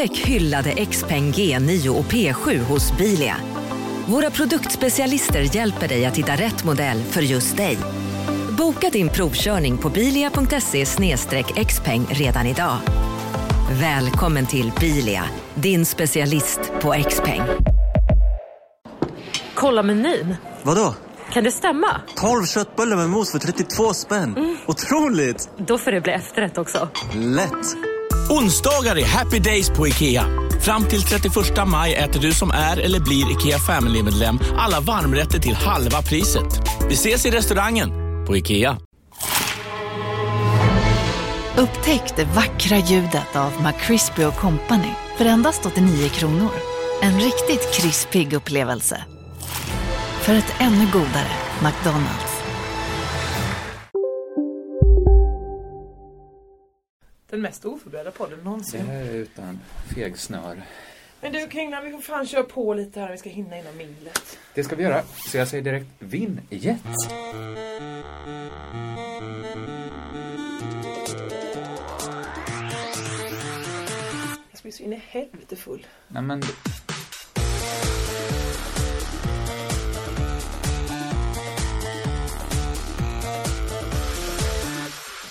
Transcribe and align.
Upptäck 0.00 0.26
hyllade 0.26 0.86
XPeng 0.86 1.32
G9 1.32 1.88
och 1.88 2.04
P7 2.04 2.58
hos 2.58 2.96
Bilia. 2.98 3.36
Våra 4.06 4.30
produktspecialister 4.30 5.56
hjälper 5.56 5.88
dig 5.88 6.06
att 6.06 6.16
hitta 6.16 6.32
rätt 6.32 6.64
modell 6.64 7.02
för 7.02 7.20
just 7.22 7.56
dig. 7.56 7.78
Boka 8.58 8.90
din 8.90 9.08
provkörning 9.08 9.78
på 9.78 9.90
bilia.se 9.90 10.84
xpeng 11.64 12.06
redan 12.10 12.46
idag. 12.46 12.76
Välkommen 13.80 14.46
till 14.46 14.72
Bilia, 14.80 15.24
din 15.54 15.86
specialist 15.86 16.60
på 16.80 16.94
XPeng. 17.08 17.42
Kolla 19.54 19.82
menyn. 19.82 20.36
Vadå? 20.62 20.94
Kan 21.32 21.44
det 21.44 21.52
stämma? 21.52 22.00
12 22.16 22.44
köttbullar 22.44 22.96
med 22.96 23.10
mos 23.10 23.32
för 23.32 23.38
32 23.38 23.94
spänn. 23.94 24.56
Otroligt! 24.66 25.50
Då 25.56 25.78
får 25.78 25.92
det 25.92 26.00
bli 26.00 26.12
efterrätt 26.12 26.58
också. 26.58 26.88
Lätt! 27.14 27.89
Onsdagar 28.30 28.98
är 28.98 29.04
happy 29.04 29.38
days 29.38 29.70
på 29.70 29.88
IKEA. 29.88 30.26
Fram 30.60 30.84
till 30.84 31.02
31 31.02 31.34
maj 31.66 31.94
äter 31.94 32.20
du 32.20 32.32
som 32.32 32.50
är 32.50 32.76
eller 32.76 33.00
blir 33.00 33.32
IKEA 33.32 33.58
Family-medlem 33.58 34.38
alla 34.58 34.80
varmrätter 34.80 35.38
till 35.38 35.54
halva 35.54 36.02
priset. 36.02 36.60
Vi 36.88 36.94
ses 36.94 37.26
i 37.26 37.30
restaurangen 37.30 37.90
på 38.26 38.36
IKEA. 38.36 38.78
Upptäck 41.56 42.16
det 42.16 42.24
vackra 42.24 42.78
ljudet 42.78 43.36
av 43.36 43.52
McCrispy 43.62 44.24
Company 44.40 44.92
för 45.18 45.24
endast 45.24 45.66
89 45.66 46.08
kronor. 46.08 46.50
En 47.02 47.20
riktigt 47.20 47.74
krispig 47.74 48.32
upplevelse. 48.32 49.04
För 50.20 50.34
ett 50.34 50.54
ännu 50.58 50.86
godare 50.92 51.32
McDonalds. 51.62 52.29
Den 57.30 57.40
mest 57.40 57.64
oförberedda 57.64 58.10
podden 58.10 58.38
Det 58.38 58.44
någonsin. 58.44 58.86
här 58.86 59.00
är 59.00 59.14
utan 59.14 59.60
fegsnör. 59.94 60.62
Men 61.20 61.32
du 61.32 61.48
Kringlan, 61.48 61.84
vi 61.84 61.90
får 61.90 62.00
fan 62.00 62.26
köra 62.26 62.42
på 62.42 62.74
lite 62.74 63.00
här. 63.00 63.10
Vi 63.12 63.18
ska 63.18 63.28
hinna 63.30 63.58
innan 63.58 63.76
minglet. 63.76 64.38
Det 64.54 64.64
ska 64.64 64.76
vi 64.76 64.82
göra. 64.82 65.02
Så 65.02 65.36
jag 65.36 65.48
säger 65.48 65.64
direkt, 65.64 65.86
vinn 65.98 66.40
jet. 66.50 66.80
Jag 74.50 74.58
ska 74.58 74.62
bli 74.62 74.72
så 74.72 74.82
in 74.82 74.92
i 74.92 75.02
helvete 75.08 75.56
full. 75.56 75.86
Nej 76.08 76.22
men, 76.22 76.42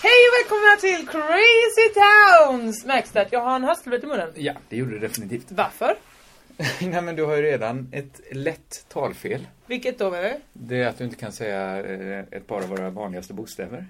Hej 0.09 0.27
och 0.27 0.33
välkomna 0.39 0.75
till 0.79 1.07
Crazy 1.07 1.99
Towns! 1.99 2.85
Märks 2.85 3.11
det 3.11 3.21
att 3.21 3.31
jag 3.31 3.39
har 3.39 3.55
en 3.55 3.63
hasselblad 3.63 4.03
i 4.03 4.07
munnen? 4.07 4.31
ja, 4.35 4.53
det 4.69 4.77
gjorde 4.77 4.91
du 4.91 4.99
definitivt. 4.99 5.45
Varför? 5.51 5.95
Nej 6.81 7.01
men 7.01 7.15
du 7.15 7.23
har 7.25 7.35
ju 7.35 7.41
redan 7.41 7.89
ett 7.91 8.21
lätt 8.31 8.85
talfel. 8.87 9.47
Vilket 9.65 9.99
då 9.99 10.09
menar 10.09 10.23
du? 10.23 10.35
Det 10.53 10.83
är 10.83 10.87
att 10.87 10.97
du 10.97 11.03
inte 11.03 11.15
kan 11.15 11.31
säga 11.31 11.85
eh, 11.85 12.23
ett 12.31 12.47
par 12.47 12.61
av 12.61 12.67
våra 12.69 12.89
vanligaste 12.89 13.33
bokstäver. 13.33 13.85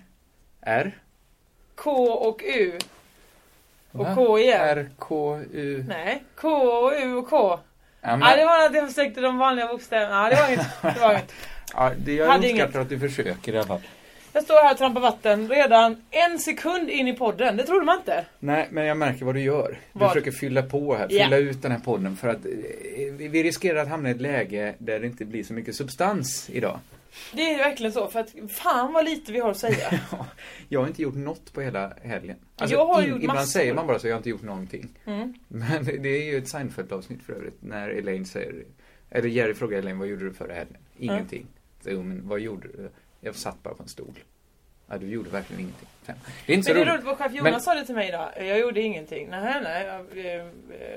R. 0.62 0.98
K 1.76 1.92
och 2.04 2.42
U. 2.44 2.78
Och 3.92 4.06
Va? 4.06 4.16
K 4.16 4.40
igen. 4.40 4.62
R, 4.62 4.90
K, 4.98 5.40
U. 5.54 5.86
Nej, 5.88 6.24
K 6.36 6.50
och 6.50 6.94
U 7.04 7.14
och 7.14 7.30
K. 7.30 7.60
Ja, 8.02 8.18
men, 8.18 8.38
det 8.38 8.46
var 8.46 8.66
att 8.66 8.76
jag 8.76 8.88
försökte 8.88 9.22
de 9.22 9.38
vanliga 9.38 9.68
bokstäverna. 9.68 10.30
Ja, 10.30 10.36
det 10.36 10.42
var 10.42 10.48
inget. 10.48 10.96
Det 10.96 11.02
var 11.02 11.12
inget. 11.12 11.34
ja, 11.74 11.92
det 11.98 12.14
jag 12.14 12.28
Hade 12.28 12.48
uppskattar 12.48 12.66
inget. 12.66 12.76
att 12.76 12.90
du 12.90 13.00
försöker 13.00 13.54
i 13.54 13.58
alla 13.58 13.68
fall. 13.68 13.82
Jag 14.40 14.44
står 14.46 14.56
här 14.56 14.72
och 14.72 14.78
trampar 14.78 15.02
vatten 15.02 15.50
redan 15.50 15.96
en 16.12 16.40
sekund 16.40 16.90
in 16.90 17.08
i 17.08 17.14
podden. 17.14 17.58
Det 17.58 17.64
trodde 17.64 17.86
man 17.86 17.98
inte. 17.98 18.26
Nej, 18.40 18.68
men 18.72 18.86
jag 18.86 18.98
märker 18.98 19.26
vad 19.26 19.36
du 19.36 19.42
gör. 19.42 19.80
Du 19.94 20.00
Vad? 20.00 20.10
försöker 20.12 20.32
fylla 20.32 20.64
på 20.64 20.96
här, 20.96 21.08
fylla 21.08 21.38
ut 21.38 21.62
den 21.62 21.72
här 21.72 21.80
podden 21.80 22.18
för 22.18 22.28
att 22.28 22.46
eh, 22.46 22.52
vi 23.18 23.44
riskerar 23.44 23.82
att 23.82 23.88
hamna 23.88 24.10
i 24.10 24.12
ett 24.12 24.22
läge 24.22 24.76
där 24.78 25.00
det 25.00 25.08
inte 25.08 25.26
blir 25.26 25.44
så 25.44 25.54
mycket 25.54 25.76
substans 25.76 26.50
idag. 26.50 26.80
Det 27.34 27.54
är 27.54 27.58
verkligen 27.58 27.92
så. 27.92 28.08
För 28.08 28.20
att 28.20 28.34
fan 28.50 28.94
vad 28.94 29.06
lite 29.06 29.32
vi 29.32 29.40
har 29.40 29.52
att 29.52 29.58
säga. 29.58 30.00
Jag 30.70 30.80
har 30.80 30.88
inte 30.88 31.02
gjort 31.02 31.16
något 31.16 31.54
på 31.54 31.62
hela 31.62 31.94
helgen. 32.04 32.38
Alltså, 32.56 32.76
Jag 32.76 32.86
har 32.86 33.02
gjort 33.02 33.22
ibland 33.22 33.40
massor. 33.40 33.60
säger 33.60 33.74
man 33.74 33.88
bara 33.88 34.00
så, 34.00 34.08
jag 34.08 34.14
har 34.14 34.18
inte 34.20 34.30
gjort 34.30 34.44
någonting. 34.44 34.90
Mm. 35.06 35.34
Men 35.48 35.86
det 35.86 36.10
är 36.10 36.24
ju 36.32 36.38
ett 36.38 36.48
Seinfeld-avsnitt 36.48 37.24
för 37.24 37.34
övrigt, 37.34 37.58
när 37.60 37.90
Elaine 37.90 38.26
säger, 38.26 38.64
eller 39.10 39.30
Jerry 39.30 39.54
frågar 39.54 39.80
Elaine, 39.80 40.00
vad 40.00 40.08
gjorde 40.08 40.26
du 40.26 40.34
förra 40.34 40.54
helgen? 40.54 40.78
Ingenting. 40.98 41.48
Så, 41.84 41.90
jo, 41.90 42.04
men 42.04 42.28
vad 42.28 42.40
gjorde 42.40 42.68
du? 42.68 42.90
Jag 43.22 43.36
satt 43.36 43.64
bara 43.64 43.74
på 43.74 43.84
en 43.84 43.90
stol. 43.90 44.20
Ja, 44.92 44.98
du 44.98 45.08
gjorde 45.10 45.30
verkligen 45.30 45.60
ingenting. 45.62 45.88
Det 46.06 46.12
är 46.54 46.56
inte 46.56 46.56
Men 46.56 46.64
så 46.64 46.74
det 46.74 46.80
är 46.80 46.86
roligt. 46.86 46.94
roligt, 46.94 47.06
vår 47.06 47.16
chef 47.16 47.34
Jonas 47.34 47.52
Men- 47.52 47.62
sa 47.62 47.74
det 47.74 47.86
till 47.86 47.96
mig 47.96 48.08
idag. 48.08 48.30
Jag 48.38 48.60
gjorde 48.60 48.82
ingenting. 48.82 49.28
Nej, 49.30 49.62
nej, 49.64 49.88
eh, 50.26 50.46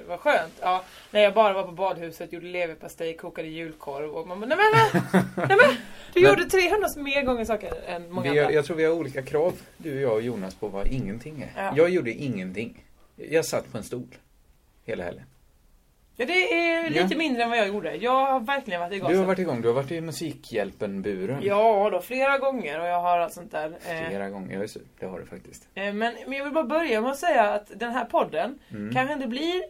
vad 0.09 0.21
skönt. 0.21 0.53
Ja, 0.61 0.84
nej, 1.11 1.22
jag 1.22 1.34
bara 1.34 1.53
var 1.53 1.62
på 1.65 1.72
badhuset, 1.72 2.32
gjorde 2.32 2.47
leverpastej, 2.47 3.16
kokade 3.16 3.49
julkorv 3.49 4.11
och 4.11 4.27
man 4.28 4.41
bara, 4.41 4.47
nej 4.47 4.59
men, 4.59 4.91
nej, 4.93 5.22
nej 5.37 5.47
men, 5.66 5.77
du 6.15 6.21
Men- 6.21 6.31
gjorde 6.31 6.50
300 6.50 6.88
mer 6.97 7.22
gånger 7.22 7.44
saker 7.44 7.72
än 7.87 8.12
många 8.12 8.31
andra. 8.31 8.53
jag 8.53 8.65
tror 8.65 8.77
vi 8.77 8.84
har 8.84 8.93
olika 8.93 9.22
krav, 9.22 9.53
du 9.77 9.94
och 9.97 10.00
jag 10.03 10.12
och 10.12 10.22
Jonas, 10.22 10.55
på 10.55 10.69
vad 10.69 10.87
ingenting 10.87 11.43
är. 11.43 11.53
Ja. 11.65 11.72
Jag 11.77 11.88
gjorde 11.91 12.12
ingenting. 12.12 12.84
Jag 13.16 13.44
satt 13.44 13.72
på 13.72 13.78
en 13.78 13.84
stol. 13.84 14.15
Hela 14.84 15.05
helgen. 15.05 15.25
Ja, 16.22 16.27
det 16.27 16.53
är 16.55 16.91
lite 16.91 17.06
Ja. 17.10 17.19
mindre 17.19 17.43
än 17.43 17.50
vad 17.50 17.59
jag 17.59 17.69
gjorde. 17.69 17.94
Jag 17.97 18.27
har 18.27 18.41
verkligen 18.41 18.81
varit 18.81 18.93
igång. 18.93 19.10
Du 19.12 19.19
har 19.19 19.25
varit 19.25 19.38
igång, 19.38 19.60
du 19.62 19.69
har 19.69 19.75
varit 19.75 19.91
i 19.91 20.00
Musikhjälpen-buren. 20.00 21.38
Ja, 21.43 21.91
då 21.93 22.00
flera 22.00 22.38
gånger 22.38 22.81
och 22.81 22.87
jag 22.87 23.00
har 23.00 23.19
allt 23.19 23.33
sånt 23.33 23.50
där. 23.53 23.66
Eh, 23.88 24.09
Flera 24.09 24.31
gånger, 24.31 24.55
jag 24.55 24.62
är 24.62 24.66
sur. 24.66 24.82
Det 24.99 25.06
har 25.06 25.19
du 25.21 25.27
faktiskt. 25.27 25.69
eh, 25.75 25.82
men, 25.93 26.15
men 26.27 26.32
jag 26.32 26.44
vill 26.44 26.53
bara 26.53 26.65
börja 26.65 27.00
med 27.00 27.11
att 27.11 27.19
säga 27.19 27.43
att 27.50 27.71
den 27.75 27.93
här 27.93 28.05
podden 28.05 28.59
Mm. 28.71 28.94
kanske 28.94 29.15
inte 29.15 29.27
blir 29.27 29.62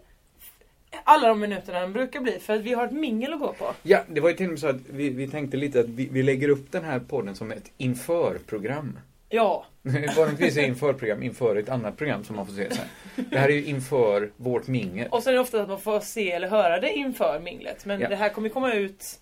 alla 1.05 1.29
de 1.29 1.41
minuterna 1.41 1.81
den 1.81 1.93
brukar 1.93 2.21
bli 2.21 2.39
för 2.39 2.53
att 2.55 2.61
vi 2.61 2.73
har 2.75 2.85
ett 2.87 2.93
mingel 2.93 3.33
att 3.33 3.41
gå 3.41 3.53
på. 3.53 3.75
Ja, 3.83 4.01
det 4.09 4.21
var 4.21 4.29
ju 4.29 4.35
till 4.37 4.47
och 4.47 4.51
med 4.51 4.59
så 4.61 4.69
att 4.69 4.77
vi, 4.91 5.11
vi 5.11 5.29
tänkte 5.29 5.57
lite 5.57 5.81
att 5.81 5.87
vi, 5.89 6.09
vi 6.13 6.23
lägger 6.23 6.49
upp 6.49 6.73
den 6.73 6.85
här 6.85 6.99
podden 6.99 7.35
som 7.35 7.53
ett 7.53 7.71
inför-program. 7.79 8.99
Ja, 9.33 9.67
Vanligtvis 10.17 10.57
är 10.57 10.63
inför-program 10.63 11.23
inför 11.23 11.57
ett 11.57 11.69
annat 11.69 11.97
program 11.97 12.25
som 12.25 12.37
man 12.37 12.47
får 12.47 12.53
se 12.53 12.71
sen. 12.75 12.85
Det 13.31 13.39
här 13.39 13.49
är 13.49 13.53
ju 13.53 13.65
inför 13.65 14.31
vårt 14.37 14.67
mingel. 14.67 15.09
och 15.11 15.23
så 15.23 15.31
är 15.31 15.35
det 15.35 15.41
ofta 15.41 15.63
att 15.63 15.69
man 15.69 15.81
får 15.81 16.01
se 16.01 16.31
eller 16.33 16.49
höra 16.49 16.81
det 16.81 16.93
inför 16.93 17.41
minglet. 17.41 17.85
Men 17.85 18.01
Ja. 18.01 18.09
det 18.09 18.17
här 18.17 18.29
kommer 18.29 18.49
komma 18.49 18.73
ut 18.75 19.19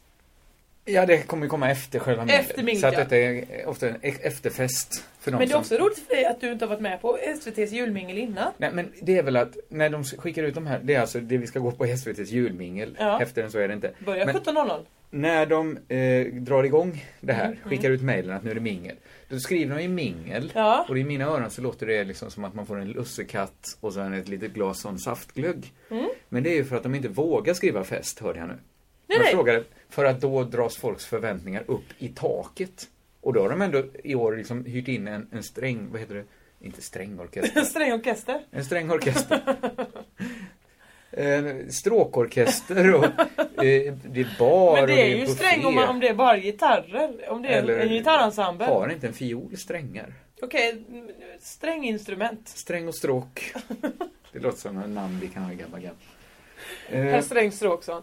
Ja, 0.85 1.07
det 1.07 1.19
kommer 1.27 1.47
komma 1.47 1.71
efter 1.71 1.99
själva 1.99 2.25
minglet. 2.25 2.51
Efter 2.51 2.63
minglet, 2.63 2.81
Så 2.81 2.87
att 2.87 2.95
detta 2.97 3.17
är 3.17 3.45
ofta 3.69 3.89
en 3.89 3.97
e- 4.03 4.15
efterfest 4.23 5.05
för 5.21 5.31
Men 5.31 5.41
det 5.41 5.45
är 5.47 5.49
som... 5.49 5.61
också 5.61 5.75
roligt 5.77 5.99
för 5.99 6.15
dig 6.15 6.25
att 6.25 6.41
du 6.41 6.53
inte 6.53 6.65
har 6.65 6.71
varit 6.71 6.81
med 6.83 7.01
på 7.01 7.17
SVTs 7.37 7.73
julmingel 7.73 8.19
innan. 8.19 8.53
Nej, 8.59 8.71
men 8.73 8.93
det 9.03 9.19
är 9.19 9.23
väl 9.23 9.37
att 9.37 9.57
när 9.69 9.91
de 9.91 10.05
skickar 10.05 10.43
ut 10.43 10.55
de 10.55 10.67
här, 10.67 10.81
det 10.83 10.95
är 10.95 11.01
alltså 11.01 11.21
det 11.21 11.39
vi 11.39 11.47
ska 11.47 11.59
gå 11.59 11.71
på 11.71 11.85
SVTs 11.85 12.31
julmingel. 12.31 12.97
Ja. 13.01 13.23
Efter 13.23 13.43
än 13.43 13.51
så 13.51 13.59
är 13.59 13.69
det 13.69 13.75
inte. 13.75 13.91
Börjar 13.99 14.27
Men 14.27 14.35
17.00. 14.37 14.81
när 15.11 15.47
de 15.47 15.79
eh, 15.89 16.27
drar 16.27 16.65
igång 16.65 17.05
det 17.21 17.33
här, 17.33 17.47
Mm, 17.47 17.59
skickar 17.65 17.91
ut 17.91 18.03
mejlen 18.03 18.37
att 18.37 18.45
nu 18.45 18.51
är 18.51 18.55
det 18.55 18.61
mingel. 18.61 18.97
Då 19.29 19.39
skriver 19.39 19.77
de 19.77 19.83
ju 19.83 19.89
mingel. 19.89 20.53
Ja. 20.55 20.87
Och 20.89 20.99
i 20.99 21.05
mina 21.05 21.25
öron 21.25 21.51
så 21.51 21.63
låter 21.63 21.87
det 21.87 22.05
liksom 22.05 22.31
som 22.31 22.45
att 22.45 22.55
man 22.55 22.67
får 22.67 22.81
en 22.81 22.89
lussekatt 22.89 23.77
och 23.81 23.95
sen 23.95 24.13
ett 24.13 24.29
litet 24.29 24.53
glas 24.53 24.81
sån 24.81 24.99
saftglögg. 24.99 25.73
Mm. 25.91 26.09
Men 26.29 26.43
det 26.43 26.51
är 26.51 26.55
ju 26.55 26.65
för 26.65 26.77
att 26.77 26.83
de 26.83 26.95
inte 26.95 27.09
vågar 27.09 27.55
skriva 27.55 27.85
fest, 27.85 28.21
hörde 28.21 28.39
jag 28.39 28.49
nu. 28.49 28.59
Nej, 29.07 29.19
jag 29.21 29.31
frågade, 29.31 29.65
för 29.89 30.05
att 30.05 30.21
då 30.21 30.45
dras 30.45 30.77
folks 30.77 31.07
förväntningar 31.07 31.65
upp 31.67 31.85
i 31.99 32.09
taket. 32.09 32.89
Och 33.21 33.33
då 33.33 33.41
har 33.41 33.49
de 33.51 33.63
ändå 33.63 33.85
i 34.05 34.15
år 34.15 34.37
liksom 34.37 34.65
hyrt 34.65 34.89
in 34.89 35.09
en, 35.09 35.29
en 35.33 35.43
sträng, 35.43 35.89
vad 35.91 36.01
heter 36.01 36.15
det? 36.15 36.25
Inte 36.61 36.83
strängorkester. 36.83 37.61
En 37.61 37.67
sträng 37.67 37.93
orkester. 37.93 38.41
En 38.51 38.65
strängorkester. 38.65 39.41
En 41.13 41.73
stråkorkester 41.73 42.95
och 42.95 43.05
eh, 43.65 43.95
det 44.05 44.21
är 44.21 44.39
bar 44.39 44.73
Men 44.75 44.81
och 44.83 44.87
det 44.87 45.03
är 45.03 45.07
ju 45.07 45.21
buffé. 45.21 45.33
sträng 45.33 45.65
om, 45.65 45.75
man- 45.75 45.89
om 45.89 46.01
det 46.01 46.09
är 46.09 46.15
bara 46.15 46.39
gitarrer. 46.39 47.31
Om 47.31 47.43
det 47.43 47.49
är 47.49 47.59
Eller- 47.63 47.79
en 47.79 47.89
gitarrensemble. 47.89 48.67
Har 48.67 48.89
inte 48.89 49.07
en 49.07 49.13
fiol 49.13 49.57
strängar? 49.57 50.15
Okej, 50.43 50.85
mm, 50.89 51.09
stränginstrument. 51.41 52.49
Sträng 52.49 52.89
och 52.89 52.95
stråk. 52.95 53.53
Det 54.33 54.39
låter 54.39 54.59
som 54.59 54.79
en 54.83 54.95
namn 54.95 55.19
vi 55.21 55.29
kan 55.29 55.43
ha 55.43 55.53
i 55.53 55.57
Gamla. 55.57 55.79
Herr 56.89 57.15
Eh, 57.15 57.21
Sträng 57.23 57.53
Stråksson. 57.53 58.03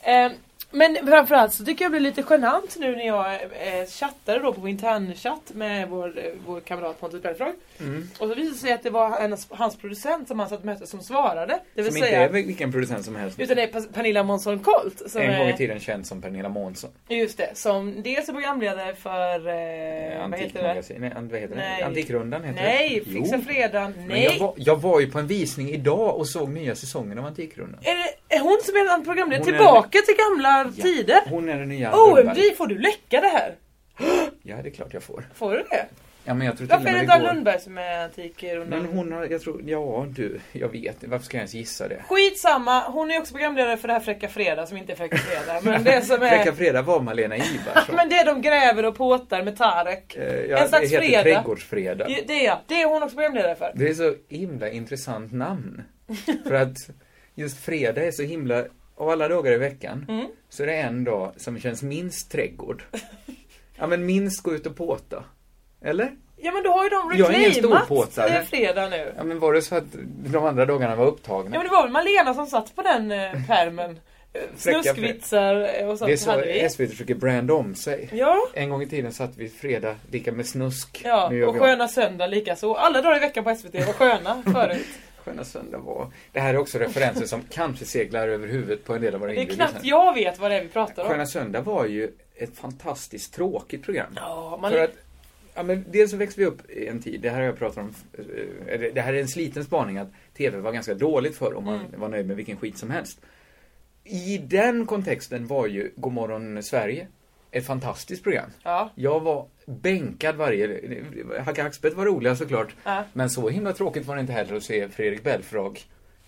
Eh, 0.00 0.32
men 0.70 0.96
framförallt 1.06 1.52
så 1.54 1.64
tycker 1.64 1.84
jag 1.84 1.92
det 1.92 1.98
blir 2.00 2.10
lite 2.10 2.24
genant 2.30 2.76
nu 2.78 2.96
när 2.96 3.06
jag 3.06 3.32
eh, 3.34 3.86
chattade 3.88 4.38
då 4.38 4.52
på 4.52 4.68
internchatt 4.68 5.50
med 5.54 5.88
vår, 5.88 6.18
eh, 6.18 6.24
vår 6.46 6.60
kamrat 6.60 7.00
Pontus 7.00 7.22
Belfrage. 7.22 7.54
mm. 7.80 8.08
Och 8.18 8.28
så 8.28 8.34
visade 8.34 8.50
det 8.50 8.54
sig 8.56 8.72
att 8.72 8.82
det 8.82 8.90
var 8.90 9.10
hennes, 9.20 9.46
hans 9.50 9.76
producent 9.76 10.28
som 10.28 10.38
han 10.40 10.48
satt 10.48 10.58
och 10.58 10.64
mötte 10.64 10.86
som 10.86 11.00
svarade. 11.00 11.60
Det 11.74 11.82
vill 11.82 11.92
Som 11.92 11.96
inte 11.96 12.08
säga, 12.08 12.22
är 12.24 12.28
vilken 12.28 12.72
producent 12.72 13.04
som 13.04 13.16
helst. 13.16 13.40
utan 13.40 13.56
det 13.56 13.62
är 13.62 13.92
Pernilla 13.92 14.22
Månsson 14.22 14.58
Colt. 14.58 15.02
Som 15.10 15.20
en 15.22 15.38
gång 15.38 15.48
i 15.48 15.56
tiden 15.56 15.80
känd 15.80 16.06
som 16.06 16.22
Pernilla 16.22 16.48
Månsson. 16.48 16.90
Just 17.08 17.38
det, 17.38 17.50
som 17.54 18.02
dels 18.02 18.28
är 18.28 18.32
programledare 18.32 18.94
för... 18.94 19.34
Eh, 19.48 20.28
vad 20.30 20.40
heter 20.40 20.62
det? 20.62 20.70
Antikmagasin. 20.70 21.00
Nej, 21.00 21.12
vad 21.30 21.40
heter 21.40 21.56
Nej. 21.56 21.80
det? 21.80 21.86
Antikrundan 21.86 22.44
heter 22.44 22.62
Nej, 22.62 23.02
det. 23.04 23.10
Fixa 23.12 23.36
Jo. 23.36 23.42
Fredagen. 23.42 23.92
Men 23.96 24.06
Nej! 24.08 24.24
jag 24.24 24.38
var, 24.38 24.54
jag 24.56 24.76
var 24.76 25.00
ju 25.00 25.10
på 25.10 25.18
en 25.18 25.26
visning 25.26 25.70
idag 25.70 26.16
och 26.16 26.28
såg 26.28 26.48
nya 26.48 26.74
säsongen 26.74 27.18
av 27.18 27.24
Antikrundan. 27.26 27.80
Är, 27.82 27.94
det, 28.27 28.27
är 28.28 28.40
hon 28.40 28.58
som 28.64 28.76
är 28.76 28.94
en 28.94 29.04
programledare? 29.04 29.44
Hon 29.44 29.54
är- 29.54 29.58
Tillbaka 29.58 29.98
till 29.98 30.14
gamla 30.16 30.72
Ja. 30.76 30.82
tider? 30.82 31.20
Hon 31.26 31.48
är 31.48 31.58
den 31.58 31.68
nya 31.68 31.92
OMG, 31.96 32.16
Lundberg. 32.24 32.54
får 32.54 32.66
du 32.66 32.78
läcka 32.78 33.20
det 33.20 33.28
här? 33.28 33.54
Ja, 34.42 34.56
det 34.62 34.68
är 34.68 34.72
klart 34.72 34.94
jag 34.94 35.02
får. 35.02 35.24
Får 35.34 35.50
du 35.52 35.64
det? 35.70 35.86
Ja, 36.24 36.34
men 36.34 36.46
jag 36.46 36.56
tror 36.58 36.66
Varför 36.66 36.82
är 36.84 36.86
det 36.86 36.92
med 36.92 37.02
inte 37.02 37.14
Ann 37.14 37.22
det. 37.22 37.26
Lundberg 37.32 37.60
som 37.60 37.78
är 37.78 38.04
antikrundan? 38.04 38.68
Men 38.82 38.84
hon 38.96 39.12
har, 39.12 39.26
jag 39.26 39.40
tror, 39.42 39.62
ja 39.66 40.06
du, 40.08 40.40
jag 40.52 40.68
vet. 40.68 40.96
Varför 41.04 41.24
ska 41.24 41.36
jag 41.36 41.40
ens 41.40 41.54
gissa 41.54 41.88
det? 41.88 42.02
Skitsamma, 42.08 42.80
hon 42.88 43.10
är 43.10 43.18
också 43.20 43.32
programledare 43.34 43.76
för 43.76 43.88
det 43.88 43.94
här 43.94 44.00
Fräcka 44.00 44.28
Fredag 44.28 44.66
som 44.66 44.76
inte 44.76 44.92
är 44.92 44.96
Fräcka 44.96 45.16
Fredag. 45.16 45.60
Men 45.62 45.84
det 45.84 46.02
som 46.02 46.22
är... 46.22 46.28
Fräcka 46.38 46.52
Fredag 46.52 46.82
var 46.82 47.00
Malena 47.00 47.36
Ivarsson. 47.36 47.94
Men 47.96 48.08
det 48.08 48.14
är 48.16 48.26
de 48.26 48.42
gräver 48.42 48.84
och 48.84 48.96
påtar 48.96 49.42
med 49.42 49.56
Tarek. 49.56 50.16
En 50.16 50.48
ja, 50.50 50.60
det 50.62 50.68
slags 50.68 50.92
heter 50.92 51.04
fredag. 51.06 51.22
Trädgårdsfredag. 51.22 52.06
Det 52.26 52.46
är. 52.46 52.58
Det 52.66 52.82
är 52.82 52.86
hon 52.88 53.02
också 53.02 53.16
programledare 53.16 53.54
för. 53.56 53.72
Det 53.74 53.88
är 53.88 53.94
så 53.94 54.14
himla 54.28 54.68
intressant 54.70 55.32
namn. 55.32 55.82
För 56.46 56.54
att 56.54 56.76
just 57.38 57.64
fredag 57.64 58.04
är 58.06 58.10
så 58.10 58.22
himla, 58.22 58.64
av 58.96 59.08
alla 59.08 59.28
dagar 59.28 59.52
i 59.52 59.56
veckan, 59.56 60.04
Mm. 60.08 60.26
så 60.48 60.62
är 60.62 60.66
det 60.66 60.74
en 60.76 61.04
dag 61.04 61.32
som 61.36 61.58
känns 61.60 61.82
minst 61.82 62.30
trädgård. 62.32 62.82
Ja 63.78 63.86
men 63.86 64.06
minst 64.06 64.42
gå 64.42 64.54
ut 64.54 64.66
och 64.66 64.76
påta. 64.76 65.24
Eller? 65.82 66.12
Ja 66.36 66.52
men 66.52 66.62
då 66.62 66.70
har 66.70 66.84
ju 66.84 66.90
de 66.90 67.10
reclaimat 67.10 68.48
fredag 68.48 68.88
nu. 68.88 69.12
Ja 69.16 69.24
men 69.24 69.38
var 69.38 69.52
det 69.52 69.62
så 69.62 69.74
att 69.76 69.84
de 70.32 70.44
andra 70.44 70.66
dagarna 70.66 70.96
var 70.96 71.06
upptagna? 71.06 71.50
Ja 71.56 71.58
men 71.58 71.68
det 71.68 71.72
var 71.74 71.82
väl 71.82 71.92
Malena 71.92 72.34
som 72.34 72.46
satt 72.46 72.76
på 72.76 72.82
den 72.82 73.10
eh, 73.10 73.46
pärmen. 73.46 74.00
Eh, 74.32 74.40
Snuskvitsar 74.56 75.84
och 75.86 75.98
sånt 75.98 76.08
Det 76.08 76.12
är 76.12 76.16
så 76.16 76.30
hade 76.30 76.42
vi. 76.46 76.68
SVT 76.70 76.90
försöker 76.90 77.14
branda 77.14 77.54
om 77.54 77.74
sig. 77.74 78.08
Ja. 78.12 78.36
En 78.54 78.70
gång 78.70 78.82
i 78.82 78.86
tiden 78.86 79.12
satt 79.12 79.30
vi 79.36 79.48
fredag 79.48 79.94
lika 80.10 80.32
med 80.32 80.46
snusk. 80.46 81.00
Ja, 81.04 81.46
och. 81.46 81.56
Sköna 81.58 81.88
Söndag 81.88 82.26
lika 82.26 82.56
så. 82.56 82.74
Alla 82.76 83.02
dagar 83.02 83.16
i 83.16 83.20
veckan 83.20 83.44
på 83.44 83.54
SVT 83.54 83.74
var 83.86 83.92
sköna 83.92 84.42
förut. 84.52 84.86
Sköna 85.28 85.44
söndag 85.44 85.78
var... 85.78 86.10
Det 86.32 86.40
här 86.40 86.54
är 86.54 86.58
också 86.58 86.78
referenser 86.78 87.26
som 87.26 87.42
kanske 87.50 87.84
seglar 87.84 88.28
över 88.28 88.48
huvudet 88.48 88.84
på 88.84 88.94
en 88.94 89.00
del 89.02 89.14
av 89.14 89.20
våra 89.20 89.32
Det 89.32 89.40
är 89.40 89.44
knappt 89.44 89.74
lyssnare. 89.84 89.86
jag 89.88 90.14
vet 90.14 90.38
vad 90.38 90.50
det 90.50 90.56
är 90.56 90.62
vi 90.62 90.68
pratar 90.68 91.02
om. 91.02 91.08
Sköna 91.08 91.26
söndag 91.26 91.60
var 91.60 91.86
ju 91.86 92.12
ett 92.34 92.56
fantastiskt 92.56 93.34
tråkigt 93.34 93.82
program. 93.82 94.12
Ja, 94.16 94.58
man... 94.62 94.70
För 94.70 94.84
att, 94.84 94.92
ja 95.54 95.62
men 95.62 95.84
dels 95.90 96.10
så 96.10 96.16
växte 96.16 96.40
vi 96.40 96.46
upp 96.46 96.70
i 96.70 96.86
en 96.86 97.02
tid, 97.02 97.20
det 97.20 97.30
här 97.30 97.36
har 97.36 97.44
jag 97.44 97.58
pratat 97.58 97.78
om, 97.78 97.94
eh, 98.66 98.80
det 98.94 99.00
här 99.00 99.14
är 99.14 99.20
en 99.20 99.28
sliten 99.28 99.64
spaning 99.64 99.98
att 99.98 100.08
TV 100.36 100.58
var 100.58 100.72
ganska 100.72 100.94
dåligt 100.94 101.36
för 101.36 101.54
om 101.56 101.64
man 101.64 101.74
Mm. 101.74 102.00
var 102.00 102.08
nöjd 102.08 102.26
med 102.26 102.36
vilken 102.36 102.56
skit 102.56 102.78
som 102.78 102.90
helst. 102.90 103.20
I 104.04 104.38
den 104.38 104.86
kontexten 104.86 105.46
var 105.46 105.66
ju 105.66 105.92
Godmorgon 105.96 106.62
Sverige 106.62 107.06
ett 107.50 107.66
fantastiskt 107.66 108.22
program. 108.22 108.50
Ja. 108.62 108.90
Jag 108.94 109.20
var 109.20 109.46
bänkad 109.68 110.36
varje... 110.36 110.80
Hacka 111.44 111.62
Hackspett 111.62 111.94
var 111.94 112.06
roliga 112.06 112.36
såklart. 112.36 112.74
Ja. 112.84 113.04
Men 113.12 113.30
så 113.30 113.48
himla 113.48 113.72
tråkigt 113.72 114.06
var 114.06 114.14
det 114.14 114.20
inte 114.20 114.32
heller 114.32 114.56
att 114.56 114.62
se 114.62 114.88
Fredrik 114.88 115.22
Belfrage. 115.22 115.86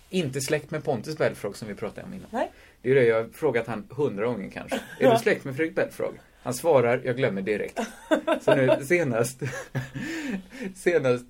Inte 0.09 0.41
släkt 0.41 0.71
med 0.71 0.83
Pontus 0.83 1.17
Belfrage 1.17 1.55
som 1.55 1.67
vi 1.67 1.75
pratade 1.75 2.07
om 2.07 2.13
innan. 2.13 2.27
Nej. 2.31 2.51
Det 2.81 2.91
är 2.91 2.95
det 2.95 3.05
jag 3.05 3.15
har 3.23 3.29
frågat 3.33 3.67
han 3.67 3.87
hundra 3.89 4.25
gånger 4.25 4.49
kanske. 4.49 4.75
Är 4.75 4.81
Ja. 4.99 5.13
du 5.13 5.19
släkt 5.19 5.43
med 5.45 5.55
Fredrik 5.55 5.75
Belfrage? 5.75 6.15
Han 6.43 6.53
svarar, 6.53 7.01
jag 7.05 7.17
glömmer 7.17 7.41
direkt. 7.41 7.79
Så 8.41 8.55
nu 8.55 8.69
senast... 8.85 9.39
senast... 10.75 11.25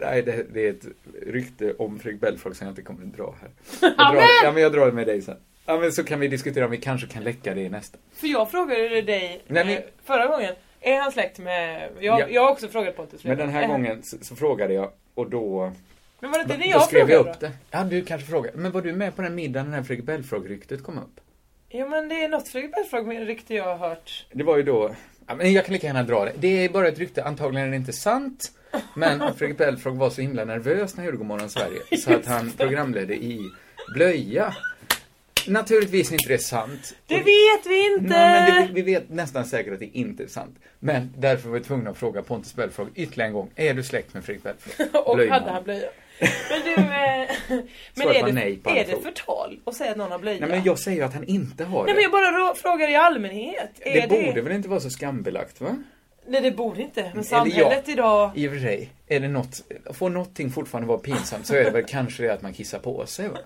Nej, 0.00 0.22
det, 0.22 0.46
det 0.54 0.66
är 0.66 0.70
ett 0.70 0.86
rykte 1.26 1.72
om 1.78 1.98
Fredrik 1.98 2.20
Belfrage 2.20 2.56
som 2.56 2.66
jag 2.66 2.72
inte 2.72 2.82
kommer 2.82 3.04
att 3.06 3.16
dra 3.16 3.34
här. 3.40 3.50
Jag 3.80 4.14
drar, 4.14 4.22
ja, 4.44 4.52
men 4.52 4.62
jag 4.62 4.72
drar 4.72 4.86
det 4.86 4.92
med 4.92 5.06
dig 5.06 5.22
sen. 5.22 5.36
Ja, 5.66 5.78
men 5.78 5.92
så 5.92 6.04
kan 6.04 6.20
vi 6.20 6.28
diskutera 6.28 6.64
om 6.64 6.70
vi 6.70 6.76
kanske 6.76 7.06
kan 7.06 7.24
läcka 7.24 7.54
det 7.54 7.60
i 7.60 7.68
nästa. 7.68 7.98
För 8.12 8.26
jag 8.26 8.50
frågade 8.50 9.02
dig 9.02 9.42
Nej, 9.46 9.64
men- 9.64 9.68
eh, 9.76 9.82
förra 10.04 10.26
gången. 10.26 10.54
Är 10.80 11.00
han 11.00 11.12
släkt 11.12 11.38
med... 11.38 11.90
Jag, 12.00 12.20
Ja. 12.20 12.26
jag 12.28 12.42
har 12.42 12.50
också 12.50 12.68
frågat 12.68 12.96
Pontus. 12.96 13.24
Men 13.24 13.38
den 13.38 13.48
här 13.48 13.62
Är 13.62 13.66
han- 13.66 13.82
gången 13.82 14.02
så, 14.02 14.16
så 14.22 14.36
frågade 14.36 14.74
jag 14.74 14.90
och 15.14 15.30
då... 15.30 15.72
Men 16.20 16.30
var 16.30 16.38
det 16.38 16.42
inte 16.42 16.56
det 16.56 16.66
jag 16.66 16.82
skrev 16.82 16.98
frågade 17.00 17.12
jag 17.12 17.20
upp 17.34 17.40
då? 17.40 17.46
det. 17.46 17.52
Ja, 17.70 17.84
du 17.84 18.04
kanske 18.04 18.26
frågade. 18.30 18.56
Men 18.58 18.72
var 18.72 18.82
du 18.82 18.92
med 18.92 19.16
på 19.16 19.22
den 19.22 19.34
middagen 19.34 19.70
när 19.70 19.82
Fredrik 19.82 20.06
Belfrage-ryktet 20.06 20.82
kom 20.82 20.98
upp? 20.98 21.20
Ja 21.68 21.86
men 21.88 22.08
det 22.08 22.22
är 22.24 22.28
något 22.28 22.48
Fredrik 22.48 22.74
Belfrage-rykte 22.74 23.54
jag 23.54 23.64
har 23.76 23.88
hört. 23.88 24.26
Det 24.32 24.42
var 24.44 24.56
ju 24.56 24.62
då... 24.62 24.94
Ja, 25.26 25.34
men 25.34 25.52
jag 25.52 25.64
kan 25.64 25.72
lika 25.72 25.86
gärna 25.86 26.02
dra 26.02 26.24
det. 26.24 26.32
Det 26.38 26.64
är 26.64 26.68
bara 26.68 26.88
ett 26.88 26.98
rykte, 26.98 27.24
antagligen 27.24 27.66
är 27.66 27.70
det 27.70 27.76
inte 27.76 27.92
sant. 27.92 28.52
Men 28.96 29.34
Fredrik 29.36 29.58
Belfrage 29.58 29.94
var 29.96 30.10
så 30.10 30.20
himla 30.20 30.44
nervös 30.44 30.92
när 30.96 30.96
han 30.96 31.04
gjorde 31.06 31.18
Godmorgon 31.18 31.48
Sverige. 31.50 31.80
Så 31.98 32.14
att 32.14 32.26
han 32.26 32.50
programledde 32.52 33.14
i 33.14 33.40
blöja. 33.94 34.54
Naturligtvis 35.48 36.12
inte 36.12 36.28
det 36.28 36.34
är 36.34 36.38
sant. 36.38 36.94
Det 37.06 37.14
vet 37.16 37.66
vi 37.66 37.86
inte! 37.86 38.08
Nej, 38.08 38.52
men 38.52 38.66
det, 38.66 38.72
vi 38.72 38.82
vet 38.82 39.10
nästan 39.10 39.44
säkert 39.44 39.72
att 39.72 39.78
det 39.78 39.98
inte 39.98 40.22
är 40.22 40.26
sant. 40.26 40.58
Men 40.78 41.14
därför 41.18 41.48
var 41.48 41.58
vi 41.58 41.64
tvungna 41.64 41.90
att 41.90 41.98
fråga 41.98 42.22
Pontus 42.22 42.54
Belfrage 42.54 42.88
ytterligare 42.94 43.28
en 43.28 43.34
gång. 43.34 43.50
Är 43.56 43.74
du 43.74 43.82
släkt 43.82 44.14
med 44.14 44.24
Fredrik 44.24 44.42
Belfrage? 44.44 44.94
Och 45.08 45.16
Blöjman. 45.16 45.40
hade 45.40 45.52
han 45.52 45.64
blöja. 45.64 45.88
Men 46.20 46.60
du, 46.64 46.74
eh, 46.74 46.80
men 47.94 48.08
är 48.08 48.26
det, 48.26 48.32
nej 48.32 48.60
är 48.64 48.86
det 48.86 49.02
förtal 49.02 49.60
att 49.64 49.74
säga 49.74 49.90
att 49.90 49.96
någon 49.96 50.10
har 50.10 50.18
blöja? 50.18 50.40
Nej 50.40 50.48
men 50.48 50.62
jag 50.64 50.78
säger 50.78 50.96
ju 50.98 51.04
att 51.04 51.14
han 51.14 51.24
inte 51.24 51.64
har 51.64 51.84
Nej 51.84 51.92
det. 51.92 51.94
men 51.94 52.02
jag 52.02 52.12
bara 52.12 52.30
rå- 52.30 52.54
frågar 52.54 52.90
i 52.90 52.94
allmänhet. 52.94 53.70
Det 53.84 54.00
det, 54.00 54.08
borde 54.08 54.42
väl 54.42 54.52
inte 54.52 54.68
vara 54.68 54.80
så 54.80 54.90
skambelagt 54.90 55.60
va? 55.60 55.76
Nej 56.26 56.40
det 56.40 56.50
borde 56.50 56.82
inte. 56.82 57.12
Men 57.14 57.24
samhället 57.24 57.82
ja. 57.86 57.92
idag... 57.92 58.32
I 58.34 58.48
och 58.48 58.52
för 58.52 58.60
sig, 58.60 58.90
är 59.06 59.20
det 59.20 59.28
något, 59.28 59.62
får 59.92 60.10
någonting 60.10 60.50
fortfarande 60.50 60.88
vara 60.88 60.98
pinsamt 60.98 61.46
så 61.46 61.54
är 61.54 61.64
det 61.64 61.70
väl 61.70 61.84
kanske 61.88 62.22
det 62.22 62.32
att 62.32 62.42
man 62.42 62.52
kissar 62.52 62.78
på 62.78 63.06
sig 63.06 63.28
va? 63.28 63.38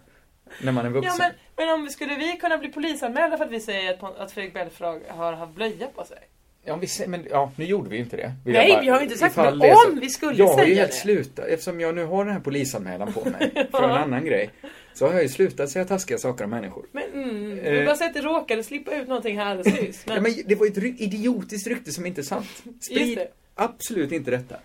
När 0.63 0.73
man 0.73 0.87
är 0.87 0.91
vuxen. 0.91 1.13
Ja 1.19 1.25
men, 1.57 1.67
men 1.67 1.75
om 1.81 1.89
skulle 1.89 2.15
vi 2.15 2.37
kunna 2.37 2.59
bli 2.59 2.69
polisanmälda 2.69 3.37
för 3.39 3.45
att 3.45 3.51
vi 3.51 3.61
säger 3.61 3.91
att, 3.95 4.19
att 4.19 4.33
Fredrik 4.33 4.55
Belfrage 4.55 5.01
har 5.09 5.33
haft 5.33 5.55
blöja 5.55 5.87
på 5.87 6.05
sig? 6.05 6.19
Ja, 6.65 6.77
vi, 6.77 6.89
men, 7.07 7.27
ja, 7.31 7.53
nu 7.57 7.65
gjorde 7.65 7.89
vi 7.91 7.97
ju 7.97 8.03
inte 8.03 8.17
det. 8.17 8.33
Vill 8.45 8.55
Nej, 8.55 8.73
bara- 8.73 8.81
vi 8.81 8.89
har 8.89 8.99
ju 8.99 9.05
inte 9.05 9.19
sagt, 9.19 9.35
det 9.35 9.43
så- 9.75 9.91
om 9.91 10.01
vi 10.01 10.09
skulle 10.11 10.35
Jag 10.39 10.47
har 10.47 10.59
ju 10.59 10.65
säga 10.65 10.77
helt 10.81 10.91
det. 10.93 10.97
slutat, 10.99 11.45
eftersom 11.47 11.81
jag 11.81 11.95
nu 11.95 12.05
har 12.05 12.25
den 12.25 12.35
här 12.35 12.41
polisanmälan 12.41 13.13
på 13.13 13.25
mig 13.29 13.69
för 13.71 13.83
en 13.83 13.91
annan 13.91 14.25
grej. 14.25 14.51
Så 14.95 15.07
har 15.07 15.13
jag 15.13 15.23
ju 15.23 15.29
slutat 15.29 15.71
säga 15.71 15.85
taskiga 15.85 16.19
saker 16.19 16.45
om 16.45 16.51
människor. 16.51 16.87
Men 16.93 17.03
mm, 17.13 17.59
Eh. 17.59 17.73
vi 17.73 17.85
bara 17.87 17.97
säger 17.97 18.09
att 18.11 18.15
det 18.15 18.21
råkade 18.23 18.63
slippa 18.63 18.95
ut 18.97 19.09
någonting 19.09 19.39
här 19.39 19.47
alldeles 19.47 19.81
nyss. 19.81 20.07
Men, 20.07 20.15
Ja, 20.17 20.21
men 20.23 20.35
det 20.47 20.55
var 20.55 20.67
ju 20.67 20.73
ett 20.73 21.01
idiotiskt 21.01 21.67
rykte 21.67 21.93
som 21.93 22.07
inte 22.07 22.21
är 22.21 22.23
sant. 22.23 22.63
Sprid 22.81 23.19
det. 23.19 23.29
absolut 23.55 24.13
inte 24.13 24.31
detta. 24.31 24.57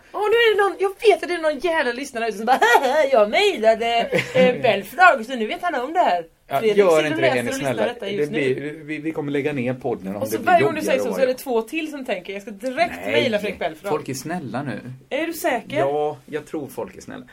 Är 0.48 0.56
det 0.56 0.64
någon, 0.64 0.76
jag 0.80 0.90
vet 1.10 1.24
att 1.24 1.30
det 1.30 1.36
är 1.36 1.42
någon 1.42 1.60
jävla 1.60 1.92
lyssnare 1.92 2.32
som 2.32 2.46
bara 2.46 2.60
"Haha, 2.82 3.04
jag 3.12 3.30
mejlade 3.30 4.10
eh, 4.36 4.62
Belfrage 4.62 5.26
så 5.26 5.36
nu 5.36 5.48
vet 5.48 5.62
han 5.62 5.76
om 5.76 5.94
det 5.94 6.00
här. 6.00 6.26
Ja, 6.48 6.60
Fredrik 6.60 6.78
gör 6.78 7.06
inte 7.08 7.22
det, 7.22 7.44
lyssnar 7.44 7.60
snälla. 7.74 7.94
Det 8.00 8.30
blir, 8.30 8.56
vi, 8.84 8.98
vi 8.98 9.12
kommer 9.12 9.32
lägga 9.32 9.54
ner 9.54 9.74
podden 9.74 10.16
om 10.16 10.22
Och 10.22 10.28
så 10.28 10.32
det 10.32 10.38
blir 10.44 10.52
varje 10.52 10.64
gång 10.66 10.76
du 10.76 10.82
säger 10.82 11.00
så 11.00 11.14
så 11.14 11.20
är 11.22 11.28
det 11.28 11.34
två 11.34 11.62
till 11.62 11.92
som 11.92 12.06
tänker 12.06 12.34
jag 12.34 12.42
ska 12.42 12.52
direkt 12.52 13.06
mejla 13.06 13.40
Fredrik 13.40 13.60
Belfrage. 13.60 13.92
Folk 13.92 14.10
är 14.10 14.14
snälla 14.14 14.64
nu. 14.64 14.80
Är 15.10 15.28
du 15.28 15.34
säker? 15.34 15.78
Ja, 15.78 16.18
jag 16.26 16.46
tror 16.46 16.68
folk 16.68 16.98
är 16.98 17.02
snälla. 17.02 17.26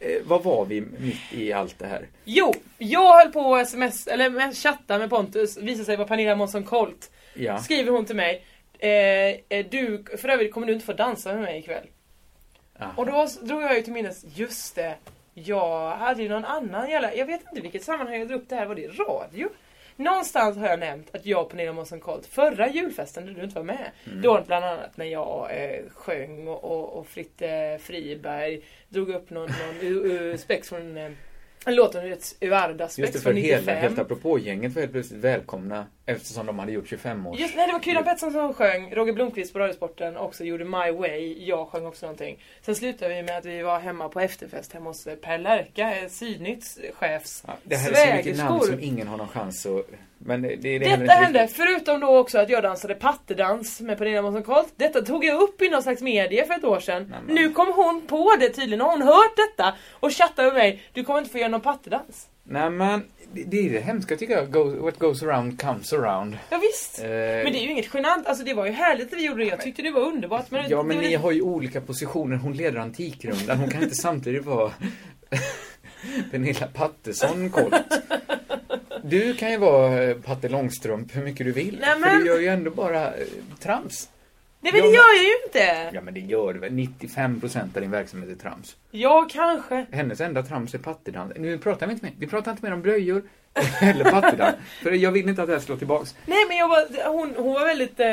Eh, 0.00 0.08
vad 0.24 0.42
var 0.44 0.64
vi 0.64 0.80
mitt 0.80 1.32
i 1.32 1.52
allt 1.52 1.78
det 1.78 1.86
här? 1.86 2.06
Jo, 2.24 2.54
jag 2.78 3.18
höll 3.18 3.32
på 3.32 3.54
att 3.56 3.66
sms, 3.66 4.06
eller 4.06 4.52
chatta 4.54 4.98
med 4.98 5.10
Pontus, 5.10 5.56
visade 5.58 5.84
sig 5.84 5.96
vara 5.96 6.08
Pernilla 6.08 6.36
Månsson 6.36 6.64
Colt. 6.64 7.10
Ja. 7.34 7.58
Skriver 7.58 7.90
hon 7.92 8.04
till 8.04 8.16
mig. 8.16 8.44
Eh, 8.78 8.88
eh, 9.58 9.66
du, 9.70 10.04
för 10.20 10.28
övrigt 10.28 10.52
kommer 10.52 10.66
du 10.66 10.72
inte 10.72 10.86
få 10.86 10.92
dansa 10.92 11.32
med 11.32 11.42
mig 11.42 11.58
ikväll. 11.58 11.86
Aha. 12.78 12.92
Och 12.96 13.06
då 13.06 13.26
drog 13.42 13.62
jag 13.62 13.76
ju 13.76 13.82
till 13.82 13.92
minnes, 13.92 14.24
just 14.34 14.74
det. 14.74 14.94
Jag 15.34 15.90
hade 15.96 16.22
ju 16.22 16.28
någon 16.28 16.44
annan 16.44 16.90
jävla, 16.90 17.14
jag 17.14 17.26
vet 17.26 17.40
inte 17.50 17.60
vilket 17.60 17.82
sammanhang 17.82 18.18
jag 18.18 18.28
drog 18.28 18.40
upp 18.40 18.48
det 18.48 18.56
här, 18.56 18.66
var 18.66 18.74
det 18.74 18.86
radio? 18.88 19.48
Någonstans 19.96 20.56
har 20.56 20.68
jag 20.68 20.78
nämnt 20.78 21.14
att 21.14 21.26
jag 21.26 21.42
och 21.42 21.50
Pernilla 21.50 21.72
Månsson 21.72 22.00
Colt, 22.00 22.26
förra 22.26 22.68
julfesten 22.68 23.26
där 23.26 23.32
du 23.32 23.42
inte 23.44 23.56
var 23.56 23.62
med, 23.62 23.90
Mm. 24.06 24.22
då 24.22 24.42
bland 24.46 24.64
annat 24.64 24.96
när 24.96 25.06
jag 25.06 25.50
eh, 25.50 25.80
sjöng 25.94 26.48
och, 26.48 26.64
och, 26.64 26.98
och 26.98 27.06
Fritte 27.06 27.78
Friberg 27.82 28.60
drog 28.88 29.08
upp 29.10 29.30
någon, 29.30 29.50
någon 29.82 30.38
spex 30.38 30.68
från 30.68 30.96
eh, 30.96 31.10
en 31.66 31.74
låt 31.74 31.92
från 31.92 32.12
ett 32.12 32.36
Uarda 32.40 32.84
Just 32.84 32.94
spex 32.94 33.12
det, 33.12 33.18
för 33.18 33.30
från 33.30 33.36
hela, 33.36 33.56
95. 33.58 33.76
helt 33.78 33.98
apropå-gänget 33.98 34.72
var 34.72 34.80
helt 34.80 34.92
plötsligt 34.92 35.20
välkomna 35.20 35.86
eftersom 36.06 36.46
de 36.46 36.58
hade 36.58 36.72
gjort 36.72 36.88
25 36.88 37.26
år. 37.26 37.36
Just, 37.36 37.56
nej, 37.56 37.66
det 37.66 37.72
var 37.72 37.80
Kryddan 37.80 38.04
Pettersson 38.04 38.32
som 38.32 38.54
sjöng, 38.54 38.94
Roger 38.94 39.12
Blomqvist 39.12 39.52
på 39.52 39.58
Radiosporten 39.58 40.16
också 40.16 40.44
gjorde 40.44 40.64
My 40.64 40.90
Way, 40.90 41.44
jag 41.46 41.68
sjöng 41.68 41.86
också 41.86 42.06
någonting. 42.06 42.44
Sen 42.62 42.74
slutade 42.74 43.14
vi 43.14 43.22
med 43.22 43.38
att 43.38 43.44
vi 43.44 43.62
var 43.62 43.80
hemma 43.80 44.08
på 44.08 44.20
efterfest 44.20 44.72
hemma 44.72 44.90
hos 44.90 45.06
eh, 45.06 45.14
Per 45.16 45.38
Lärka, 45.38 45.96
eh, 45.96 46.08
Sydnytts 46.08 46.78
chefs 46.94 47.44
Ja, 47.46 47.56
det 47.64 47.76
här 47.76 47.90
är 47.90 48.10
så 48.10 48.16
mycket 48.16 48.36
namn 48.36 48.60
som 48.60 48.80
ingen 48.80 49.08
har 49.08 49.16
någon 49.16 49.28
chans 49.28 49.66
att... 49.66 49.86
Men 50.24 50.42
det, 50.42 50.56
det, 50.56 50.78
det 50.78 50.96
Detta 50.96 51.12
hände, 51.12 51.42
riktigt. 51.42 51.56
förutom 51.56 52.00
då 52.00 52.18
också 52.18 52.38
att 52.38 52.48
jag 52.48 52.62
dansade 52.62 52.94
pattedans 52.94 53.80
med 53.80 53.98
Pernilla 53.98 54.22
Månsson 54.22 54.42
Colt. 54.42 54.72
Detta 54.76 55.02
tog 55.02 55.24
jag 55.24 55.42
upp 55.42 55.62
i 55.62 55.68
någon 55.68 55.82
slags 55.82 56.02
medie 56.02 56.46
för 56.46 56.54
ett 56.54 56.64
år 56.64 56.80
sedan. 56.80 57.02
Nämen. 57.02 57.34
Nu 57.34 57.52
kom 57.52 57.72
hon 57.76 58.02
på 58.06 58.36
det 58.40 58.48
tydligen, 58.48 58.80
har 58.80 58.90
hon 58.90 59.02
hört 59.02 59.36
detta 59.36 59.74
och 59.90 60.12
chattar 60.12 60.44
med 60.44 60.54
mig. 60.54 60.82
Du 60.92 61.04
kommer 61.04 61.18
inte 61.18 61.30
få 61.30 61.38
göra 61.38 61.48
någon 61.48 61.60
pattedans. 61.60 62.28
Nej 62.44 62.70
men, 62.70 63.04
det, 63.34 63.44
det 63.44 63.66
är 63.66 63.70
det 63.72 63.80
hemska 63.80 64.16
tycker 64.16 64.34
jag. 64.34 64.50
Go, 64.52 64.64
what 64.82 64.98
goes 64.98 65.22
around 65.22 65.60
comes 65.62 65.92
around. 65.92 66.38
Ja, 66.50 66.58
visst. 66.62 66.98
Eh, 66.98 67.08
Men 67.08 67.52
det 67.52 67.58
är 67.58 67.62
ju 67.62 67.70
inget 67.70 67.94
genant, 67.94 68.26
alltså 68.26 68.44
det 68.44 68.54
var 68.54 68.66
ju 68.66 68.72
härligt 68.72 69.12
att 69.12 69.18
vi 69.18 69.24
gjorde 69.26 69.44
det. 69.44 69.50
Jag 69.50 69.60
tyckte 69.60 69.82
det 69.82 69.90
var 69.90 70.00
underbart. 70.00 70.50
Men 70.50 70.64
Ja 70.70 70.76
det, 70.76 70.82
men 70.84 70.96
det, 70.96 71.08
ni 71.08 71.14
har 71.14 71.32
ju 71.32 71.42
olika 71.42 71.80
positioner. 71.80 72.36
Hon 72.36 72.52
leder 72.52 72.78
Antikrundan. 72.78 73.58
Hon 73.58 73.70
kan 73.70 73.82
inte 73.82 73.94
samtidigt 73.94 74.44
vara 74.44 74.72
Pernilla 76.30 76.66
Pattesson 76.66 77.50
Colt. 77.50 77.74
Du 79.04 79.34
kan 79.34 79.50
ju 79.50 79.56
vara 79.56 80.02
eh, 80.02 80.16
Patte 80.16 80.48
Långstrump 80.48 81.16
hur 81.16 81.22
mycket 81.22 81.46
du 81.46 81.52
vill. 81.52 81.78
Nej, 81.80 81.90
För 81.92 82.00
men- 82.00 82.20
du 82.20 82.26
gör 82.26 82.38
ju 82.40 82.46
ändå 82.48 82.70
bara 82.70 83.06
eh, 83.06 83.26
trams. 83.60 84.08
Nej 84.64 84.72
men 84.72 84.82
det 84.82 84.88
gör 84.88 85.16
jag 85.16 85.24
ju 85.24 85.32
inte! 85.46 85.90
Ja 85.96 86.00
men 86.00 86.14
det 86.14 86.20
gör 86.20 86.54
det 86.54 86.60
väl. 86.60 86.70
95% 86.72 87.60
av 87.74 87.80
din 87.80 87.90
verksamhet 87.90 88.30
är 88.30 88.34
trams. 88.34 88.76
Ja, 88.90 89.28
kanske. 89.30 89.86
Hennes 89.92 90.20
enda 90.20 90.42
trams 90.42 90.74
är 90.74 90.78
pattedans. 90.78 91.32
Nu 91.36 91.58
pratar 91.58 91.86
vi 91.86 91.92
inte 91.92 92.04
mer. 92.04 92.14
Vi 92.18 92.26
pratar 92.26 92.50
inte 92.50 92.64
mer 92.64 92.72
om 92.72 92.82
blöjor 92.82 93.22
eller 93.80 94.04
pattedans. 94.10 94.56
För 94.82 94.90
jag 94.92 95.12
vill 95.12 95.28
inte 95.28 95.42
att 95.42 95.48
det 95.48 95.54
här 95.54 95.60
slår 95.60 95.76
tillbaks. 95.76 96.14
Nej 96.26 96.38
men 96.48 96.56
jag 96.56 96.68
var, 96.68 97.08
hon, 97.12 97.34
hon 97.36 97.54
var 97.54 97.66
väldigt 97.66 98.00
eh, 98.00 98.06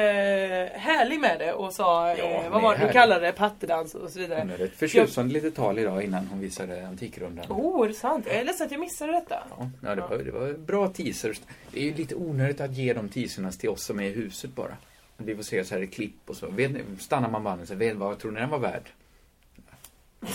härlig 0.80 1.20
med 1.20 1.40
det 1.40 1.54
och 1.54 1.74
sa, 1.74 2.08
Ja, 2.10 2.16
eh, 2.16 2.42
hon 2.44 2.52
vad 2.52 2.62
var 2.62 2.72
det 2.72 2.76
du 2.78 2.80
härlig. 2.80 2.94
kallade 2.94 3.26
det? 3.26 3.32
Pattedans 3.32 3.96
och 3.96 4.10
så 4.10 4.20
vidare. 4.20 4.40
Hon 4.40 4.50
hade 4.50 4.64
ett 4.64 4.76
förtjusande 4.76 5.34
litet 5.34 5.56
tal 5.56 5.80
idag 5.80 6.04
innan 6.04 6.28
hon 6.28 6.40
visade 6.40 6.88
Antikrundan. 6.88 7.46
Oh, 7.50 7.84
är 7.86 7.88
det 7.88 7.94
sant? 7.96 8.26
Jag 8.28 8.36
är 8.36 8.44
ledsen 8.46 8.66
att 8.66 8.72
jag 8.72 8.82
missade 8.82 9.12
detta. 9.12 9.44
Ja, 9.58 9.70
ja, 9.84 9.96
det, 9.96 10.02
var, 10.02 10.18
det 10.18 10.32
var 10.32 10.54
bra 10.54 10.88
teasers. 10.88 11.42
Det 11.72 11.80
är 11.80 11.84
ju 11.84 11.94
lite 11.94 12.16
onödigt 12.16 12.62
att 12.62 12.74
ge 12.74 12.94
de 12.94 13.10
teaserna 13.10 13.52
till 13.52 13.70
oss 13.70 13.84
som 13.84 14.00
är 14.00 14.04
i 14.04 14.10
huset 14.12 14.56
bara. 14.56 14.78
Vi 15.26 15.36
får 15.36 15.44
se 15.44 15.64
så 15.64 15.76
här 15.76 15.82
i 15.82 15.88
klipp 15.88 16.16
och 16.26 16.36
så. 16.36 16.50
Vet, 16.50 16.72
ni- 16.72 16.82
stannar 17.00 17.30
man 17.30 17.44
bandet 17.44 17.68
så 17.68 17.76
vet 17.76 17.96
vad 17.96 18.20
tror 18.20 18.32
ni 18.32 18.40
den 18.40 18.50
var 18.50 18.60
värd? 18.60 18.84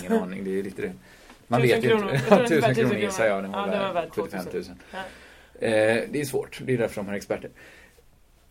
Ingen 0.01 0.13
aning, 0.23 0.45
det 0.45 0.59
är 0.59 0.63
lite 0.63 0.83
det. 0.83 0.93
Man 1.49 1.63
vet 1.63 1.85
ju 1.85 1.93
inte. 1.93 2.21
Ja, 2.31 2.39
tusen 2.39 2.61
värd 2.61 2.77
kronor 2.77 2.95
gissar 2.97 3.27
jag 3.27 3.45
den 3.45 3.53
var, 3.53 3.59
Ja, 3.61 3.67
den 3.67 3.83
var 3.83 3.93
värd. 3.93 4.05
värd 4.05 4.11
75 4.15 4.39
000. 4.45 4.53
2000. 4.53 4.77
Ja. 4.93 4.99
Eh, 5.67 6.03
det 6.11 6.21
är 6.21 6.25
svårt, 6.25 6.61
det 6.65 6.75
är 6.75 6.79
därför 6.79 6.97
de 6.97 7.07
har 7.09 7.15
experter. 7.15 7.51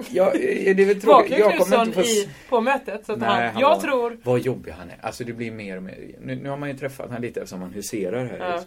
Ja, 0.10 0.32
eh, 0.32 0.76
det 0.76 0.84
är 0.84 0.86
väl 0.86 1.02
tråkigt. 1.02 1.38
Jag 1.40 1.58
kommer 1.58 1.82
inte 1.86 1.94
få... 1.94 2.02
i, 2.08 2.30
på 2.50 2.62
mötet? 2.62 3.06
Så 3.06 3.14
att 3.14 3.20
Nej, 3.20 3.30
han, 3.30 3.42
han 3.54 3.62
jag 3.62 3.70
var- 3.76 3.82
tror... 3.82 4.18
Vad 4.24 4.40
jobbig 4.40 4.72
han 4.72 4.90
är. 4.90 4.98
Alltså 5.02 5.24
det 5.24 5.34
blir 5.34 5.52
mer 5.52 5.78
och 5.78 5.84
mer. 5.84 6.16
Nu, 6.22 6.36
nu 6.36 6.50
har 6.50 6.58
man 6.58 6.70
ju 6.70 6.78
träffat 6.78 7.12
han 7.12 7.22
lite 7.22 7.40
eftersom 7.42 7.62
han 7.62 7.72
huserar 7.74 8.26
här. 8.26 8.38
Ja. 8.40 8.64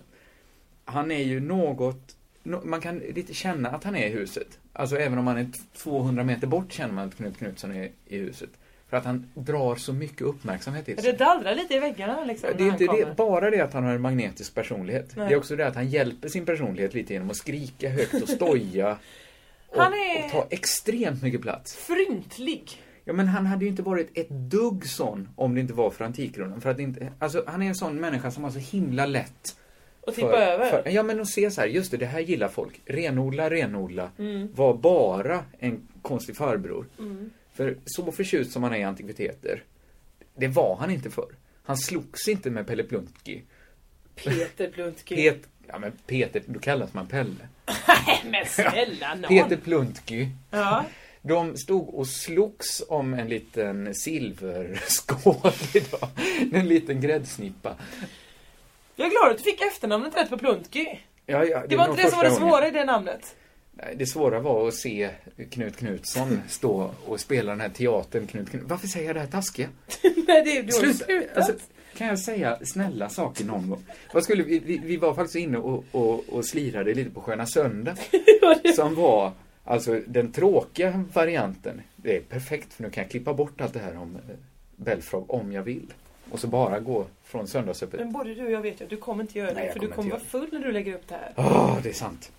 Han 0.84 1.10
är 1.10 1.22
ju 1.22 1.40
något, 1.40 2.16
man 2.64 2.80
kan 2.80 2.98
lite 2.98 3.34
känna 3.34 3.68
att 3.68 3.84
han 3.84 3.96
är 3.96 4.06
i 4.06 4.10
huset. 4.10 4.58
Alltså 4.72 4.96
även 4.98 5.18
om 5.18 5.26
han 5.26 5.38
är 5.38 5.48
200 5.76 6.24
meter 6.24 6.46
bort 6.46 6.72
känner 6.72 6.94
man 6.94 7.08
att 7.08 7.16
Knut 7.16 7.38
Knutsson 7.38 7.72
är 7.72 7.90
i 8.06 8.18
huset. 8.18 8.50
För 8.88 8.96
att 8.96 9.04
han 9.04 9.30
drar 9.34 9.76
så 9.76 9.92
mycket 9.92 10.20
uppmärksamhet 10.22 10.84
till 10.84 10.96
Det 10.96 11.02
sig. 11.02 11.12
dallrar 11.16 11.54
lite 11.54 11.74
i 11.74 11.78
väggarna 11.78 12.24
liksom. 12.24 12.50
Det 12.58 12.64
är 12.64 12.68
inte 12.68 12.84
det, 12.84 13.16
bara 13.16 13.50
det 13.50 13.60
att 13.60 13.72
han 13.72 13.84
har 13.84 13.92
en 13.94 14.00
magnetisk 14.00 14.54
personlighet. 14.54 15.12
Nej. 15.16 15.28
Det 15.28 15.34
är 15.34 15.38
också 15.38 15.56
det 15.56 15.66
att 15.66 15.74
han 15.74 15.88
hjälper 15.88 16.28
sin 16.28 16.46
personlighet 16.46 16.94
lite 16.94 17.12
genom 17.12 17.30
att 17.30 17.36
skrika 17.36 17.88
högt 17.90 18.22
och 18.22 18.28
stoja. 18.28 18.98
och, 19.68 19.82
Han 19.82 19.92
är- 19.92 20.24
och 20.24 20.30
ta 20.30 20.46
extremt 20.50 21.22
mycket 21.22 21.42
plats. 21.42 21.76
Fryntlig. 21.76 22.82
Ja 23.04 23.12
men 23.12 23.26
han 23.28 23.46
hade 23.46 23.64
ju 23.64 23.70
inte 23.70 23.82
varit 23.82 24.18
ett 24.18 24.28
dugg 24.30 24.86
sån 24.86 25.28
om 25.36 25.54
det 25.54 25.60
inte 25.60 25.74
var 25.74 25.90
för 25.90 26.04
Antikrundan. 26.04 26.60
För 26.60 26.70
att 26.70 26.78
inte, 26.78 27.12
alltså 27.18 27.44
han 27.46 27.62
är 27.62 27.66
en 27.66 27.74
sån 27.74 28.00
människa 28.00 28.30
som 28.30 28.44
har 28.44 28.50
så 28.50 28.58
himla 28.58 29.06
lätt 29.06 29.56
Och 30.06 30.14
tippa 30.14 30.28
för, 30.28 30.36
över. 30.36 30.70
För, 30.70 30.90
ja 30.90 31.02
men 31.02 31.20
att 31.20 31.28
se 31.28 31.50
så 31.50 31.60
här, 31.60 31.68
just 31.68 31.90
det, 31.90 31.96
det 31.96 32.06
här 32.06 32.20
gillar 32.20 32.48
folk. 32.48 32.80
Renodla, 32.84 33.50
renodla. 33.50 34.10
Mm. 34.18 34.48
Var 34.54 34.74
bara 34.74 35.44
en 35.58 35.88
konstig 36.02 36.36
farbror. 36.36 36.86
Mm. 36.98 37.30
För 37.54 37.76
så 37.84 38.12
förtjust 38.12 38.52
som 38.52 38.62
han 38.62 38.72
är 38.72 38.78
i 38.78 38.82
antikviteter, 38.82 39.62
det 40.34 40.48
var 40.48 40.76
han 40.76 40.90
inte 40.90 41.10
för. 41.10 41.28
Han 41.62 41.76
slogs 41.76 42.28
inte 42.28 42.50
med 42.50 42.66
Pelle 42.66 42.82
Pluntki. 42.82 43.42
Peter 44.14 44.70
Bluntky. 44.74 45.16
Pet, 45.30 45.48
ja 45.66 45.78
men 45.78 45.92
Peter, 46.06 46.42
då 46.46 46.60
kallas 46.60 46.94
man 46.94 47.06
Pelle. 47.06 47.48
Men 48.24 48.46
snälla 48.46 49.14
nån. 49.14 49.28
Peter 49.28 49.56
Pluntky. 49.56 50.28
Ja. 50.50 50.84
De 51.22 51.56
stod 51.56 51.94
och 51.94 52.06
slogs 52.08 52.82
om 52.88 53.14
en 53.14 53.28
liten 53.28 53.94
silverskål 53.94 55.52
idag. 55.74 56.08
En 56.52 56.68
liten 56.68 57.00
gräddsnippa. 57.00 57.76
Jag 58.96 59.06
är 59.06 59.10
glad 59.10 59.30
att 59.30 59.36
du 59.38 59.42
fick 59.42 59.60
efternamnet 59.60 60.16
rätt 60.16 60.30
på 60.30 60.38
Pluntky. 60.38 60.86
Ja, 61.26 61.44
ja, 61.44 61.62
Det 61.68 61.76
var 61.76 61.84
nog 61.86 61.92
inte 61.92 62.02
det 62.02 62.10
som 62.10 62.16
var 62.16 62.24
det 62.24 62.30
första 62.30 62.44
gången. 62.44 62.54
svåra 62.56 62.68
i 62.68 62.70
det 62.70 62.84
namnet. 62.84 63.36
Nej, 63.72 63.94
Det 63.96 64.06
svåra 64.06 64.40
var 64.40 64.68
att 64.68 64.74
se 64.74 65.10
Knut 65.50 65.76
Knutsson 65.76 66.40
stå 66.48 66.90
och 67.06 67.20
spela 67.20 67.50
den 67.52 67.60
här 67.60 67.68
teatern 67.68 68.26
Knut 68.26 68.50
Knut. 68.50 68.62
Varför 68.66 68.86
säger 68.86 69.06
jag 69.06 69.16
det 69.16 69.20
här 69.20 69.26
taskiga? 69.26 69.68
Nej, 70.02 70.42
det, 70.44 70.62
du 70.62 70.76
har 70.76 70.84
ju 70.84 70.94
Sluta! 70.94 71.34
Alltså, 71.36 71.52
kan 71.96 72.06
jag 72.06 72.18
säga 72.18 72.58
snälla 72.64 73.08
saker 73.08 73.44
någon 73.44 73.70
gång? 73.70 73.84
Vad 74.12 74.24
skulle 74.24 74.42
vi, 74.42 74.58
vi, 74.58 74.78
vi 74.84 74.96
var 74.96 75.14
faktiskt 75.14 75.36
inne 75.36 75.58
och, 75.58 75.84
och, 75.92 76.28
och 76.28 76.46
slirade 76.46 76.94
lite 76.94 77.10
på 77.10 77.20
Sköna 77.20 77.46
Söndag. 77.46 77.96
som 78.76 78.94
var 78.94 79.32
alltså 79.64 80.00
den 80.06 80.32
tråkiga 80.32 81.04
varianten. 81.12 81.82
Det 81.96 82.16
är 82.16 82.20
perfekt 82.20 82.72
för 82.72 82.82
nu 82.82 82.90
kan 82.90 83.02
jag 83.02 83.10
klippa 83.10 83.34
bort 83.34 83.60
allt 83.60 83.72
det 83.72 83.78
här 83.80 83.96
om 83.96 84.16
eh, 84.16 84.36
Belfrage 84.76 85.30
om 85.30 85.52
jag 85.52 85.62
vill. 85.62 85.92
Och 86.30 86.40
så 86.40 86.46
bara 86.46 86.80
gå 86.80 87.06
från 87.24 87.46
söndagsöppet. 87.46 88.00
Men 88.00 88.12
både 88.12 88.34
du 88.34 88.44
och 88.44 88.50
jag 88.50 88.60
vet 88.60 88.80
ju 88.80 88.84
att 88.84 88.90
du 88.90 88.96
kommer 88.96 89.22
inte 89.22 89.38
göra 89.38 89.52
Nej, 89.52 89.66
det. 89.66 89.72
För 89.72 89.80
du 89.80 89.86
kommer 89.86 89.94
kommer 89.96 90.16
inte 90.16 90.32
vara 90.36 90.46
full 90.46 90.58
när 90.60 90.66
du 90.66 90.72
lägger 90.72 90.94
upp 90.94 91.08
det 91.08 91.14
här. 91.14 91.32
Ja, 91.36 91.78
det 91.82 91.88
är 91.88 91.92
sant. 91.92 92.32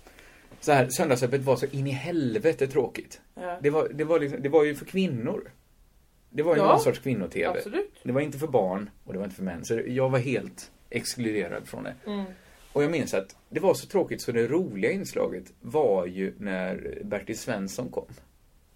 Så 0.60 0.72
här, 0.72 0.88
söndagsöppet 0.88 1.40
var 1.40 1.56
så 1.56 1.66
in 1.66 1.86
i 1.86 1.90
helvete 1.90 2.66
tråkigt. 2.66 3.20
Ja. 3.34 3.58
Det 3.62 3.70
var, 3.70 3.88
det 3.88 4.04
var, 4.04 4.20
liksom, 4.20 4.42
det 4.42 4.48
var 4.48 4.64
ju 4.64 4.74
för 4.74 4.84
kvinnor. 4.84 5.50
Det 6.30 6.42
var 6.42 6.56
ju 6.56 6.62
Ja, 6.62 6.68
någon 6.68 6.80
sorts 6.80 6.98
kvinno-tv. 6.98 7.58
Absolut. 7.58 7.94
Det 8.02 8.12
var 8.12 8.20
inte 8.20 8.38
för 8.38 8.46
barn 8.46 8.90
och 9.04 9.12
det 9.12 9.18
var 9.18 9.24
inte 9.24 9.36
för 9.36 9.42
män. 9.42 9.64
Så 9.64 9.80
jag 9.86 10.10
var 10.10 10.18
helt 10.18 10.70
exkluderad 10.90 11.68
från 11.68 11.84
det. 11.84 11.94
Mm. 12.06 12.24
Och 12.72 12.82
jag 12.82 12.90
minns 12.90 13.14
att 13.14 13.36
det 13.48 13.60
var 13.60 13.74
så 13.74 13.86
tråkigt 13.86 14.22
så 14.22 14.32
det 14.32 14.46
roliga 14.46 14.90
inslaget 14.90 15.52
var 15.60 16.06
ju 16.06 16.32
när 16.38 16.98
Bertil 17.04 17.38
Svensson 17.38 17.88
kom. 17.88 18.06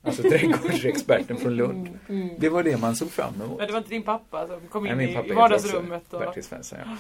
Alltså 0.03 0.23
trädgårdsexperten 0.23 1.37
från 1.37 1.57
Lund. 1.57 1.99
Mm. 2.09 2.29
Det 2.39 2.49
var 2.49 2.63
det 2.63 2.77
man 2.77 2.97
såg 2.97 3.11
fram 3.11 3.35
emot. 3.35 3.59
Men 3.59 3.67
det 3.67 3.73
var 3.73 3.79
inte 3.79 3.91
din 3.91 4.03
pappa 4.03 4.47
som 4.47 4.61
kom 4.69 4.87
in 4.87 4.97
Nej, 4.97 5.11
i, 5.11 5.15
pappa 5.15 5.27
i 5.27 5.29
heter 5.29 5.41
vardagsrummet. 5.41 6.03
också 6.05 6.17
Och... 6.17 6.23
Bertil 6.23 6.45
Svensson, 6.45 6.79
ja. 6.85 6.97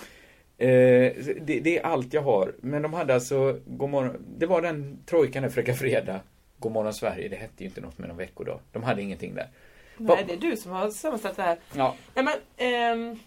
Eh, 0.66 1.12
det, 1.40 1.60
det 1.60 1.78
är 1.78 1.82
allt 1.86 2.12
jag 2.12 2.22
har. 2.22 2.54
Men 2.60 2.82
de 2.82 2.94
hade 2.94 3.14
alltså, 3.14 3.58
Godmorgon, 3.66 4.24
det 4.38 4.46
var 4.46 4.62
den 4.62 4.98
trojkan 5.06 5.42
där, 5.42 5.50
Fräcka 5.50 5.74
Fredag, 5.74 6.20
Godmorgon 6.58 6.94
Sverige, 6.94 7.28
det 7.28 7.36
hette 7.36 7.62
ju 7.64 7.68
inte 7.68 7.80
något 7.80 7.98
med 7.98 8.08
någon 8.08 8.16
veckodag. 8.18 8.60
De 8.72 8.82
hade 8.82 9.02
ingenting 9.02 9.34
där. 9.34 9.48
Nej, 9.96 10.24
det 10.26 10.32
är 10.32 10.36
du 10.36 10.56
som 10.56 10.72
har 10.72 10.90
sammanställt 10.90 11.36
det 11.36 11.42
här. 11.42 11.58
Ja. 11.76 11.94
Nej 12.14 12.24
men, 12.24 12.34
ehm, 12.56 13.18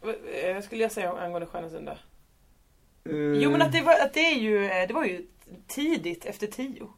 vad 0.00 0.14
vad 0.54 0.64
skulle 0.64 0.82
jag 0.82 0.92
säga 0.92 1.12
angående 1.12 1.46
Sköna 1.46 1.70
Söndag? 1.70 1.98
Eh, 3.04 3.14
Jo 3.16 3.50
men 3.50 3.62
att 3.62 3.72
det 3.72 3.80
var, 3.80 3.92
att 3.92 4.14
det 4.14 4.20
är 4.20 4.38
ju, 4.38 4.64
eh, 4.66 4.88
det 4.88 4.94
var 4.94 5.04
ju 5.04 5.26
tidigt 5.66 6.24
efter 6.26 6.46
tio. 6.46 6.88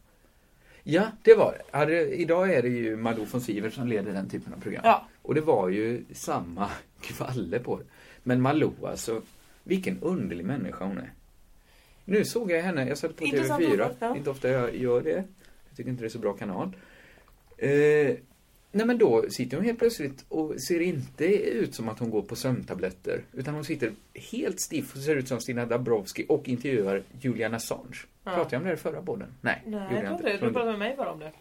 Ja, 0.91 1.11
det 1.23 1.35
var 1.35 1.87
det. 1.87 2.15
Idag 2.15 2.55
är 2.55 2.63
det 2.63 2.69
ju 2.69 2.97
Malou 2.97 3.25
von 3.25 3.41
Sivert 3.41 3.73
som 3.73 3.87
leder 3.87 4.13
den 4.13 4.29
typen 4.29 4.55
av 4.55 4.61
program. 4.61 4.83
Ja. 4.85 5.09
Och 5.23 5.35
det 5.35 5.41
var 5.41 5.69
ju 5.69 6.05
samma 6.13 6.71
kvalle 7.01 7.59
på 7.59 7.77
det. 7.77 7.85
Men 8.23 8.41
Malou 8.41 8.87
alltså, 8.87 9.23
vilken 9.63 9.99
underlig 10.01 10.45
människa 10.45 10.85
hon 10.85 10.99
är. 10.99 11.13
Nu 12.05 12.25
såg 12.25 12.51
jag 12.51 12.63
henne, 12.63 12.89
jag 12.89 12.99
satt 12.99 13.17
på 13.17 13.25
Intressant 13.25 13.63
TV4. 13.63 13.73
ordval, 13.73 13.95
ja. 13.99 14.17
Inte 14.17 14.31
ofta 14.31 14.49
jag 14.49 14.77
gör 14.77 15.03
det. 15.03 15.25
Jag 15.69 15.77
tycker 15.77 15.91
inte 15.91 16.03
det 16.03 16.07
är 16.07 16.11
så 16.11 16.19
bra 16.19 16.33
kanal. 16.33 16.77
Eh, 17.59 18.17
nej 18.73 18.87
men 18.87 18.99
då 18.99 19.31
sitter 19.31 19.57
hon 19.57 19.67
helt 19.67 19.79
plötsligt 19.79 20.25
och 20.29 20.61
ser 20.61 20.81
inte 20.81 21.25
ut 21.37 21.75
som 21.75 21.89
att 21.89 21.99
hon 21.99 22.11
går 22.11 22.23
på 22.23 22.37
sömntabletter. 22.37 23.25
Utan 23.33 23.55
hon 23.55 23.65
sitter 23.65 23.93
helt 24.15 24.61
stiff 24.61 24.95
och 24.95 25.01
ser 25.01 25.17
ut 25.17 25.29
som 25.29 25.41
Stina 25.41 25.67
Dabrowski 25.67 26.27
och 26.29 26.49
intervjuar 26.49 27.03
Julian 27.21 27.55
Assange. 27.55 27.97
Ja. 28.25 28.31
Pratade 28.31 28.55
jag 28.57 28.63
om 28.63 28.69
det 28.69 28.75
i 28.75 28.77
förra 28.77 29.03
podden? 29.03 29.29
Nej, 29.41 29.63
Nej, 29.67 30.03
jag 30.05 30.13
inte. 30.13 30.33
Du 30.33 30.39
pratade 30.39 30.71
med 30.71 30.79
mig 30.79 30.95
bara 30.97 31.13
om 31.13 31.19
det. 31.19 31.33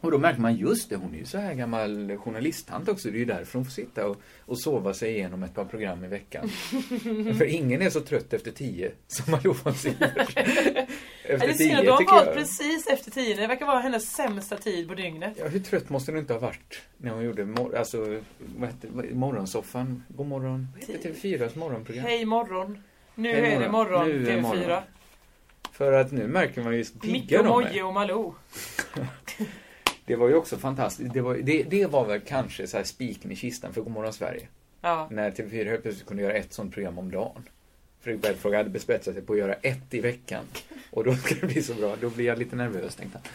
Och 0.00 0.10
då 0.10 0.18
märker 0.18 0.40
man 0.40 0.56
just 0.56 0.90
det, 0.90 0.96
hon 0.96 1.14
är 1.14 1.18
ju 1.18 1.24
så 1.24 1.38
här 1.38 1.54
gammal 1.54 2.16
journalistant 2.16 2.88
också. 2.88 3.08
Det 3.10 3.16
är 3.16 3.18
ju 3.18 3.24
därför 3.24 3.58
hon 3.58 3.64
får 3.64 3.72
sitta 3.72 4.06
och, 4.06 4.20
och 4.46 4.60
sova 4.60 4.94
sig 4.94 5.10
igenom 5.10 5.42
ett 5.42 5.54
par 5.54 5.64
program 5.64 6.04
i 6.04 6.08
veckan. 6.08 6.48
För 7.38 7.44
ingen 7.44 7.82
är 7.82 7.90
så 7.90 8.00
trött 8.00 8.32
efter 8.32 8.50
tio 8.50 8.92
som 9.08 9.30
Malou 9.30 9.54
von 9.64 9.74
Sivert. 9.74 10.32
Ja, 10.36 10.42
Efter 11.34 11.46
det 11.46 11.52
är 11.52 11.54
synd 11.54 11.78
att 11.78 11.84
du 11.84 11.90
har 11.90 12.04
valt 12.24 12.34
precis 12.34 12.86
efter 12.86 13.10
tio. 13.10 13.36
Det 13.36 13.46
verkar 13.46 13.66
vara 13.66 13.78
hennes 13.80 14.10
sämsta 14.12 14.56
tid 14.56 14.88
på 14.88 14.94
dygnet. 14.94 15.34
Ja, 15.38 15.48
hur 15.48 15.60
trött 15.60 15.90
måste 15.90 16.12
hon 16.12 16.18
inte 16.20 16.32
ha 16.32 16.40
varit 16.40 16.80
när 16.96 17.10
hon 17.10 17.22
gjorde 17.24 17.44
mor- 17.44 17.76
alltså, 17.76 18.20
vad 18.56 18.68
hette, 18.68 18.86
vad- 18.90 19.10
morgonsoffan? 19.12 20.02
God 20.08 20.26
morgon. 20.26 20.68
Vad 20.74 20.84
heter 20.96 21.10
TV4s 21.12 21.58
morgonprogram? 21.58 22.04
Hej 22.04 22.24
morgon. 22.24 22.82
Nu 23.14 23.32
Hej, 23.32 23.52
är 23.52 23.60
det 23.60 23.70
morgon, 23.70 24.08
Nu 24.08 24.14
är 24.14 24.18
det 24.18 24.36
TV4. 24.36 24.40
morgon. 24.42 24.82
För 25.72 25.92
att 25.92 26.12
nu 26.12 26.26
märker 26.26 26.62
man 26.62 26.72
ju 26.72 26.78
hur 27.02 27.12
Micke 27.12 27.28
pigga 27.28 27.42
de 27.42 27.62
är. 27.64 27.84
och 27.84 27.94
Malou. 27.94 28.34
Det 30.10 30.16
var 30.16 30.28
ju 30.28 30.34
också 30.34 30.56
fantastiskt. 30.58 31.14
Det 31.14 31.20
var, 31.20 31.34
det, 31.34 31.62
det 31.62 31.86
var 31.86 32.06
väl 32.06 32.20
kanske 32.20 32.66
så 32.66 32.76
här 32.76 32.84
spiken 32.84 33.32
i 33.32 33.36
kistan 33.36 33.72
för 33.72 33.80
Godmorgon 33.80 34.12
Sverige. 34.12 34.48
Ja. 34.80 35.08
När 35.10 35.30
TV4 35.30 35.64
helt 35.64 35.82
plötsligt 35.82 36.06
kunde 36.08 36.22
göra 36.22 36.32
ett 36.32 36.52
sånt 36.52 36.74
program 36.74 36.98
om 36.98 37.10
dagen. 37.10 37.42
Fredrik 38.00 38.22
Belfrage 38.22 38.54
hade 38.54 38.70
bespetsat 38.70 39.14
sig 39.14 39.22
på 39.22 39.32
att 39.32 39.38
göra 39.38 39.54
ett 39.54 39.94
i 39.94 40.00
veckan. 40.00 40.44
Och 40.90 41.04
då 41.04 41.14
ska 41.14 41.34
det 41.40 41.46
bli 41.46 41.62
så 41.62 41.74
bra. 41.74 41.96
Då 42.00 42.10
blir 42.10 42.26
jag 42.26 42.38
lite 42.38 42.56
nervös, 42.56 42.94
tänkte 42.96 43.18
han. 43.22 43.32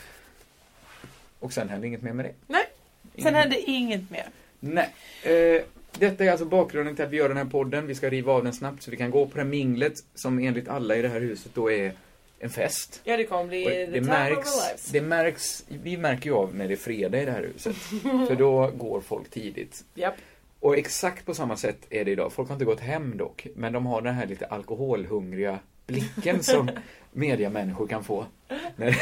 Och 1.40 1.54
sen 1.54 1.70
hände 1.70 1.88
inget 1.88 2.02
mer 2.02 2.14
med 2.14 2.26
det. 2.26 2.32
Nej, 2.48 2.64
sen 3.04 3.22
Ingen- 3.22 3.36
hände 3.36 3.60
inget 3.62 4.12
mer. 4.12 4.30
Nej. 4.60 4.90
Eh, 5.24 5.62
detta 6.00 6.24
är 6.26 6.32
alltså 6.32 6.46
bakgrunden 6.46 6.96
till 6.96 7.06
att 7.06 7.12
vi 7.12 7.18
gör 7.18 7.28
den 7.28 7.38
här 7.38 7.46
podden. 7.46 7.88
Vi 7.88 7.96
ska 7.96 8.10
riva 8.10 8.34
av 8.34 8.44
den 8.44 8.54
snabbt 8.54 8.84
så 8.84 8.92
vi 8.92 8.98
kan 8.98 9.12
gå 9.12 9.26
på 9.28 9.34
det 9.38 9.42
här 9.44 9.50
minglet 9.50 10.04
som 10.16 10.40
enligt 10.40 10.68
alla 10.68 10.96
i 10.96 11.02
det 11.02 11.10
här 11.10 11.20
huset 11.22 11.52
då 11.56 11.72
är 11.72 11.94
en 12.40 12.50
fest. 12.50 13.02
Ja, 13.04 13.18
det 13.18 13.24
kommer 13.24 13.46
bli 13.46 13.64
det, 13.64 13.86
time 13.86 14.02
märks, 14.02 14.92
det 14.92 15.02
märks, 15.02 15.66
vi 15.68 15.98
märker 15.98 16.30
ju 16.30 16.36
av 16.36 16.56
när 16.56 16.68
det 16.68 16.74
är 16.74 16.78
fredag 16.78 17.22
i 17.22 17.26
det 17.26 17.32
här 17.32 17.44
huset. 17.54 17.76
För 18.28 18.36
då 18.36 18.72
går 18.76 19.02
folk 19.02 19.30
tidigt. 19.30 19.84
Japp. 19.94 20.16
Och 20.60 20.78
exakt 20.78 21.26
på 21.26 21.34
samma 21.34 21.58
sätt 21.58 21.78
är 21.90 22.06
det 22.06 22.12
idag. 22.12 22.34
Folk 22.34 22.50
har 22.50 22.56
inte 22.56 22.66
gått 22.66 22.80
hem 22.80 23.18
dock, 23.18 23.48
men 23.56 23.74
de 23.74 23.86
har 23.86 24.02
den 24.02 24.16
här 24.16 24.26
lite 24.26 24.46
alkoholhungriga 24.46 25.60
blicken 25.88 26.44
som 26.44 26.70
mediamänniskor 27.12 27.88
kan 27.88 28.04
få. 28.04 28.26
När 28.76 28.96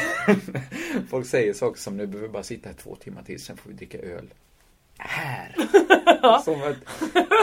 folk 1.08 1.26
säger 1.26 1.52
saker 1.52 1.80
som 1.80 1.96
nu 1.96 2.06
behöver 2.06 2.28
vi 2.28 2.32
bara 2.32 2.42
sitta 2.42 2.68
här 2.68 2.76
två 2.76 2.96
timmar 2.96 3.22
till, 3.22 3.40
sen 3.40 3.56
får 3.56 3.70
vi 3.70 3.76
dricka 3.76 3.98
öl. 3.98 4.34
Här. 4.98 5.54
som 6.44 6.62
att, 6.62 6.76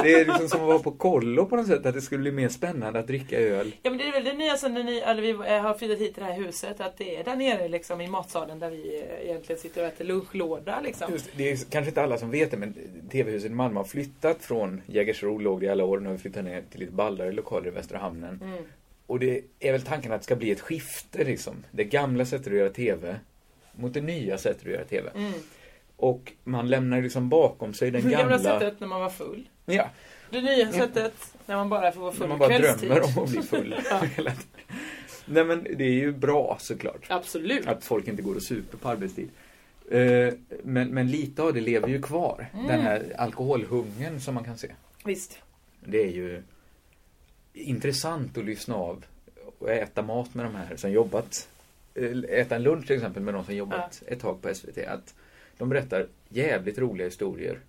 det 0.04 0.14
är 0.14 0.26
liksom 0.26 0.50
som 0.50 0.62
att 0.62 0.68
vara 0.68 0.80
på 0.80 0.92
kollo 0.92 1.46
på 1.46 1.56
något 1.56 1.68
sätt, 1.68 1.86
att 1.86 1.94
det 1.94 2.02
skulle 2.02 2.22
bli 2.22 2.32
mer 2.32 2.50
spännande 2.50 3.00
att 3.00 3.08
dricka 3.08 3.40
öl. 3.40 3.76
Ja 3.82 3.90
men 3.90 3.98
det 3.98 4.08
är 4.08 4.12
väl 4.12 4.24
det 4.24 4.34
nya 4.34 4.58
sen 4.58 4.74
när 4.74 4.84
ni, 4.84 4.98
eller 4.98 5.22
vi 5.22 5.30
eh, 5.30 5.62
har 5.62 5.74
flyttat 5.74 6.00
hit 6.00 6.14
till 6.14 6.24
det 6.24 6.30
här 6.30 6.40
huset 6.40 6.82
att 6.82 6.98
det 6.98 7.16
är 7.16 7.24
där 7.24 7.36
nere 7.36 7.68
liksom 7.68 8.02
i 8.02 8.08
matsalen 8.08 8.60
där 8.60 8.70
vi 8.70 9.02
eh, 9.02 9.30
egentligen 9.30 9.62
sitter 9.62 9.82
och 9.82 9.88
äter 9.88 10.06
lunchlåda 10.06 10.82
liksom. 10.82 11.12
Just, 11.12 11.30
det 11.36 11.52
är 11.52 11.58
kanske 11.70 11.90
inte 11.90 12.04
alla 12.04 12.18
som 12.18 12.32
vet 12.32 12.52
det, 12.52 12.58
men 12.58 12.76
TV-huset 13.12 13.52
i 13.52 13.54
Malmö 13.54 13.80
har 13.80 13.86
flyttat 13.86 14.38
från 14.44 14.82
Jägersro, 14.86 15.38
låg 15.38 15.60
det 15.60 15.66
i 15.66 15.70
alla 15.70 15.86
år, 15.86 16.00
nu 16.00 16.06
har 16.06 16.14
vi 16.14 16.22
flyttat 16.22 16.44
ner 16.44 16.64
till 16.72 16.80
lite 16.80 16.92
ballare 16.92 17.32
lokaler 17.32 17.68
i 17.68 17.72
Västra 17.72 17.98
Hamnen. 17.98 18.40
Mm. 18.44 18.64
Och 19.08 19.20
det 19.20 19.42
är 19.60 19.72
väl 19.72 19.82
tanken 19.82 20.12
att 20.12 20.22
det 20.22 20.26
ska 20.26 20.36
bli 20.36 20.52
ett 20.52 20.62
skifte 20.62 21.24
liksom. 21.24 21.64
Det 21.72 21.84
gamla 21.84 22.26
sättet 22.26 22.48
att 22.48 22.54
göra 22.54 22.70
TV 22.70 23.16
mot 23.72 23.94
det 23.94 24.02
nya 24.02 24.38
sättet 24.38 24.66
att 24.66 24.72
göra 24.72 24.86
TV. 24.86 25.10
Mm. 25.16 25.34
Och 26.02 26.32
man 26.44 26.68
lämnar 26.70 27.02
liksom 27.02 27.30
bakom 27.30 27.74
sig 27.74 27.92
den 27.92 28.02
Det 28.04 28.10
gamla 28.12 28.38
gamla... 28.38 28.40
sättet 28.60 28.80
när 28.80 28.88
man 28.88 29.02
var 29.02 29.10
full. 29.10 29.50
Ja, 29.66 29.90
Det 30.30 30.42
nya 30.42 30.72
sättet 30.72 31.14
när 31.46 31.56
man 31.56 31.70
bara 31.70 31.92
får 31.92 32.02
vara 32.02 32.12
när 32.12 32.18
full 32.18 32.30
man 32.30 32.40
bara 32.40 32.50
kvällstid. 32.50 32.90
drömmer 32.90 33.18
om 33.18 33.24
att 33.24 33.30
bli 33.30 33.42
full. 33.42 33.76
Ja. 33.90 34.02
Nej 35.26 35.44
men 35.46 35.64
det 35.64 35.84
är 35.84 35.92
ju 35.94 36.12
bra 36.12 36.58
såklart. 36.60 37.06
Absolut. 37.10 37.68
Att 37.68 37.86
folk 37.86 38.08
inte 38.08 38.22
går 38.22 38.36
och 38.36 38.44
super 38.44 38.78
på 38.78 38.90
arbetstid. 38.90 39.30
Eh, 39.92 40.34
Men, 40.64 40.88
men 40.90 41.08
lite 41.12 41.42
av 41.44 41.54
det 41.54 41.62
lever 41.62 41.88
ju 41.88 42.02
kvar. 42.02 42.50
Mm. 42.54 42.68
Den 42.68 42.82
här 42.82 43.16
alkoholhungern 43.18 44.20
som 44.22 44.36
man 44.36 44.44
kan 44.44 44.58
se. 44.58 44.68
Visst. 45.06 45.38
Det 45.86 46.02
är 46.04 46.12
ju 46.12 46.44
intressant 47.54 48.38
att 48.38 48.46
lyssna 48.46 48.76
av 48.76 49.06
och 49.60 49.70
äta 49.72 50.02
mat 50.02 50.34
med 50.34 50.46
de 50.46 50.56
här 50.56 50.76
som 50.76 50.92
jobbat. 50.92 51.48
eh, 51.96 52.40
Äta 52.40 52.56
en 52.56 52.64
lunch 52.64 52.88
till 52.88 52.96
exempel 52.96 53.24
med 53.24 53.34
de 53.34 53.46
som 53.46 53.56
jobbat 53.56 54.04
ett 54.08 54.20
tag 54.20 54.42
på 54.42 54.54
SVT. 54.56 54.78
Att 54.88 55.14
de 55.62 55.70
berättar 55.70 56.08
jävligt 56.30 56.78
roliga 56.78 57.08
historier. 57.08 57.60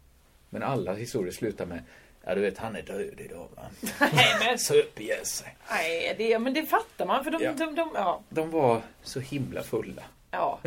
Men 0.50 0.62
alla 0.62 0.94
historier 0.94 1.32
slutar 1.32 1.66
med 1.66 1.82
Ja 2.24 2.34
du 2.34 2.40
vet 2.40 2.58
han 2.58 2.76
är 2.76 2.82
död 2.82 3.20
idag 3.20 3.48
va. 3.56 3.62
Nej 4.12 4.34
men, 4.46 4.58
Söp 4.58 5.00
ihjäl 5.00 5.24
sig. 5.26 5.56
nej, 5.70 6.14
det, 6.18 6.38
men 6.38 6.54
det 6.54 6.66
fattar 6.66 7.06
man 7.06 7.24
för 7.24 7.30
de, 7.30 7.42
Ja. 7.44 7.52
de, 7.52 7.74
de, 7.74 7.88
ja. 7.94 8.20
De 8.28 8.50
var 8.50 8.80
så 9.02 9.20
himla 9.20 9.62
fulla. 9.62 10.02
ja. 10.30 10.58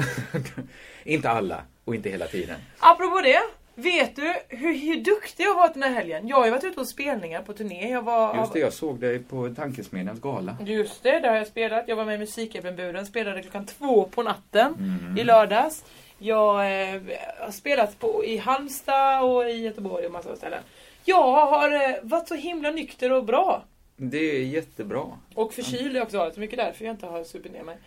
inte 1.04 1.30
alla 1.30 1.62
och 1.86 1.96
inte 1.96 2.10
hela 2.10 2.28
tiden. 2.28 2.56
Apropå 2.80 3.22
det. 3.22 3.40
Vet 3.78 4.16
du 4.16 4.34
hur, 4.50 4.74
hur 4.78 4.96
duktig 5.04 5.44
jag 5.44 5.56
varit 5.56 5.74
den 5.74 5.84
här 5.84 5.94
helgen? 5.94 6.28
Jag 6.28 6.38
har 6.38 6.46
ju 6.46 6.52
varit 6.52 6.64
ute 6.64 6.76
på 6.76 6.86
spelningar 6.86 7.42
på 7.42 7.54
turné. 7.54 7.92
Jag 7.92 8.02
var, 8.02 8.38
Just 8.38 8.54
det, 8.54 8.60
jag 8.60 8.74
såg 8.74 9.00
dig 9.00 9.20
på 9.20 9.50
Tankesmedjans 9.56 10.20
gala. 10.22 10.58
Just 10.66 11.04
det, 11.04 11.20
där 11.20 11.30
har 11.30 11.36
jag 11.38 11.48
spelat. 11.48 11.84
Jag 11.88 11.96
var 11.96 12.06
med 12.06 12.16
i 12.16 12.18
Musikhjälpen-buren, 12.18 13.06
spelade 13.06 13.42
klockan 13.42 13.66
två 13.66 14.06
på 14.06 14.24
natten 14.24 14.74
Mm. 14.80 15.18
i 15.18 15.24
lördags. 15.24 15.86
Jag 16.26 16.56
eh, 16.94 17.02
har 17.40 17.52
spelat 17.52 18.00
på, 18.00 18.26
i 18.26 18.38
Halmstad 18.38 19.24
och 19.24 19.50
i 19.50 19.54
Göteborg 19.54 20.06
och 20.06 20.12
massa 20.12 20.36
ställen. 20.36 20.60
Jag 21.04 21.32
har 21.48 21.72
eh, 21.72 21.96
varit 22.02 22.28
så 22.28 22.36
himla 22.36 22.72
nykter 22.72 23.12
och 23.12 23.26
bra. 23.26 23.64
Det 23.98 24.18
är 24.18 24.44
jättebra. 24.44 25.04
Och 25.36 25.54
förkyld 25.54 25.88
har 25.88 25.96
jag 25.96 26.04
också 26.04 26.18
varit, 26.18 26.38
mycket 26.38 26.58
därför 26.58 26.86
jag 26.86 26.94
inte 26.94 27.06
har 27.06 27.24
supit 27.24 27.52
ner 27.54 27.64
mig. 27.64 27.78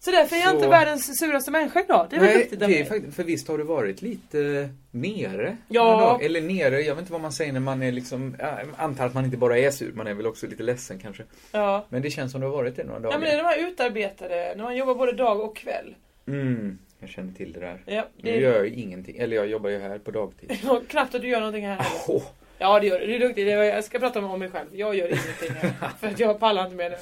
Så 0.00 0.10
därför 0.10 0.36
är 0.36 0.40
jag 0.40 0.48
Så- 0.50 0.56
inte 0.56 0.68
världens 0.68 1.18
suraste 1.18 1.50
människa 1.50 1.80
idag. 1.80 2.06
Det 2.10 2.16
är 2.16 2.20
väl 2.20 2.28
Nej, 2.28 2.38
duktigt 2.38 2.62
av 2.62 2.68
det 2.68 2.74
är 2.74 2.78
mig. 2.80 2.88
faktiskt, 2.88 3.16
för 3.16 3.24
visst 3.24 3.48
har 3.48 3.58
du 3.58 3.64
varit 3.64 4.02
lite 4.02 4.68
nere? 4.90 5.56
Ja. 5.68 6.18
Eller 6.22 6.40
nere, 6.40 6.80
jag 6.80 6.94
vet 6.94 7.00
inte 7.02 7.12
vad 7.12 7.20
man 7.20 7.32
säger 7.32 7.52
när 7.52 7.60
man 7.60 7.82
är 7.82 7.92
liksom, 7.92 8.36
jag 8.38 8.58
antar 8.76 9.06
att 9.06 9.14
man 9.14 9.24
inte 9.24 9.36
bara 9.36 9.58
är 9.58 9.70
sur, 9.70 9.92
man 9.92 10.06
är 10.06 10.14
väl 10.14 10.26
också 10.26 10.46
lite 10.46 10.62
ledsen 10.62 10.98
kanske. 10.98 11.22
Ja. 11.52 11.84
Men 11.88 12.02
det 12.02 12.10
känns 12.10 12.32
som 12.32 12.40
du 12.40 12.46
har 12.46 12.54
varit 12.54 12.76
det 12.76 12.84
några 12.84 12.98
dagar. 13.00 13.12
ja, 13.14 13.18
men 13.18 13.28
det 13.28 13.34
är 13.34 13.36
de 13.36 13.48
här 13.48 13.68
utarbetade, 13.70 14.54
när 14.56 14.64
man 14.64 14.76
jobbar 14.76 14.94
både 14.94 15.12
dag 15.12 15.40
och 15.40 15.56
kväll. 15.56 15.94
Mm, 16.26 16.78
jag 17.00 17.10
känner 17.10 17.32
till 17.32 17.52
det 17.52 17.60
där. 17.60 17.82
Ja, 17.86 18.04
Nu 18.16 18.30
det 18.30 18.38
gör 18.38 18.54
jag 18.54 18.66
ju 18.66 18.74
ingenting, 18.74 19.16
eller 19.16 19.36
jag 19.36 19.46
jobbar 19.46 19.70
ju 19.70 19.78
här 19.78 19.98
på 19.98 20.10
dagtid. 20.10 20.52
knappt 20.88 21.14
att 21.14 21.22
du 21.22 21.28
gör 21.28 21.40
någonting 21.40 21.66
här. 21.66 21.86
Åh, 22.08 22.22
Ja 22.58 22.80
det 22.80 22.86
gör 22.86 23.00
du, 23.00 23.06
du 23.06 23.14
är 23.14 23.18
duktig. 23.18 23.48
Jag 23.48 23.84
ska 23.84 23.98
prata 23.98 24.24
om 24.24 24.38
mig 24.38 24.50
själv. 24.50 24.68
Jag 24.72 24.94
gör 24.94 25.06
ingenting 25.08 25.50
här. 25.50 25.88
För 26.00 26.06
att 26.06 26.20
jag 26.20 26.40
pallar 26.40 26.64
inte 26.64 26.76
med 26.76 26.90
det. 26.92 26.98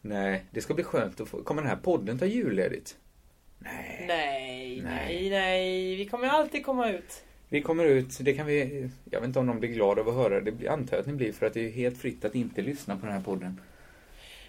nej, 0.00 0.44
det 0.50 0.60
ska 0.60 0.74
bli 0.74 0.84
skönt 0.84 1.20
att 1.20 1.28
få, 1.28 1.42
kommer 1.42 1.62
den 1.62 1.68
här 1.70 1.76
podden 1.76 2.18
ta 2.18 2.26
julledigt? 2.26 2.96
Nej. 3.58 4.04
Nej, 4.08 4.82
Nej. 4.84 5.30
nej. 5.30 5.96
Vi 5.96 6.04
kommer 6.06 6.28
alltid 6.28 6.64
komma 6.64 6.90
ut. 6.90 7.22
Vi 7.48 7.62
kommer 7.62 7.84
ut, 7.84 8.18
det 8.20 8.32
kan 8.32 8.46
vi, 8.46 8.88
jag 9.10 9.20
vet 9.20 9.26
inte 9.26 9.38
om 9.38 9.46
de 9.46 9.60
blir 9.60 9.68
glada 9.68 10.00
av 10.00 10.08
att 10.08 10.14
höra, 10.14 10.40
det 10.40 10.68
antar 10.68 10.96
jag 10.96 11.00
att 11.00 11.06
ni 11.06 11.12
blir 11.12 11.32
för 11.32 11.46
att 11.46 11.54
det 11.54 11.66
är 11.66 11.70
helt 11.70 11.98
fritt 11.98 12.24
att 12.24 12.34
inte 12.34 12.62
lyssna 12.62 12.96
på 12.96 13.06
den 13.06 13.14
här 13.14 13.22
podden. 13.22 13.60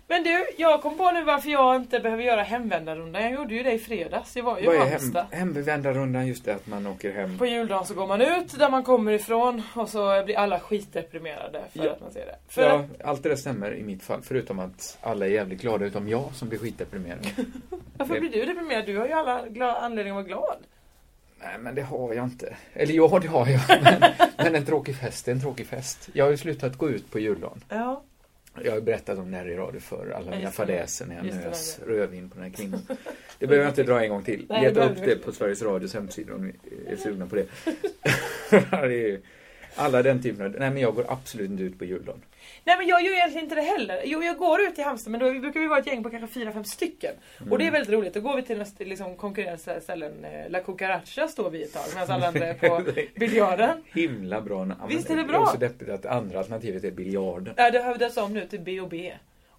Men 0.08 0.24
du, 0.24 0.46
jag 0.58 0.82
kom 0.82 0.98
på 0.98 1.12
nu 1.12 1.24
varför 1.24 1.50
jag 1.50 1.76
inte 1.76 2.00
behöver 2.00 2.24
göra 2.24 2.44
hemvändarrundan. 2.44 3.22
Jag 3.24 3.32
gjorde 3.34 3.54
ju 3.54 3.64
det 3.64 3.72
i 3.72 3.80
fredags. 3.80 4.36
Jag 4.36 4.44
var 4.44 4.58
ju 4.58 4.64
i 4.64 4.68
Vad 4.68 4.76
är 4.76 4.80
hem, 4.80 4.90
Halmstad. 4.90 5.26
hemvändarrundan 5.32 6.28
just 6.28 6.46
det 6.46 6.56
att 6.56 6.68
man 6.68 6.88
åker 6.88 7.12
hem? 7.14 7.38
På 7.38 7.46
juldagen 7.46 7.86
så 7.86 7.94
går 7.94 8.08
man 8.08 8.22
ut 8.22 8.60
där 8.60 8.70
man 8.70 8.84
kommer 8.84 9.12
ifrån 9.12 9.62
och 9.76 9.90
så 9.90 10.24
blir 10.26 10.38
alla 10.38 10.60
skitdeprimerade 10.60 11.62
för 11.74 11.86
Ja. 11.86 11.92
att 11.92 12.02
man 12.02 12.12
ser 12.12 12.26
det. 12.26 12.36
För 12.48 12.62
Ja, 12.62 12.86
allt 13.04 13.24
det 13.24 13.30
där 13.30 13.36
stämmer 13.36 13.76
i 13.76 13.84
mitt 13.84 14.04
fall, 14.04 14.22
förutom 14.22 14.60
att 14.60 14.98
alla 15.02 15.26
är 15.26 15.30
jävligt 15.30 15.62
glada 15.62 15.86
utom 15.86 16.10
jag 16.10 16.30
som 16.36 16.50
blir 16.50 16.60
skitdeprimerad. 16.60 17.28
varför 17.98 18.14
det- 18.14 18.20
blir 18.20 18.32
du 18.32 18.46
deprimerad? 18.46 18.86
Du 18.86 18.98
har 18.98 19.08
ju 19.08 19.14
alla 19.14 19.46
gla- 19.46 19.76
anledning 19.82 20.12
att 20.12 20.16
vara 20.16 20.26
glad. 20.28 20.58
Nej, 21.40 21.56
men 21.60 21.76
det 21.76 21.82
har 21.82 22.14
jag 22.14 22.26
inte. 22.26 22.56
Eller 22.74 22.94
ja, 22.94 23.20
det 23.22 23.28
har 23.28 23.48
jag. 23.48 23.62
Men, 23.84 24.12
men 24.38 24.56
en 24.56 24.66
tråkig 24.66 24.96
fest 24.96 25.28
är 25.28 25.32
en 25.32 25.42
tråkig 25.42 25.68
fest. 25.68 26.10
Jag 26.14 26.26
har 26.26 26.32
ju 26.32 26.38
slutat 26.38 26.78
gå 26.78 26.90
ut 26.90 27.12
på 27.12 27.20
juldagen. 27.20 27.64
Ja. 27.70 28.04
Jag 28.62 28.72
har 28.72 28.82
berättat 28.82 29.20
om 29.20 29.32
det 29.32 29.38
här 29.38 29.50
i 29.50 29.56
radio 29.56 29.80
för 29.80 30.10
alla 30.10 30.32
mina 30.32 30.52
fadäser 30.52 31.06
när 31.06 31.16
jag 31.16 31.26
nös 31.26 31.80
rödvin 31.88 32.30
på 32.30 32.36
den 32.36 32.44
här 32.44 32.52
kvinnan. 32.52 32.82
Det 33.40 33.48
behöver 33.48 33.66
jag 33.66 33.72
inte 33.72 33.84
dra 33.84 34.04
en 34.04 34.10
gång 34.10 34.24
till. 34.24 34.46
Leta 34.50 34.90
upp 34.90 34.98
det 35.06 35.16
på 35.16 35.32
Sveriges 35.32 35.62
Radios 35.62 35.94
hemsida 35.94 36.36
om 36.36 36.46
ni 36.48 36.54
är 36.88 36.96
sugna 36.96 37.28
på 37.28 37.36
det. 37.36 37.48
alla 39.76 40.04
den 40.04 40.22
typen 40.22 40.46
av... 40.46 40.52
Nej, 40.52 40.70
men 40.70 40.82
jag 40.82 40.96
går 40.96 41.06
absolut 41.08 41.50
inte 41.50 41.64
ut 41.64 41.80
på 41.80 41.86
juldagen. 41.86 42.22
Nej 42.66 42.78
men 42.78 42.88
jag 42.88 43.04
gör 43.04 43.12
egentligen 43.14 43.44
inte 43.46 43.56
det 43.56 43.62
heller. 43.62 44.02
Jo 44.06 44.24
jag 44.24 44.38
går 44.38 44.62
ut 44.62 44.80
i 44.80 44.82
Halmstad 44.82 45.12
men 45.12 45.20
då 45.20 45.32
brukar 45.40 45.60
vi 45.60 45.68
vara 45.68 45.80
ett 45.80 45.88
gäng 45.88 46.04
på 46.04 46.10
kanske 46.10 46.28
fyra 46.40 46.52
fem 46.52 46.64
stycken. 46.64 47.14
Och 47.52 47.58
det 47.58 47.68
är 47.68 47.72
väldigt 47.72 47.90
roligt. 47.94 48.14
Då 48.14 48.22
går 48.22 48.36
vi 48.36 48.42
till 48.42 48.64
liksom, 48.80 49.16
konkurrerande 49.18 49.82
ställen. 49.82 50.26
Eh, 50.26 50.50
La 50.50 50.60
Cucaracha 50.60 51.28
står 51.28 51.50
vi 51.50 51.64
ett 51.64 51.74
tag 51.74 51.84
medan 51.96 52.12
alla 52.12 52.28
andra 52.28 52.48
är 52.48 52.54
på 52.54 52.84
biljarden. 53.20 53.84
Himla 53.94 54.42
bra 54.42 54.66
namn. 54.66 54.82
Visst 54.88 55.10
är 55.10 55.16
det 55.16 55.22
Det 55.22 55.28
bra? 55.28 55.42
är 55.42 55.46
så 55.46 55.58
deppigt 55.58 55.90
att 55.90 56.06
andra 56.06 56.40
alternativet 56.40 56.84
är 56.84 56.92
biljarden. 56.92 57.54
Ja 57.58 57.72
det 57.72 57.94
döpts 58.00 58.18
om 58.18 58.34
nu 58.34 58.48
till 58.48 58.60
B&B. 58.62 59.14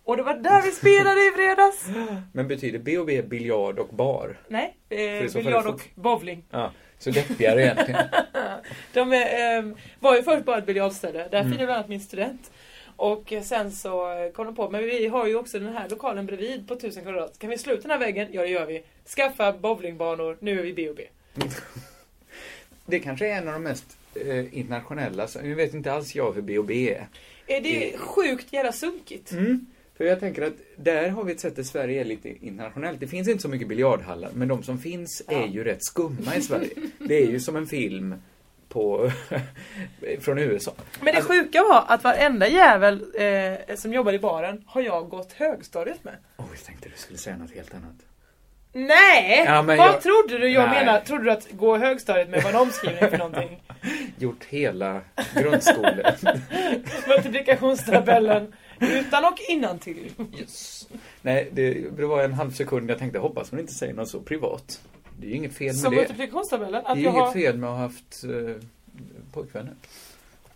Och 0.04 0.16
det 0.16 0.22
var 0.22 0.34
där 0.34 0.62
vi 0.62 0.70
spelade 0.70 1.20
i 1.20 1.30
fredags. 1.30 1.86
Men 2.32 2.48
betyder 2.48 2.78
B&B 2.78 3.22
biljard 3.22 3.78
och 3.78 3.88
bar? 3.88 4.38
Nej, 4.48 4.76
eh, 4.88 4.96
biljard 5.34 5.64
det 5.64 5.68
och 5.70 5.80
bowling. 5.94 6.44
Ja, 6.50 6.70
så 6.98 7.10
deppigare 7.10 7.62
egentligen. 7.62 8.00
De 8.92 9.12
är, 9.12 9.58
eh, 9.58 9.64
var 10.00 10.16
ju 10.16 10.22
först 10.22 10.44
bara 10.44 10.58
ett 10.58 10.66
biljardställe. 10.66 11.28
Där 11.30 11.40
Mm. 11.40 11.52
finner 11.52 11.64
bland 11.66 11.76
annat 11.78 11.88
min 11.88 12.00
student. 12.00 12.50
Och 12.96 13.32
sen 13.42 13.72
så 13.72 14.06
kom 14.34 14.46
de 14.46 14.54
på, 14.54 14.70
men 14.70 14.84
vi 14.84 15.06
har 15.06 15.26
ju 15.26 15.36
också 15.36 15.58
den 15.58 15.72
här 15.72 15.88
lokalen 15.88 16.26
bredvid 16.26 16.68
på 16.68 16.74
1000 16.74 17.02
kvadrat. 17.02 17.38
Kan 17.38 17.50
vi 17.50 17.58
slå 17.58 17.72
ut 17.72 17.82
den 17.82 17.90
här 17.90 17.98
väggen? 17.98 18.28
Ja 18.32 18.42
det 18.42 18.48
gör 18.48 18.66
vi. 18.66 18.82
Skaffa 19.16 19.52
bowlingbanor, 19.52 20.36
nu 20.40 20.58
är 20.58 20.62
vi 20.62 20.72
B&B. 20.74 21.02
Det 22.86 22.98
kanske 23.00 23.26
är 23.28 23.36
en 23.38 23.48
av 23.48 23.54
de 23.54 23.62
mest 23.62 23.96
eh, 24.14 24.58
internationella, 24.58 25.28
så 25.28 25.40
nu 25.40 25.54
vet 25.54 25.74
inte 25.74 25.92
alls 25.92 26.14
jag 26.14 26.32
hur 26.32 26.42
B&B 26.42 26.94
är. 26.94 27.06
Är 27.46 27.60
det 27.60 27.98
sjukt 27.98 28.52
jävla 28.52 28.72
sunkigt? 28.72 29.32
Mm. 29.32 29.66
För 29.96 30.04
jag 30.04 30.20
tänker 30.20 30.42
att 30.42 30.52
där 30.76 31.08
har 31.08 31.24
vi 31.24 31.32
ett 31.32 31.40
sätt 31.40 31.56
där 31.56 31.62
Sverige 31.62 32.00
är 32.00 32.04
lite 32.04 32.46
internationellt. 32.46 33.00
Det 33.00 33.06
finns 33.06 33.28
inte 33.28 33.42
så 33.42 33.48
mycket 33.48 33.68
biljardhallar, 33.68 34.30
men 34.34 34.48
de 34.48 34.62
som 34.62 34.78
finns 34.78 35.22
Ja. 35.28 35.42
är 35.42 35.46
ju 35.46 35.64
rätt 35.64 35.84
skumma 35.84 36.36
i 36.36 36.40
Sverige. 36.42 36.70
Det 36.98 37.22
är 37.22 37.26
ju 37.30 37.40
som 37.40 37.56
en 37.56 37.66
film 37.66 38.14
på, 38.74 39.10
från 40.20 40.38
USA. 40.38 40.72
Men 41.00 41.04
det 41.06 41.12
Alltså- 41.16 41.32
sjuka 41.32 41.62
var 41.62 41.84
att 41.88 42.04
varenda 42.04 42.48
jävel 42.48 43.04
eh, 43.68 43.76
som 43.76 43.92
jobbar 43.92 44.12
i 44.12 44.18
baren 44.18 44.62
har 44.66 44.80
jag 44.82 45.08
gått 45.08 45.32
högstadiet 45.32 46.04
med. 46.04 46.14
Oj, 46.36 46.44
jag 46.50 46.64
tänkte 46.64 46.88
du 46.88 46.96
skulle 46.96 47.18
säga 47.18 47.36
något 47.36 47.54
helt 47.54 47.74
annat. 47.74 47.94
Nej! 48.72 49.44
Ja, 49.46 49.62
men 49.62 49.76
Vad 49.78 49.86
jag- 49.88 50.02
trodde 50.02 50.38
du 50.38 50.48
jag 50.48 50.70
menar? 50.70 51.00
Trodde 51.00 51.24
du 51.24 51.30
att 51.30 51.48
gå 51.50 51.76
högstadiet 51.76 52.28
med 52.28 52.42
var 52.42 52.50
en 52.50 52.56
omskrivning 52.56 53.10
för 53.10 53.18
någonting? 53.18 53.62
Gjort 54.18 54.44
hela 54.44 55.00
grundskolan. 55.34 56.12
Multiplikationstabellen 57.08 58.52
utan 58.80 59.24
och 59.24 59.38
innantill. 59.48 60.12
yes. 60.40 60.88
Nej, 61.22 61.48
det, 61.52 61.70
det 61.96 62.06
var 62.06 62.22
en 62.22 62.32
halv 62.32 62.50
sekund 62.50 62.90
jag 62.90 62.98
tänkte, 62.98 63.18
hoppas 63.18 63.50
hon 63.50 63.60
inte 63.60 63.72
säger 63.74 63.94
något 63.94 64.08
så 64.08 64.20
privat. 64.20 64.80
Det 65.18 65.26
är 65.26 65.30
ju 65.30 65.36
inget 65.36 65.54
fel 65.54 65.66
med 65.66 65.76
Som 65.76 65.90
det. 65.90 65.96
multiplikationstabellen? 65.96 66.82
Det 66.84 66.90
är 66.90 66.94
jag 66.96 67.00
inget 67.00 67.14
har... 67.14 67.32
fel 67.32 67.56
med 67.58 67.70
att 67.70 67.76
ha 67.76 67.82
haft 67.82 68.24
eh, 68.24 68.54
pojkvänner. 69.32 69.74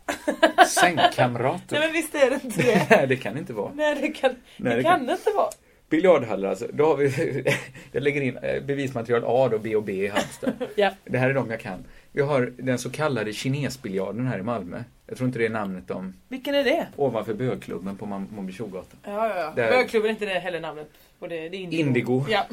Sängkamrater. 0.80 1.64
Nej 1.78 1.80
men 1.80 1.92
visst 1.92 2.14
är 2.14 2.30
det 2.30 2.40
inte 2.44 2.62
det? 2.62 2.86
Nej, 2.90 3.06
det 3.06 3.16
kan 3.16 3.38
inte 3.38 3.52
vara. 3.52 3.72
Nej 3.74 3.94
det 4.00 4.08
kan 4.08 4.30
Nej, 4.56 4.70
det, 4.70 4.76
det 4.76 4.82
kan 4.82 4.98
kan- 4.98 5.06
det 5.06 5.12
inte 5.12 5.30
vara. 5.36 5.50
Biljardhallar 5.90 6.48
alltså. 6.48 6.66
Då 6.72 6.86
har 6.86 6.96
vi, 6.96 7.44
jag 7.92 8.02
lägger 8.02 8.20
in 8.20 8.36
eh, 8.36 8.62
bevismaterial 8.62 9.22
A 9.26 9.48
då, 9.52 9.58
B 9.58 9.76
och 9.76 9.82
B 9.82 9.92
i 9.92 10.08
Halmstad. 10.08 10.52
Ja. 10.76 10.90
Det 11.04 11.18
här 11.18 11.30
är 11.30 11.34
de 11.34 11.50
jag 11.50 11.60
kan. 11.60 11.84
Vi 12.12 12.22
har 12.22 12.52
den 12.58 12.78
så 12.78 12.90
kallade 12.90 13.32
kinesbiljarden 13.32 14.26
här 14.26 14.38
i 14.38 14.42
Malmö. 14.42 14.82
Jag 15.06 15.16
tror 15.16 15.26
inte 15.26 15.38
det 15.38 15.46
är 15.46 15.50
namnet 15.50 15.90
om 15.90 16.14
Vilken 16.28 16.54
är 16.54 16.64
det? 16.64 16.86
ovanför 16.96 17.34
bögklubben 17.34 17.96
på 17.96 18.06
Montbétjogatan. 18.06 18.98
Ja, 19.04 19.28
ja, 19.28 19.36
ja. 19.40 19.52
Där- 19.56 19.70
Bögklubben 19.70 20.08
är 20.08 20.12
inte 20.12 20.26
det 20.26 20.38
heller 20.38 20.60
namnet. 20.60 20.88
Och 21.18 21.28
det, 21.28 21.48
det 21.48 21.56
är 21.56 21.60
Indigo. 21.60 21.80
Indigo. 21.80 22.24
Ja, 22.28 22.46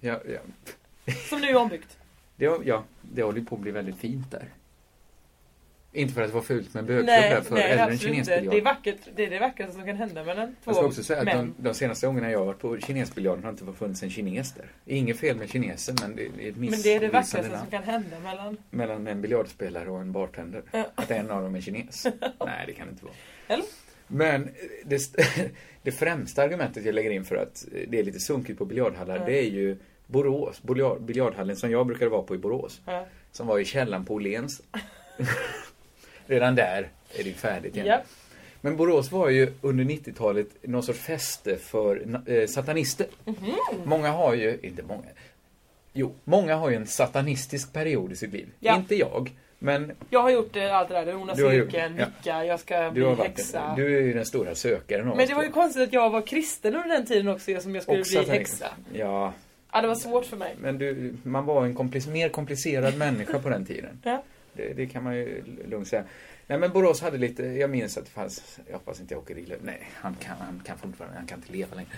Ja, 0.00 0.20
ja. 0.28 0.38
Som 1.28 1.40
nu 1.40 1.46
är 1.48 1.56
ombyggt. 1.56 1.98
Det, 2.36 2.44
ja, 2.64 2.84
det 3.02 3.22
håller 3.22 3.40
på 3.40 3.54
att 3.54 3.60
bli 3.60 3.70
väldigt 3.70 3.96
fint 3.96 4.30
där. 4.30 4.48
Inte 5.92 6.14
för 6.14 6.22
att 6.22 6.28
det 6.28 6.34
var 6.34 6.42
fult 6.42 6.74
med 6.74 6.84
bögklubb 6.84 7.06
där 7.06 7.40
för, 7.40 7.54
nej 7.54 7.70
eller 7.70 7.90
en 7.90 7.98
kinesbiljard. 7.98 8.54
Det 8.54 8.58
är 8.60 8.64
vackert. 8.64 8.96
Det 9.16 9.24
är 9.24 9.30
det 9.30 9.38
vackraste 9.38 9.72
som 9.74 9.84
kan 9.86 9.96
hända 9.96 10.24
mellan 10.24 10.46
två 10.48 10.54
Jag 10.70 10.76
ska 10.76 10.84
också 10.86 11.02
säga 11.02 11.18
att 11.18 11.24
män. 11.24 11.54
de, 11.56 11.68
de 11.68 11.74
senaste 11.74 12.06
gångerna 12.06 12.30
jag 12.30 12.38
har 12.38 12.46
varit 12.46 12.58
på 12.58 12.78
kinesbiljarden 12.80 13.44
har 13.44 13.52
det 13.52 13.60
inte 13.64 13.78
funnits 13.78 14.02
en 14.02 14.10
kines 14.10 14.52
där. 14.52 14.66
Inget 14.86 15.16
fel 15.18 15.36
med 15.36 15.50
kineser 15.50 15.94
men 16.02 16.16
det 16.16 16.22
är 16.22 16.48
ett 16.48 16.56
Men 16.56 16.70
det 16.82 16.94
är 16.94 17.00
det 17.00 17.08
vackraste 17.08 17.42
namn. 17.42 17.58
som 17.58 17.70
kan 17.70 17.82
hända 17.82 18.20
mellan... 18.20 18.56
Mellan 18.70 19.06
en 19.06 19.22
biljardspelare 19.22 19.90
och 19.90 20.00
en 20.00 20.12
bartender. 20.12 20.62
Ja. 20.70 20.86
Att 20.94 21.10
en 21.10 21.30
av 21.30 21.42
dem 21.42 21.54
är 21.54 21.60
kines. 21.60 22.06
Nej, 22.46 22.64
det 22.66 22.72
kan 22.72 22.86
det 22.86 22.90
inte 22.90 23.04
vara. 23.04 23.14
Eller? 23.48 23.64
Men 24.06 24.48
det, 24.84 25.16
det 25.82 25.92
främsta 25.92 26.42
argumentet 26.42 26.84
jag 26.84 26.94
lägger 26.94 27.10
in 27.10 27.24
för 27.24 27.36
att 27.36 27.64
det 27.88 27.98
är 27.98 28.04
lite 28.04 28.20
sunkigt 28.20 28.58
på 28.58 28.64
biljardhallar, 28.64 29.16
Ja. 29.18 29.24
det 29.24 29.38
är 29.38 29.50
ju 29.50 29.76
Borås, 30.06 30.62
biljard, 30.62 31.00
biljardhallen 31.02 31.56
som 31.56 31.70
jag 31.70 31.86
brukade 31.86 32.10
vara 32.10 32.22
på 32.22 32.34
i 32.34 32.38
Borås. 32.38 32.80
Ja. 32.86 33.06
Som 33.32 33.46
var 33.46 33.58
i 33.58 33.64
källaren 33.64 34.04
på 34.04 34.14
Åhléns. 34.14 34.62
Redan 36.26 36.54
där 36.54 36.88
är 37.18 37.24
det 37.24 37.32
färdigt 37.32 37.74
igen. 37.76 37.86
Ja. 37.86 38.00
Men 38.60 38.76
Borås 38.76 39.12
var 39.12 39.28
ju 39.28 39.52
under 39.60 39.84
90-talet 39.84 40.46
någon 40.62 40.82
sorts 40.82 40.98
fäste 40.98 41.56
för 41.56 42.20
eh, 42.26 42.46
satanister. 42.46 43.06
Mhm. 43.24 43.36
Många 43.84 44.10
har 44.10 44.34
ju, 44.34 44.58
inte 44.62 44.82
många, 44.82 45.02
jo, 45.92 46.14
många 46.24 46.56
har 46.56 46.70
ju 46.70 46.76
en 46.76 46.86
satanistisk 46.86 47.72
period 47.72 48.12
i 48.12 48.16
sitt 48.16 48.32
liv. 48.32 48.46
Ja. 48.60 48.76
Inte 48.76 48.94
jag, 48.94 49.32
men 49.58 49.92
Jag 50.10 50.22
har 50.22 50.30
gjort 50.30 50.56
eh, 50.56 50.76
allt 50.76 50.88
det 50.88 50.94
där. 50.94 51.06
Den 51.06 51.16
onda 51.16 51.36
cirkeln, 51.36 52.02
ja. 52.22 52.44
Jag 52.44 52.60
ska 52.60 52.82
du 52.84 52.90
bli 52.90 53.02
varit, 53.02 53.18
häxa. 53.18 53.74
du 53.76 53.96
är 53.98 54.02
ju 54.02 54.12
den 54.12 54.26
stora 54.26 54.54
sökaren 54.54 55.08
Men 55.08 55.26
det 55.28 55.34
var 55.34 55.42
ju 55.44 55.50
konstigt 55.50 55.82
att 55.82 55.92
jag 55.92 56.10
var 56.10 56.26
kristen 56.26 56.74
under 56.74 56.88
den 56.88 57.06
tiden 57.06 57.28
också 57.28 57.60
som 57.60 57.74
jag 57.74 57.82
skulle 57.82 57.98
Och 57.98 58.04
bli 58.06 58.14
satanist. 58.14 58.32
häxa. 58.62 58.66
Ja, 58.92 59.32
Ja, 59.76 59.82
det 59.82 59.88
var 59.88 59.94
svårt 59.94 60.24
för 60.24 60.36
mig. 60.36 60.56
men 60.60 60.78
du, 60.78 61.14
man 61.22 61.44
var 61.46 61.64
en 61.64 61.76
komplic- 61.76 62.10
mer 62.12 62.28
komplicerad 62.28 62.98
människa 62.98 63.38
på 63.38 63.48
den 63.48 63.64
tiden. 63.66 63.98
Ja. 64.02 64.22
Det, 64.52 64.72
det 64.72 64.86
kan 64.86 65.02
man 65.04 65.16
ju 65.16 65.42
lugnt 65.68 65.88
säga. 65.88 66.04
Nej 66.46 66.58
men 66.58 66.72
Borås 66.72 67.00
hade 67.02 67.18
lite, 67.18 67.42
jag 67.42 67.70
minns 67.70 67.98
att 67.98 68.04
det 68.04 68.10
fanns, 68.10 68.58
jag 68.66 68.72
hoppas 68.74 69.00
inte 69.00 69.14
jag 69.14 69.22
åker 69.22 69.38
illa, 69.38 69.54
nej 69.62 69.88
han 69.94 70.14
kan, 70.14 70.36
han 70.38 70.62
kan 70.66 70.78
fortfarande, 70.78 71.16
han 71.18 71.26
kan 71.26 71.38
inte 71.38 71.52
leva 71.52 71.74
längre. 71.74 71.88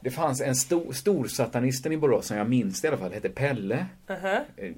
Det 0.00 0.10
fanns 0.10 0.40
en 0.40 0.56
stor, 0.56 0.92
stor 0.92 1.24
satanisten 1.26 1.92
i 1.92 1.96
Borås 1.96 2.26
som 2.26 2.36
jag 2.36 2.48
minns 2.48 2.84
i 2.84 2.88
alla 2.88 2.96
fall, 2.96 3.12
hette 3.12 3.28
Pelle. 3.28 3.86
Uh-huh. 4.06 4.40
Eh, 4.56 4.72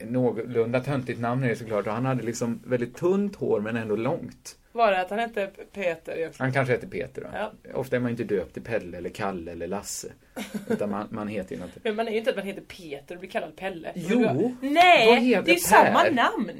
Någorlunda 0.00 0.80
töntigt 0.80 1.20
namn 1.20 1.44
är 1.44 1.48
det 1.48 1.56
såklart 1.56 1.86
och 1.86 1.92
han 1.92 2.04
hade 2.04 2.22
liksom 2.22 2.60
väldigt 2.64 2.96
tunt 2.96 3.36
hår 3.36 3.60
men 3.60 3.76
ändå 3.76 3.96
långt. 3.96 4.56
Var 4.72 4.92
det 4.92 5.00
att 5.00 5.10
han 5.10 5.18
hette 5.18 5.50
Peter? 5.72 6.30
Han 6.38 6.52
kanske 6.52 6.72
hette 6.74 6.86
Peter 6.86 7.22
då. 7.22 7.28
Ja. 7.32 7.52
Ofta 7.74 7.96
är 7.96 8.00
man 8.00 8.10
inte 8.10 8.24
döpt 8.24 8.54
till 8.54 8.62
Pelle 8.62 8.96
eller 8.96 9.10
Kalle 9.10 9.52
eller 9.52 9.66
Lasse. 9.66 10.08
Utan 10.68 10.90
man, 10.90 11.08
man 11.10 11.28
heter 11.28 11.54
ju 11.54 11.60
något. 11.60 11.70
Men 11.82 11.96
man 11.96 12.08
är 12.08 12.12
ju 12.12 12.18
inte 12.18 12.30
att 12.30 12.36
man 12.36 12.46
heter 12.46 12.62
Peter 12.62 13.14
och 13.14 13.20
blir 13.20 13.30
kallad 13.30 13.56
Pelle. 13.56 13.92
Jo. 13.94 14.56
Nej, 14.60 15.42
det 15.44 15.50
är 15.50 15.54
ju 15.54 15.58
samma 15.58 16.02
namn. 16.02 16.50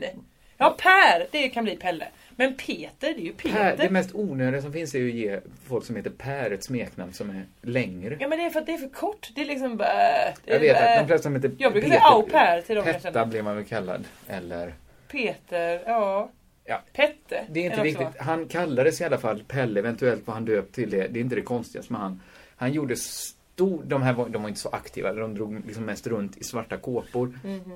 Ja, 0.58 0.76
Per, 0.78 1.26
det 1.30 1.48
kan 1.48 1.64
bli 1.64 1.76
Pelle. 1.76 2.08
Men 2.36 2.54
Peter, 2.56 3.14
det 3.14 3.20
är 3.20 3.24
ju 3.24 3.32
Peter. 3.32 3.54
Per, 3.56 3.76
det 3.76 3.90
mest 3.90 4.14
onödiga 4.14 4.62
som 4.62 4.72
finns 4.72 4.94
är 4.94 4.98
ju 4.98 5.08
att 5.08 5.14
ge 5.14 5.40
folk 5.68 5.84
som 5.84 5.96
heter 5.96 6.10
Per 6.10 6.50
ett 6.50 6.64
smeknamn 6.64 7.12
som 7.12 7.30
är 7.30 7.44
längre. 7.62 8.16
Ja, 8.20 8.28
men 8.28 8.38
det 8.38 8.44
är 8.44 8.50
för 8.50 8.60
att 8.60 8.66
det 8.66 8.72
är 8.74 8.78
för 8.78 8.88
kort. 8.88 9.30
Det 9.34 9.40
är 9.40 9.44
liksom 9.44 9.76
bara... 9.76 9.88
det 10.44 10.52
är 10.52 10.52
Jag 10.54 10.60
vet 10.60 10.76
att 10.76 10.82
bara- 10.82 10.96
de 11.00 11.06
flesta 11.06 11.22
som 11.22 11.34
heter 11.34 11.52
Jag 11.58 11.72
brukar 11.72 11.88
säga 11.88 12.00
au 12.02 12.22
Per 12.22 12.60
till 12.60 12.76
dem 12.76 12.84
Petta 12.84 13.26
blir 13.26 13.42
man 13.42 13.56
väl 13.56 13.64
kallad. 13.64 14.04
Eller... 14.28 14.74
Peter, 15.10 15.82
ja. 15.86 16.30
Ja. 16.64 16.82
Pette. 16.92 17.46
Det 17.50 17.60
är 17.60 17.64
inte 17.64 17.82
viktigt. 17.82 18.06
Han 18.18 18.48
kallades 18.48 19.00
i 19.00 19.04
alla 19.04 19.18
fall 19.18 19.42
Pelle, 19.48 19.80
eventuellt 19.80 20.26
var 20.26 20.34
han 20.34 20.44
döpt 20.44 20.74
till 20.74 20.90
det. 20.90 21.08
Det 21.08 21.18
är 21.18 21.20
inte 21.22 21.34
det 21.36 21.42
konstigaste 21.42 21.92
med 21.92 22.02
han. 22.02 22.20
Han 22.56 22.72
gjorde 22.72 22.96
stor, 22.96 23.82
de 23.84 24.02
här 24.02 24.12
var, 24.12 24.28
de 24.28 24.42
var 24.42 24.48
inte 24.48 24.60
så 24.60 24.68
aktiva, 24.68 25.12
de 25.12 25.34
drog 25.34 25.66
liksom 25.66 25.84
mest 25.84 26.06
runt 26.06 26.36
i 26.36 26.44
svarta 26.44 26.76
kåpor. 26.76 27.38
Mhm. 27.44 27.72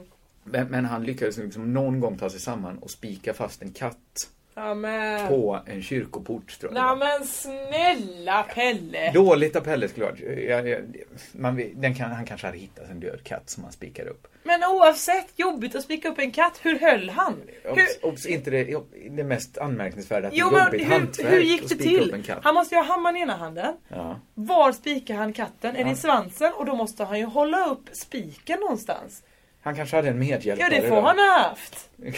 Men, 0.46 0.66
men 0.66 0.84
han 0.84 1.04
lyckades 1.04 1.36
liksom 1.36 1.72
någon 1.72 2.00
gång 2.00 2.18
ta 2.18 2.30
sig 2.30 2.40
samman 2.40 2.78
och 2.78 2.90
spika 2.90 3.34
fast 3.34 3.62
en 3.62 3.72
katt 3.72 4.30
Ja, 4.58 4.74
men... 4.74 5.28
på 5.28 5.60
en 5.66 5.82
kyrkoport 5.82 6.60
tror 6.60 6.74
jag 6.74 6.98
Nej 6.98 7.08
men 7.08 7.26
snälla 7.26 8.42
Pelle! 8.42 9.12
Dåligt 9.12 9.56
av 9.56 9.60
Pelle 9.60 9.88
såklart. 9.88 10.20
Jag, 10.20 10.68
jag, 10.68 10.84
man, 11.32 11.62
den 11.74 11.94
kan, 11.94 12.10
han 12.10 12.26
kanske 12.26 12.46
hade 12.46 12.58
hittat 12.58 12.90
en 12.90 13.00
död 13.00 13.24
katt 13.24 13.50
som 13.50 13.62
han 13.62 13.72
spikade 13.72 14.10
upp. 14.10 14.26
Men 14.42 14.64
oavsett, 14.64 15.26
jobbigt 15.36 15.74
att 15.74 15.82
spika 15.82 16.08
upp 16.08 16.18
en 16.18 16.30
katt. 16.30 16.58
Hur 16.62 16.78
höll 16.78 17.10
han? 17.10 17.34
Obs, 17.64 17.98
obs, 18.02 18.26
inte 18.26 18.50
det, 18.50 18.78
det 19.10 19.24
mest 19.24 19.58
anmärkningsvärda 19.58 20.28
att 20.28 20.34
jo, 20.34 20.50
det 20.50 20.56
är 20.56 20.70
men 20.70 20.80
jobbigt 20.92 21.24
hur, 21.24 21.30
hur 21.30 21.40
gick 21.40 21.68
det 21.68 21.76
till? 21.76 22.14
en 22.14 22.22
katt. 22.22 22.38
Han 22.42 22.54
måste 22.54 22.74
ju 22.74 22.80
ha 22.80 22.86
hammaren 22.86 23.16
i 23.16 23.20
ena 23.20 23.36
handen. 23.36 23.74
Ja. 23.88 24.20
Var 24.34 24.72
spikar 24.72 25.14
han 25.14 25.32
katten? 25.32 25.76
Är 25.76 25.84
det 25.84 25.90
i 25.90 25.96
svansen? 25.96 26.52
Och 26.52 26.66
då 26.66 26.76
måste 26.76 27.04
han 27.04 27.18
ju 27.18 27.24
hålla 27.24 27.66
upp 27.70 27.88
spiken 27.92 28.60
någonstans. 28.60 29.22
Han 29.66 29.74
kanske 29.74 29.96
hade 29.96 30.08
en 30.08 30.18
medhjälpare. 30.18 30.74
Ja, 30.74 30.80
det 30.80 30.88
får 30.88 31.00
han 31.00 31.18
ha 31.18 31.38
haft. 31.38 31.90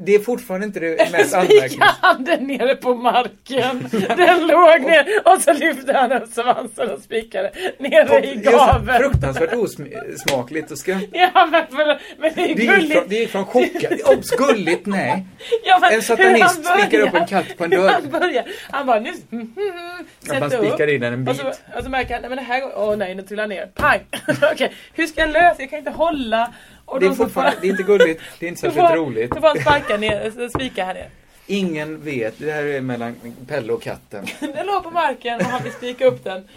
Det 0.00 0.14
är 0.14 0.18
fortfarande 0.18 0.66
inte 0.66 0.80
det 0.80 1.12
mest 1.12 1.34
anmärkningsvärda. 1.34 1.96
han 2.00 2.24
den 2.24 2.44
nere 2.46 2.74
på 2.76 2.94
marken? 2.94 3.88
Den 4.16 4.46
låg 4.46 4.80
ner 4.80 5.06
och 5.24 5.40
så 5.42 5.52
lyfte 5.52 5.92
han 5.92 6.12
upp 6.12 6.28
svansen 6.32 6.90
och 6.90 7.00
spikade 7.00 7.50
nere 7.78 8.26
i 8.26 8.34
gaveln. 8.34 8.98
fruktansvärt 9.02 9.52
osmakligt 9.54 10.70
och 10.70 10.78
skratt. 10.78 11.02
Ja 11.12 11.48
men, 11.52 11.66
för, 11.66 12.00
men 12.18 12.32
det 12.34 12.50
är 12.50 12.54
Det 12.54 12.66
är 12.66 12.76
gulligt. 12.76 12.92
från, 12.92 13.08
det 13.08 13.22
är 13.22 13.26
från 13.26 13.44
chockad. 13.46 14.00
Obs, 14.04 14.30
gulligt, 14.30 14.86
nej. 14.86 15.26
Ja, 15.64 15.78
men 15.80 15.92
En 15.92 16.02
satanist 16.02 16.64
spikar 16.64 17.00
upp 17.00 17.14
en 17.14 17.26
katt 17.26 17.56
på 17.58 17.64
en 17.64 17.70
dörr. 17.78 17.88
Han 17.90 18.10
börjar. 18.10 18.44
Han 18.70 18.86
bara 18.86 19.00
nu. 19.00 19.08
Mm, 19.32 19.52
mm, 19.56 19.68
mm, 19.68 20.06
Att 20.30 20.40
man 20.40 20.50
sätter 20.50 20.64
upp. 20.64 20.68
spikar 20.68 20.86
in 20.94 21.00
den 21.00 21.12
en 21.12 21.28
Och 21.28 21.34
bit. 21.34 21.42
så, 21.42 21.48
och 21.78 21.84
så 21.84 21.90
märker 21.90 22.12
han, 22.14 22.20
nej 22.22 22.28
men 22.28 22.38
det 22.38 22.44
här 22.44 22.60
går, 22.60 22.72
åh 22.76 22.96
nej 22.96 23.14
nu 23.14 23.22
trillar 23.22 23.42
han 23.42 23.50
ner. 23.50 23.66
Pang! 23.74 24.00
Okej, 24.52 24.72
hur 24.94 25.06
ska 25.06 25.20
jag 25.20 25.30
lösa? 25.30 25.56
Jag 25.58 25.70
kan 25.70 25.78
inte 25.78 25.90
hålla. 25.90 26.52
Och 26.90 27.00
Det 27.00 27.06
är 27.06 27.10
fortfarande, 27.10 27.52
han- 27.52 27.60
det 27.60 27.66
är 27.66 27.70
inte 27.70 27.82
gulligt, 27.82 28.20
det 28.40 28.46
är 28.46 28.48
inte 28.48 28.60
särskilt 28.72 28.90
roligt. 28.90 29.30
Då 29.30 29.40
får 29.40 29.60
sparka 29.60 29.96
ner, 29.96 30.48
spika 30.48 30.84
här 30.84 30.94
ner. 30.94 31.08
Ingen 31.46 32.00
vet, 32.04 32.34
det 32.38 32.52
här 32.52 32.64
är 32.64 32.80
mellan 32.80 33.14
Pelle 33.48 33.72
och 33.72 33.82
katten. 33.82 34.26
Den 34.40 34.66
låg 34.66 34.82
på 34.84 34.90
marken 34.90 35.36
och 35.40 35.46
han 35.46 35.62
fick 35.62 35.72
spika 35.72 36.06
upp 36.06 36.24
den. 36.24 36.48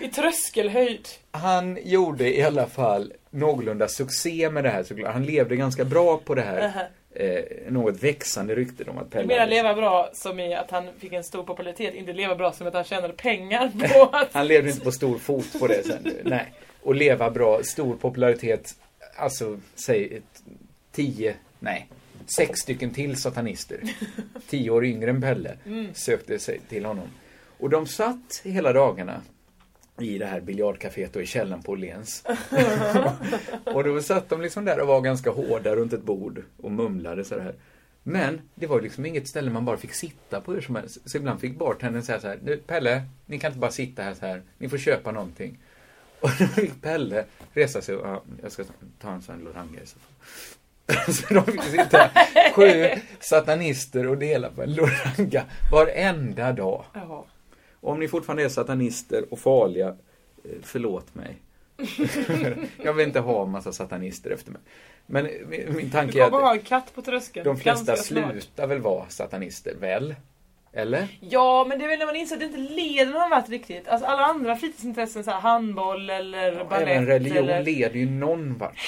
I 0.00 0.08
tröskelhöjd. 0.08 1.08
Han 1.30 1.78
gjorde 1.84 2.36
i 2.38 2.42
alla 2.42 2.66
fall 2.66 3.12
någorlunda 3.30 3.88
succé 3.88 4.50
med 4.50 4.64
det 4.64 4.70
här 4.70 4.82
såklart. 4.82 5.12
Han 5.12 5.24
levde 5.24 5.56
ganska 5.56 5.84
bra 5.84 6.16
på 6.24 6.34
det 6.34 6.42
här. 6.42 6.62
Aha. 6.62 6.80
Eh, 7.14 7.42
något 7.68 8.02
växande 8.02 8.54
ryktet 8.54 8.88
om 8.88 8.98
att 8.98 9.04
Du 9.04 9.10
Pelle 9.10 9.26
menar 9.26 9.40
hade- 9.40 9.50
leva 9.50 9.74
bra 9.74 10.10
som 10.12 10.40
i 10.40 10.54
att 10.54 10.70
han 10.70 10.88
fick 10.98 11.12
en 11.12 11.24
stor 11.24 11.42
popularitet, 11.42 11.94
inte 11.94 12.12
leva 12.12 12.34
bra 12.34 12.52
som 12.52 12.66
att 12.66 12.74
han 12.74 12.84
tjänade 12.84 13.12
pengar 13.14 13.72
på 13.94 14.02
att... 14.16 14.28
Han 14.32 14.46
levde 14.46 14.70
inte 14.70 14.84
på 14.84 14.92
stor 14.92 15.18
fot 15.18 15.60
på 15.60 15.66
det 15.66 15.86
sen. 15.86 16.12
Nej. 16.24 16.52
Och 16.82 16.94
leva 16.94 17.30
bra, 17.30 17.62
stor 17.62 17.94
popularitet. 17.96 18.74
Alltså, 19.20 19.60
säg 19.74 20.16
ett, 20.16 20.42
tio, 20.92 21.34
nej, 21.58 21.88
sex 22.36 22.60
stycken 22.60 22.90
till 22.90 23.16
satanister. 23.16 23.80
Tio 24.48 24.70
år 24.70 24.84
yngre 24.84 25.10
än 25.10 25.20
Pelle. 25.20 25.56
Sökte 25.92 26.38
sig 26.38 26.60
till 26.68 26.84
honom. 26.84 27.08
Och 27.58 27.70
de 27.70 27.86
satt 27.86 28.40
hela 28.44 28.72
dagarna 28.72 29.22
i 30.00 30.18
det 30.18 30.26
här 30.26 30.40
biljardcaféet 30.40 31.16
och 31.16 31.22
i 31.22 31.26
källaren 31.26 31.62
på 31.62 31.72
Åhléns. 31.72 32.24
och 33.64 33.84
då 33.84 34.02
satt 34.02 34.28
de 34.28 34.40
liksom 34.40 34.64
där 34.64 34.80
och 34.80 34.86
var 34.88 35.00
ganska 35.00 35.30
hårda 35.30 35.76
runt 35.76 35.92
ett 35.92 36.02
bord 36.02 36.42
och 36.56 36.72
mumlade 36.72 37.24
så 37.24 37.40
här. 37.40 37.54
Men 38.02 38.40
det 38.54 38.66
var 38.66 38.80
liksom 38.80 39.06
inget 39.06 39.28
ställe 39.28 39.50
man 39.50 39.64
bara 39.64 39.76
fick 39.76 39.94
sitta 39.94 40.40
på 40.40 40.52
hur 40.52 40.60
som 40.60 40.76
helst. 40.76 40.98
Så 41.04 41.16
ibland 41.16 41.40
fick 41.40 41.58
bartendern 41.58 42.02
säga 42.02 42.20
så 42.20 42.28
här, 42.28 42.38
"Du, 42.44 42.56
Pelle, 42.56 43.02
ni 43.26 43.38
kan 43.38 43.48
inte 43.50 43.60
bara 43.60 43.70
sitta 43.70 44.02
här 44.02 44.14
så 44.14 44.26
här, 44.26 44.42
ni 44.58 44.68
får 44.68 44.78
köpa 44.78 45.12
någonting. 45.12 45.58
Och 46.20 46.30
då 46.38 46.46
fick 46.46 46.82
Pelle 46.82 47.24
resa 47.52 47.82
sig 47.82 47.94
och, 47.96 48.08
ja, 48.08 48.22
jag 48.42 48.52
ska 48.52 48.64
ta 48.98 49.10
en 49.10 49.22
sån 49.22 49.38
Loranga 49.38 49.80
i 49.80 49.86
så 49.86 49.96
fall. 49.98 50.14
Så 51.14 51.34
de 51.34 51.44
fick 51.44 51.62
sitta 51.62 52.10
sju 52.54 52.86
satanister 53.20 54.08
och 54.08 54.18
dela 54.18 54.50
på 54.50 54.62
en 54.62 54.74
Loranga 54.74 55.44
varenda 55.72 56.52
dag. 56.52 56.84
Ja. 56.94 57.26
Och 57.80 57.92
om 57.92 58.00
ni 58.00 58.08
fortfarande 58.08 58.44
är 58.44 58.48
satanister 58.48 59.24
och 59.30 59.38
farliga, 59.38 59.88
eh, 59.88 60.50
förlåt 60.62 61.14
mig. 61.14 61.36
jag 62.84 62.92
vill 62.92 63.06
inte 63.06 63.20
ha 63.20 63.42
en 63.42 63.50
massa 63.50 63.72
satanister 63.72 64.30
efter 64.30 64.52
mig. 64.52 64.60
Men 65.06 65.24
min, 65.24 65.74
min 65.76 65.76
Du 65.76 65.90
tanke 65.90 66.24
är 66.24 66.30
kommer 66.30 66.42
ha 66.42 66.54
att 66.54 66.58
en 66.58 66.64
katt 66.64 66.94
på 66.94 67.02
tröskeln. 67.02 67.44
de 67.44 67.56
flesta 67.56 67.96
slutar 67.96 68.66
väl 68.66 68.78
vara 68.78 69.08
satanister, 69.08 69.74
väl? 69.80 70.14
Eller? 70.72 71.08
Ja, 71.20 71.66
men 71.68 71.78
det 71.78 71.84
är 71.84 71.88
väl 71.88 71.98
när 71.98 72.06
man 72.06 72.16
inser 72.16 72.34
att 72.36 72.40
det 72.40 72.46
inte 72.46 72.58
leder 72.58 73.12
någon 73.12 73.30
vart 73.30 73.48
riktigt. 73.48 73.88
Alltså 73.88 74.06
alla 74.06 74.22
andra 74.22 74.56
fritidsintressen, 74.56 75.24
så 75.24 75.30
här, 75.30 75.40
handboll 75.40 76.10
eller 76.10 76.52
Ja, 76.52 76.64
balett 76.64 76.88
även 76.88 77.06
religion 77.06 77.36
eller... 77.36 77.62
leder 77.62 77.96
ju 77.96 78.10
någon 78.10 78.58
vart. 78.58 78.78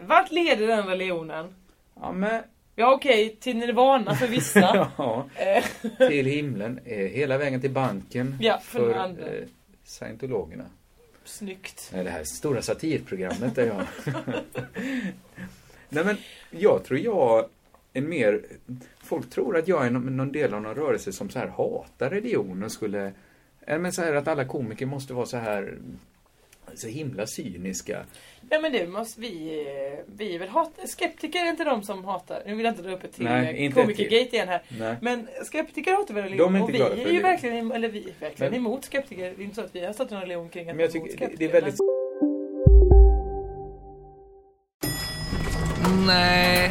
Vart 0.00 0.30
leder 0.32 0.66
den 0.66 0.86
religionen? 0.86 1.54
Ja, 2.00 2.12
men... 2.12 2.42
Ja 2.76 2.92
okej, 2.94 3.36
till 3.40 3.56
nirvana 3.56 4.14
för 4.14 4.26
vissa. 4.26 4.60
ja, 4.98 5.26
Eh, 5.36 5.64
till 6.08 6.26
himlen. 6.26 6.80
eh, 6.84 6.96
Hela 6.98 7.38
vägen 7.38 7.60
till 7.60 7.70
banken. 7.70 8.36
Ja, 8.40 8.58
för 8.62 8.92
för 8.92 9.38
eh, 9.38 9.44
scientologerna. 9.84 10.64
Snyggt. 11.24 11.90
Det 11.94 12.10
här 12.10 12.24
stora 12.24 12.62
satirprogrammet 12.62 13.54
där 13.54 13.66
jag... 13.66 14.14
Nej 15.88 16.04
men, 16.04 16.16
jag 16.50 16.84
tror 16.84 16.98
jag 17.00 17.44
är 17.94 18.00
mer... 18.00 18.42
Folk 19.02 19.30
tror 19.30 19.56
att 19.56 19.68
jag 19.68 19.86
är 19.86 19.90
någon, 19.90 20.16
någon 20.16 20.32
del 20.32 20.54
av 20.54 20.62
någon 20.62 20.74
rörelse 20.74 21.12
som 21.12 21.30
så 21.30 21.38
här 21.38 21.46
hatar 21.48 22.10
religion 22.10 22.62
och 22.62 22.72
skulle... 22.72 23.12
Men 23.66 23.92
så 23.92 24.02
här 24.02 24.14
att 24.14 24.28
alla 24.28 24.44
komiker 24.44 24.86
måste 24.86 25.14
vara 25.14 25.26
så 25.26 25.36
här 25.36 25.78
så 26.74 26.88
himla 26.88 27.26
cyniska. 27.26 28.04
Ja 28.50 28.60
men 28.60 28.72
det 28.72 28.86
måste 28.86 29.20
vi, 29.20 29.58
eh, 29.60 30.04
vi 30.16 30.34
är 30.34 30.38
väl 30.38 30.48
hat, 30.48 30.72
skeptiker 30.86 31.38
är 31.44 31.50
inte 31.50 31.64
de 31.64 31.82
som 31.82 32.04
hatar, 32.04 32.42
nu 32.46 32.54
vill 32.54 32.64
jag 32.64 32.72
inte 32.72 32.82
dra 32.82 32.92
upp 32.92 33.04
ett 33.04 33.12
till 33.12 33.24
Nej, 33.24 33.42
Nej, 33.42 33.66
ett 33.66 33.74
komikergate 33.74 34.36
igen 34.36 34.48
här. 34.48 34.62
Nej. 34.78 34.96
Men 35.02 35.28
skeptiker 35.44 35.92
hatar 35.92 36.14
väl 36.14 36.24
religion 36.24 36.56
inte 36.56 36.62
och 36.64 36.70
vi 36.74 36.80
är 36.80 36.88
ju 36.88 37.04
religion. 37.04 37.22
verkligen, 37.22 37.72
eller 37.72 37.88
vi 37.88 37.98
är 37.98 38.14
verkligen 38.20 38.52
Men- 38.52 38.60
emot 38.60 38.84
skeptiker. 38.84 39.34
Det 39.36 39.42
är 39.42 39.44
inte 39.44 39.56
så 39.56 39.62
att 39.62 39.74
vi 39.74 39.84
har 39.84 39.92
startat 39.92 40.12
en 40.12 40.20
religion 40.20 40.48
kring 40.48 40.70
att 40.70 40.76
Men 40.76 40.82
jag 40.82 40.92
tycker 40.92 41.06
det, 41.06 41.12
det 41.12 41.16
skeptiker, 41.26 41.48
är 41.48 41.52
väldigt... 41.52 41.78
Nej. 46.06 46.70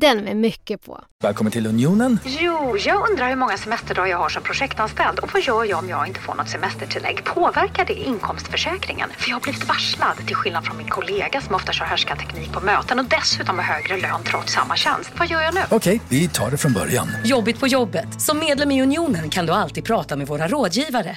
Den 0.00 0.24
med 0.24 0.36
mycket 0.36 0.82
på. 0.82 1.04
Välkommen 1.22 1.52
till 1.52 1.66
Unionen. 1.66 2.18
Jo, 2.24 2.76
jag 2.78 3.10
undrar 3.10 3.28
hur 3.28 3.36
många 3.36 3.56
semesterdagar 3.56 4.10
jag 4.10 4.18
har 4.18 4.28
som 4.28 4.42
projektanställd 4.42 5.18
och 5.18 5.30
vad 5.32 5.42
gör 5.42 5.64
jag 5.64 5.78
om 5.78 5.88
jag 5.88 6.06
inte 6.06 6.20
får 6.20 6.34
något 6.34 6.48
semestertillägg? 6.48 7.24
Påverkar 7.24 7.84
det 7.84 7.94
inkomstförsäkringen? 7.94 9.10
För 9.18 9.28
jag 9.28 9.36
har 9.36 9.40
blivit 9.40 9.68
varslad, 9.68 10.16
till 10.26 10.36
skillnad 10.36 10.64
från 10.64 10.76
min 10.76 10.88
kollega 10.88 11.40
som 11.40 11.54
ofta 11.54 11.72
kör 11.72 11.84
härskarteknik 11.84 12.52
på 12.52 12.60
möten 12.60 12.98
och 12.98 13.04
dessutom 13.04 13.58
har 13.58 13.64
högre 13.64 13.96
lön 13.96 14.22
trots 14.24 14.52
samma 14.52 14.76
tjänst. 14.76 15.12
Vad 15.18 15.28
gör 15.28 15.40
jag 15.40 15.54
nu? 15.54 15.60
Okej, 15.70 16.00
vi 16.08 16.28
tar 16.28 16.50
det 16.50 16.56
från 16.56 16.72
början. 16.72 17.08
Jobbigt 17.24 17.60
på 17.60 17.66
jobbet. 17.66 18.20
Som 18.22 18.38
medlem 18.38 18.70
i 18.70 18.82
Unionen 18.82 19.30
kan 19.30 19.46
du 19.46 19.52
alltid 19.52 19.84
prata 19.84 20.16
med 20.16 20.26
våra 20.26 20.48
rådgivare. 20.48 21.16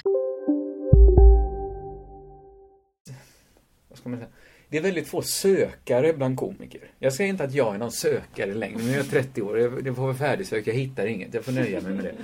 Vad 3.89 3.99
ska 3.99 4.09
man 4.09 4.19
säga? 4.19 4.29
Det 4.69 4.77
är 4.77 4.81
väldigt 4.81 5.07
få 5.07 5.21
sökare 5.21 6.13
bland 6.13 6.37
komiker. 6.37 6.81
Jag 6.99 7.13
säger 7.13 7.29
inte 7.29 7.43
att 7.43 7.53
jag 7.53 7.75
är 7.75 7.77
någon 7.77 7.91
sökare 7.91 8.53
längre. 8.53 8.77
Nu 8.83 8.91
är 8.91 8.97
jag 8.97 9.09
30 9.09 9.41
år. 9.41 9.59
Jag, 9.59 9.83
det 9.83 9.93
får 9.93 10.01
vara 10.03 10.13
färdigsökt. 10.13 10.67
Jag 10.67 10.73
hittar 10.73 11.05
inget. 11.05 11.33
Jag 11.33 11.45
får 11.45 11.51
nöja 11.51 11.81
mig 11.81 11.93
med 11.93 12.03
det. 12.03 12.15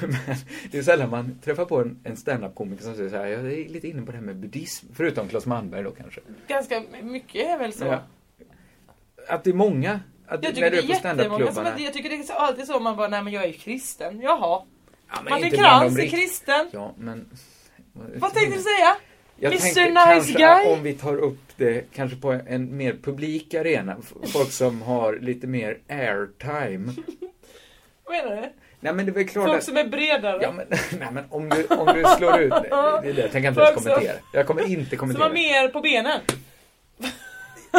Men 0.00 0.16
det 0.70 0.78
är 0.78 0.82
sällan 0.82 1.10
man 1.10 1.38
träffar 1.44 1.64
på 1.64 1.80
en, 1.80 2.00
en 2.04 2.16
standup-komiker 2.16 2.84
som 2.84 2.94
säger 2.94 3.10
så 3.10 3.16
här. 3.16 3.26
Jag 3.26 3.40
är 3.52 3.68
lite 3.68 3.88
inne 3.88 4.02
på 4.02 4.12
det 4.12 4.18
här 4.18 4.24
med 4.24 4.36
buddhism. 4.36 4.86
Förutom 4.94 5.28
Claes 5.28 5.46
Malmberg 5.46 5.82
då 5.82 5.90
kanske. 5.90 6.20
Ganska 6.48 6.82
mycket 7.02 7.46
är 7.46 7.58
väl 7.58 7.72
så. 7.72 7.84
Ja. 7.84 8.02
Att 9.28 9.44
det 9.44 9.50
är 9.50 9.54
många. 9.54 10.00
Att 10.26 10.44
Jag 10.44 10.54
när 10.54 10.70
tycker 10.70 10.70
du 10.70 10.76
det 10.76 10.82
är 10.82 10.82
på 10.82 10.88
är 10.88 10.92
som 10.92 10.98
standup-klubbarna. 10.98 11.74
jag 11.78 11.92
tycker 11.92 12.08
det 12.10 12.16
är 12.16 12.22
så- 12.22 12.32
alltid 12.32 12.66
så 12.66 12.80
man 12.80 12.96
bara, 12.96 13.08
nej 13.08 13.22
men 13.22 13.32
jag 13.32 13.44
är 13.44 13.52
kristen. 13.52 14.20
Jaha. 14.20 14.62
Ja, 15.08 15.20
men 15.24 15.30
Martin 15.30 15.50
Krantz 15.50 15.98
är 15.98 16.06
kristen. 16.08 16.68
Ja, 16.72 16.94
men... 16.98 17.30
Vad 17.94 18.34
tänkte 18.34 18.56
du 18.56 18.62
säga? 18.62 18.96
Jag 19.36 19.52
Mr. 19.52 20.14
Nice 20.16 20.32
Guy? 20.38 20.72
om 20.72 20.82
vi 20.82 20.92
tar 20.94 21.16
upp 21.16 21.51
det 21.62 21.84
kanske 21.94 22.16
på 22.16 22.32
en 22.46 22.76
mer 22.76 22.96
publik 23.02 23.54
arena. 23.54 23.96
Folk 24.32 24.50
som 24.52 24.82
har 24.82 25.16
lite 25.20 25.46
mer 25.46 25.78
airtime. 25.88 26.92
Vad 28.04 28.14
menar 28.24 28.36
du? 28.42 28.48
Nej 28.80 28.92
men 28.94 29.06
det 29.06 29.20
är 29.20 29.24
klart 29.24 29.46
Folk 29.46 29.58
att... 29.58 29.64
som 29.64 29.76
är 29.76 29.86
bredare. 29.88 30.38
Ja, 30.42 30.52
men, 30.52 30.66
nej, 30.98 31.08
men 31.12 31.24
om, 31.30 31.48
du, 31.48 31.64
om 31.66 31.86
du 31.86 32.04
slår 32.18 32.40
ut... 32.40 32.50
Det, 32.50 32.68
det 33.02 33.08
är 33.08 33.12
det 33.12 33.20
jag 33.22 33.30
tänker 33.32 33.48
inte 33.48 33.60
ens 33.60 33.74
som- 33.74 33.82
kommentera. 33.82 34.12
Jag 34.32 34.46
kommer 34.46 34.68
inte 34.68 34.88
som 34.90 34.98
kommentera. 34.98 35.24
har 35.24 35.32
mer 35.34 35.68
på 35.68 35.80
benen. 35.80 36.20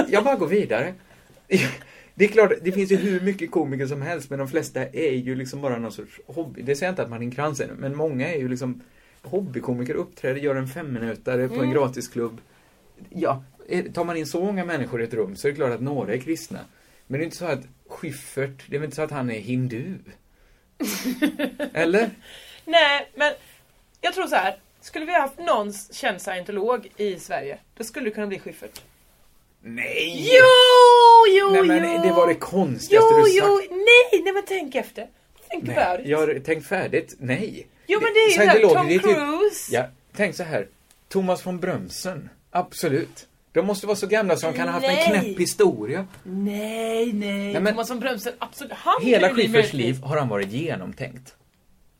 Jag 0.07 0.23
bara 0.23 0.35
går 0.35 0.47
vidare. 0.47 0.93
Det 2.15 2.23
är 2.25 2.27
klart, 2.29 2.51
det 2.61 2.71
finns 2.71 2.91
ju 2.91 2.95
hur 2.95 3.21
mycket 3.21 3.51
komiker 3.51 3.85
som 3.87 4.01
helst, 4.01 4.29
men 4.29 4.39
de 4.39 4.47
flesta 4.47 4.85
är 4.85 5.11
ju 5.11 5.35
liksom 5.35 5.61
bara 5.61 5.77
någon 5.77 5.91
sorts 5.91 6.19
hobby. 6.27 6.61
Det 6.61 6.75
säger 6.75 6.87
jag 6.87 6.91
inte 6.91 7.03
att 7.03 7.09
Martin 7.09 7.31
Krantz 7.31 7.59
är, 7.59 7.67
men 7.77 7.95
många 7.95 8.33
är 8.33 8.37
ju 8.39 8.47
liksom 8.49 8.81
hobbykomiker, 9.21 9.93
uppträder, 9.93 10.39
gör 10.39 10.55
en 10.55 10.67
femminutare 10.67 11.47
på 11.47 11.53
en 11.53 11.59
Mm. 11.59 11.71
gratisklubb. 11.73 12.41
Ja, 13.09 13.43
tar 13.93 14.03
man 14.03 14.17
in 14.17 14.25
så 14.27 14.39
många 14.43 14.65
människor 14.65 15.01
i 15.01 15.03
ett 15.03 15.13
rum 15.13 15.35
så 15.35 15.47
är 15.47 15.51
det 15.51 15.55
klart 15.55 15.71
att 15.71 15.81
några 15.81 16.13
är 16.13 16.17
kristna. 16.17 16.59
Men 17.07 17.19
det 17.19 17.23
är 17.23 17.25
inte 17.25 17.37
så 17.37 17.45
att 17.45 17.59
Schyffert, 17.87 18.63
det 18.67 18.75
är 18.75 18.79
väl 18.79 18.85
inte 18.85 18.95
så 18.95 19.01
att 19.01 19.11
han 19.11 19.31
är 19.31 19.39
hindu? 19.39 19.95
Eller? 21.73 22.09
Nej, 22.65 23.11
men 23.15 23.33
jag 24.01 24.13
tror 24.13 24.27
så 24.27 24.35
här. 24.35 24.57
Skulle 24.81 25.05
vi 25.05 25.11
ha 25.11 25.19
haft 25.19 25.39
någon 25.39 25.73
känd 25.73 26.21
scientolog 26.21 26.91
i 26.97 27.19
Sverige, 27.19 27.57
då 27.77 27.83
skulle 27.83 28.05
det 28.05 28.11
kunna 28.11 28.27
bli 28.27 28.39
Schyffert. 28.39 28.81
Nej! 29.61 30.29
Jo, 30.31 30.45
jo, 31.39 31.49
Nej 31.51 31.63
men 31.63 31.93
jo! 31.95 32.01
det 32.03 32.11
var 32.11 32.27
det 32.27 32.35
konstigaste 32.35 33.09
Jo, 33.11 33.17
du 33.25 33.31
sagt. 33.31 33.45
jo, 33.47 33.75
nej, 33.77 34.23
nej 34.23 34.33
men 34.33 34.43
tänk 34.47 34.75
efter. 34.75 35.07
Nej, 35.61 35.77
about 35.77 35.99
it. 35.99 36.07
jag 36.07 36.17
har 36.17 36.39
tänkt 36.39 36.67
färdigt. 36.67 37.15
Nej. 37.19 37.67
Jo 37.87 37.99
men 38.01 38.13
det 38.13 38.19
är 38.19 38.59
ju 38.59 38.67
Tom 38.67 38.87
det 38.87 38.93
typ- 38.93 39.01
Cruise. 39.01 39.73
Ja, 39.75 39.85
tänk 40.15 40.35
så 40.35 40.43
här. 40.43 40.67
Thomas 41.09 41.45
von 41.45 41.59
Brömsen. 41.59 42.29
Absolut. 42.51 43.27
De 43.53 43.65
måste 43.65 43.87
vara 43.87 43.95
så 43.95 44.07
gamla 44.07 44.35
som 44.37 44.53
kan 44.53 44.67
ha 44.67 44.73
haft 44.73 44.85
en 44.87 44.95
knäpp 45.21 45.39
historia. 45.39 46.07
Nej, 46.23 47.13
nej. 47.13 47.53
Nej, 47.53 47.61
men- 47.61 47.73
Thomas 47.73 47.89
von 47.91 47.99
Brömsen, 47.99 48.33
absolut. 48.39 48.73
Han 48.73 48.93
Hela 49.01 49.27
möjligtvis. 49.33 49.73
liv 49.73 50.01
har 50.03 50.17
han 50.17 50.29
varit 50.29 50.51
genomtänkt. 50.51 51.35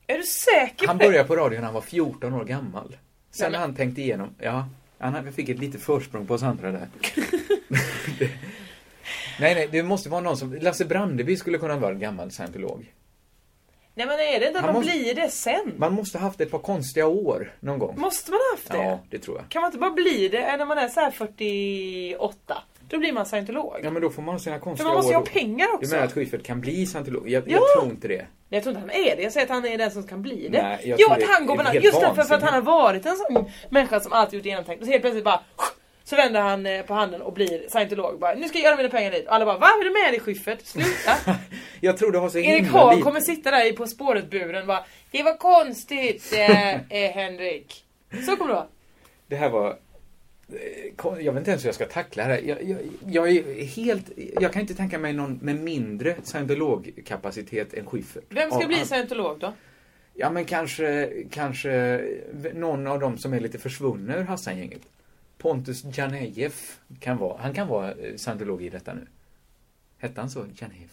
Är 0.08 0.18
du 0.18 0.24
säker 0.24 0.88
Han 0.88 0.98
på 0.98 1.04
det? 1.04 1.10
började 1.10 1.28
på 1.28 1.36
radion 1.36 1.56
när 1.60 1.66
han 1.66 1.74
var 1.74 1.82
14 1.82 2.34
år 2.34 2.44
gammal. 2.46 2.88
Sen 2.88 2.98
Nej, 3.39 3.46
har 3.46 3.52
men- 3.52 3.60
han 3.62 3.76
tänkt 3.76 3.98
igenom, 3.98 4.30
ja, 4.39 4.68
han 5.00 5.34
fick 5.34 5.50
ett 5.50 5.60
litet 5.60 5.82
försprång 5.82 6.28
på 6.28 6.34
oss 6.34 6.44
andra 6.44 6.72
där. 6.72 6.88
Det- 8.20 8.30
nej, 9.39 9.56
nej, 9.56 9.68
det 9.72 9.84
måste 9.84 10.10
vara 10.10 10.22
någon 10.22 10.38
som, 10.38 10.54
Lasse 10.62 10.86
Brandeby 10.86 11.38
skulle 11.38 11.58
kunna 11.58 11.78
vara 11.78 11.92
en 11.92 12.00
gammal 12.00 12.32
scientolog. 12.32 12.94
Nej 13.95 14.08
men 14.08 14.19
är 14.19 14.39
det 14.39 14.47
inte 14.47 14.60
att 14.60 14.65
man 14.65 14.73
måste- 14.73 14.91
blir 14.91 15.13
det 15.15 15.29
sen? 15.29 15.73
Man 15.77 15.93
måste 15.93 16.17
ha 16.17 16.25
haft 16.27 16.41
ett 16.41 16.51
par 16.51 16.60
konstiga 16.60 17.08
år 17.08 17.53
någon 17.60 17.79
gång. 17.79 17.99
Måste 17.99 18.32
man 18.32 18.39
ha 18.39 18.51
haft 18.58 18.71
det? 18.71 18.77
Ja, 18.77 18.99
det 19.10 19.19
tror 19.19 19.38
jag. 19.38 19.49
Kan 19.49 19.62
man 19.62 19.67
inte 19.69 19.77
bara 19.77 19.91
bli 19.91 20.27
det 20.27 20.58
när 20.58 20.65
man 20.65 20.77
är 20.77 20.88
så 20.88 20.99
här 20.99 21.12
48? 21.12 22.58
Då 22.89 22.99
blir 22.99 23.13
man 23.13 23.25
scientolog. 23.25 23.79
Ja, 23.84 23.89
men 23.91 24.01
då 24.01 24.10
får 24.10 24.21
man 24.21 24.39
sina 24.39 24.56
För 24.56 24.62
konstiga 24.63 24.88
man 24.88 24.95
måste 24.97 25.12
ju 25.12 25.17
år 25.17 25.19
ha 25.21 25.25
pengar 25.25 25.67
Du 25.67 25.73
också. 25.73 25.91
menar 25.91 26.06
att 26.06 26.13
Schyffert 26.13 26.43
kan 26.43 26.62
bli 26.62 26.86
scientolog? 26.86 27.29
Jag, 27.29 27.43
Ja! 27.47 27.51
jag 27.51 27.82
tror 27.82 27.91
inte 27.91 28.08
det. 28.08 28.15
Nej, 28.17 28.27
jag 28.49 28.63
tror 28.63 28.75
inte 28.75 28.79
han 28.93 29.03
är 29.06 29.15
det. 29.15 29.21
Jag 29.23 29.32
säger 29.34 29.45
att 29.47 29.51
han 29.51 29.65
är 29.65 29.77
den 29.77 29.91
som 29.91 30.03
kan 30.08 30.21
bli 30.21 30.47
det. 30.51 30.62
Nej, 30.63 30.79
jag 30.84 30.99
jo, 30.99 31.08
att 31.12 31.23
han 31.23 31.45
går 31.45 31.58
helt 31.58 31.84
Just 31.86 32.01
därför 32.01 32.23
för 32.23 32.36
att 32.36 32.41
han 32.43 32.53
har 32.53 32.62
varit 32.62 33.06
en 33.06 33.15
sån 33.15 33.45
människa 33.69 33.99
som 33.99 34.13
alltid 34.13 34.39
gjort 34.39 34.45
genomtänkt. 34.45 34.82
Och 34.82 34.86
så 34.86 34.91
helt 34.91 35.01
plötsligt 35.03 35.23
bara 35.25 35.39
så 36.04 36.16
vänder 36.16 36.42
han 36.42 36.66
eh, 36.66 36.82
på 36.82 36.94
handen 36.94 37.22
och 37.22 37.34
blir 37.34 37.70
scientolog. 37.70 38.20
Bara, 38.20 38.34
nu 38.36 38.48
ska 38.48 38.58
jag 38.58 38.66
göra 38.66 38.78
mina 38.78 38.89
pengar 38.89 39.12
dit. 39.12 39.28
Och 39.28 39.34
alla 39.34 39.46
bara, 39.46 39.58
va? 39.58 39.68
Är 39.68 39.84
du 39.84 39.89
med 40.04 40.13
dig 40.13 40.20
Schyffert? 40.20 40.66
Sluta! 40.66 41.16
Jag 41.80 41.98
tror 41.98 42.12
det 42.12 42.18
har 42.18 42.30
så 42.30 42.38
Erik 42.38 42.63
himla 42.63 42.72
Haag 42.80 42.92
lite... 42.96 43.04
kommer 43.04 43.20
sitta 43.20 43.52
där 43.52 43.66
i 43.70 43.74
På 43.74 43.88
spåret-buren 43.88 44.68
bara, 44.68 44.86
det 45.12 45.24
var 45.24 45.38
konstigt 45.38 46.34
eh, 46.34 46.74
eh, 46.89 47.12
Henrik. 47.12 47.86
Så 48.26 48.36
kommer 48.36 48.48
det 48.48 48.56
vara. 48.56 48.68
Det 49.28 49.36
här 49.36 49.50
var... 49.50 49.70
eh, 49.70 51.24
Jag 51.26 51.34
vet 51.34 51.39
inte 51.39 51.52
ens 51.52 51.63
hur 51.63 51.68
jag 51.68 51.76
ska 51.76 51.86
tackla 51.86 52.24
det 52.28 52.34
här. 52.34 52.42
Jag, 52.42 52.63
jag, 52.63 52.78
jag 53.08 53.30
är 53.30 53.66
helt... 53.66 54.06
Jag 54.42 54.54
kan 54.54 54.62
inte 54.62 54.76
tänka 54.76 54.98
mig 55.00 55.13
någon 55.13 55.39
med 55.42 55.56
mindre 55.56 56.16
scientologkapacitet 56.24 57.74
än 57.74 57.86
Schyffert. 57.86 58.24
Vem 58.30 58.50
ska 58.52 58.60
Av 58.62 58.68
bli 58.68 58.86
scientolog 58.86 59.39
då? 59.39 59.54
Ja, 60.13 60.30
men 60.30 60.46
kanske, 60.46 61.10
kanske 61.32 62.02
någon 62.54 62.88
av 62.88 63.00
dem 63.00 63.18
som 63.18 63.34
är 63.34 63.39
lite 63.39 63.58
försvunna 63.60 64.16
ur 64.18 64.24
Hassan-gänget. 64.24 64.82
Pontus 65.43 65.84
Janejev 65.97 66.53
kan 66.99 67.17
vara, 67.17 67.41
han 67.41 67.53
kan 67.53 67.67
vara 67.67 67.91
eh, 67.91 68.15
scientolog 68.15 68.63
i 68.63 68.69
detta 68.69 68.93
nu. 68.93 69.08
Hette 69.97 70.21
han 70.21 70.29
så? 70.29 70.45
Janejev? 70.56 70.89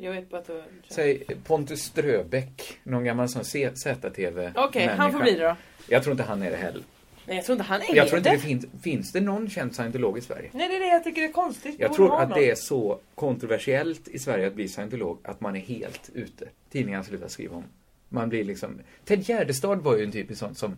Jag 0.00 0.12
vet 0.12 0.30
bara 0.30 0.40
att 0.40 0.46
det 0.46 0.62
Säg 0.88 1.24
Pontus 1.44 1.82
Ströbeck, 1.82 2.78
någon 2.84 3.04
gammal 3.04 3.28
sån 3.28 3.44
ZTV 3.44 4.52
Okej, 4.54 4.86
han 4.86 5.12
får 5.12 5.20
bli 5.20 5.30
det 5.36 5.44
då. 5.44 5.56
Jag 5.88 6.02
tror 6.02 6.12
inte 6.12 6.22
han 6.22 6.42
är 6.42 6.50
det 6.50 6.56
heller. 6.56 6.82
Nej, 7.26 7.36
jag 7.36 7.44
tror 7.44 7.54
inte 7.54 7.64
han 7.64 7.82
är 7.82 7.96
Jag 7.96 8.08
tror 8.08 8.18
inte 8.18 8.30
det. 8.30 8.36
det 8.36 8.42
finns, 8.42 8.66
finns 8.82 9.12
det 9.12 9.20
någon 9.20 9.50
känd 9.50 9.74
scientolog 9.74 10.18
i 10.18 10.20
Sverige? 10.20 10.50
Nej, 10.52 10.68
det 10.68 10.76
är 10.76 10.80
det 10.80 10.86
jag 10.86 11.04
tycker 11.04 11.22
är 11.22 11.32
konstigt. 11.32 11.76
Jag 11.78 11.94
tror 11.94 12.20
att 12.20 12.28
någon. 12.28 12.38
det 12.38 12.50
är 12.50 12.54
så 12.54 12.98
kontroversiellt 13.14 14.08
i 14.08 14.18
Sverige 14.18 14.46
att 14.46 14.54
bli 14.54 14.68
scientolog 14.68 15.18
att 15.24 15.40
man 15.40 15.56
är 15.56 15.60
helt 15.60 16.10
ute. 16.14 16.48
Tidningarna 16.70 17.04
slutar 17.04 17.28
skriva 17.28 17.56
om. 17.56 17.64
Man 18.08 18.28
blir 18.28 18.44
liksom... 18.44 18.80
Ted 19.04 19.28
Gärdestad 19.28 19.76
var 19.76 19.96
ju 19.96 20.04
en 20.04 20.12
typisk 20.12 20.40
sån 20.40 20.54
som 20.54 20.76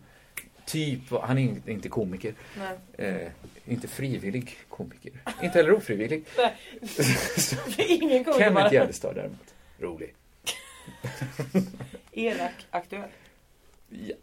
typ 0.65 0.99
han 1.21 1.37
är 1.37 1.69
inte- 1.69 1.89
komiker. 1.89 2.33
Eh, 2.97 3.15
inte 3.65 3.87
frivillig 3.87 4.57
komiker. 4.69 5.11
Inte 5.43 5.57
heller 5.57 5.73
ofrivillig. 5.73 6.25
Ingen 7.77 8.23
komiker. 8.23 8.43
Kenneth 8.43 8.73
Gärdestad 8.73 9.15
däremot. 9.15 9.53
Rolig. 9.79 10.13
Elak, 12.11 12.65
aktuell. 12.69 13.09
Ja. 13.89 14.15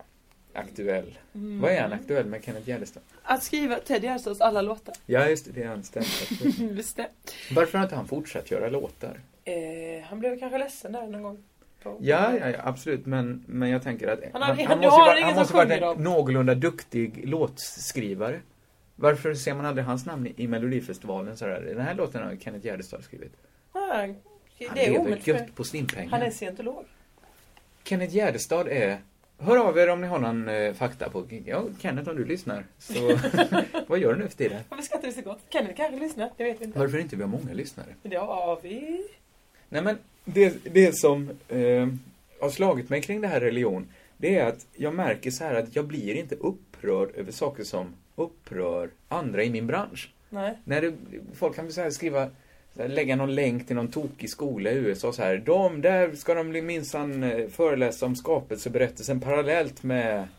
Aktuell. 0.52 1.18
Mm. 1.34 1.60
Vad 1.60 1.72
är 1.72 1.80
han 1.82 1.92
aktuell 1.92 2.26
med 2.26 2.44
Kenneth 2.44 2.68
Gärdestad? 2.68 3.02
Att 3.22 3.42
skriva 3.42 3.76
Ted 3.76 4.02
Gärdestads 4.04 4.40
alla 4.40 4.62
låtar. 4.62 4.94
Ja, 5.06 5.28
just 5.28 5.44
det. 5.44 5.52
Det 5.52 5.62
är 5.62 5.68
han 5.68 5.82
ständigt. 5.82 6.30
Varför 7.50 7.78
har 7.78 7.84
inte 7.84 7.96
han 7.96 8.08
fortsatt 8.08 8.50
göra 8.50 8.68
låtar? 8.68 9.20
Eh, 9.44 9.54
han 10.04 10.18
blev 10.20 10.38
kanske 10.38 10.58
ledsen 10.58 10.92
där 10.92 11.06
någon 11.06 11.22
gång. 11.22 11.44
På- 11.82 11.98
Ja, 12.00 12.36
ja, 12.40 12.48
ja 12.50 12.58
absolut. 12.64 13.06
Men, 13.06 13.44
men 13.46 13.68
jag 13.70 13.82
tänker 13.82 14.08
att 14.08 14.18
Han 14.32 14.42
han, 14.42 14.56
har- 14.56 14.64
han, 14.64 14.78
måste, 14.78 14.90
har 14.90 15.06
han 15.06 15.16
vara- 15.16 15.24
han 15.26 15.34
måste 15.34 15.54
sjunger 15.54 15.74
en 15.74 15.80
dem. 15.80 16.02
någorlunda 16.04 16.54
duktig 16.54 17.28
låtskrivare. 17.28 18.40
Varför 18.96 19.34
ser 19.34 19.54
man 19.54 19.66
aldrig 19.66 19.84
hans 19.86 20.06
namn 20.06 20.26
i- 20.26 20.34
i 20.36 20.48
Melodifestivalen? 20.48 21.36
Så 21.36 21.44
här, 21.46 21.60
den 21.60 21.80
här 21.80 21.94
låten 21.94 22.22
har 22.22 22.36
Kenneth 22.36 22.66
Gärdestad 22.66 23.04
skrivit. 23.04 23.32
Han 23.72 24.16
det 24.74 24.86
är 24.86 24.92
lever 24.92 25.20
gött 25.24 25.54
på 25.54 25.64
stimpengar. 25.64 26.10
Han 26.10 26.22
är 26.22 26.30
scientolog. 26.30 26.84
Kenneth 27.84 28.14
Gärdestad 28.16 28.68
är... 28.68 28.98
Hör 29.38 29.56
av 29.68 29.78
er 29.78 29.88
om 29.90 30.00
ni 30.00 30.06
har 30.06 30.18
någon 30.18 30.48
eh, 30.48 30.72
fakta 30.74 31.10
på... 31.10 31.26
Ja, 31.46 31.64
Kenneth 31.78 32.10
om 32.10 32.16
du 32.16 32.24
lyssnar. 32.24 32.64
Så 32.78 32.92
vad 33.86 33.98
gör 33.98 34.12
du 34.14 34.18
nu 34.18 34.28
för 34.28 34.36
tiden? 34.36 34.60
Varför 34.68 34.84
skrattar 34.84 35.06
vi 35.08 35.12
så 35.14 35.22
gott? 35.22 35.40
Kenneth 35.48 35.74
kanske 35.76 35.98
lyssnar? 36.00 36.30
Jag 36.36 36.46
vet 36.46 36.60
inte. 36.60 36.78
Varför 36.78 36.98
inte 36.98 37.16
vi 37.16 37.22
har 37.22 37.28
många 37.28 37.52
lyssnare? 37.52 37.86
Ja, 38.02 38.60
vi... 38.62 39.06
Nej 39.68 39.82
men, 39.82 39.98
det, 40.24 40.64
det 40.64 40.92
som 40.92 41.30
eh, 41.48 41.88
har 42.40 42.50
slagit 42.50 42.90
mig 42.90 43.02
kring 43.02 43.20
det 43.20 43.28
här 43.28 43.40
religion, 43.40 43.88
det 44.16 44.38
är 44.38 44.46
att 44.46 44.66
jag 44.76 44.94
märker 44.94 45.30
så 45.30 45.44
här 45.44 45.54
att 45.54 45.76
jag 45.76 45.84
blir 45.84 46.14
inte 46.14 46.34
upprörd 46.34 47.08
över 47.14 47.32
saker 47.32 47.64
som 47.64 47.94
upprör 48.16 48.90
andra 49.08 49.44
i 49.44 49.50
min 49.50 49.66
bransch. 49.66 50.10
Nej. 50.28 50.58
När 50.64 50.80
det, 50.80 50.94
folk 51.34 51.56
kan 51.56 51.72
så 51.72 51.90
skriva, 51.90 52.28
så 52.76 52.82
här, 52.82 52.88
lägga 52.88 53.16
någon 53.16 53.34
länk 53.34 53.66
till 53.66 53.76
någon 53.76 53.90
tokig 53.90 54.30
skola 54.30 54.70
i 54.70 54.74
USA 54.74 55.12
så 55.12 55.22
här. 55.22 55.36
De, 55.36 55.80
där 55.80 56.14
ska 56.14 56.34
de 56.34 56.66
minsann 56.66 57.22
eh, 57.22 57.48
föreläsa 57.48 58.06
om 58.06 58.16
skapelseberättelsen 58.16 59.20
parallellt 59.20 59.82
med 59.82 60.28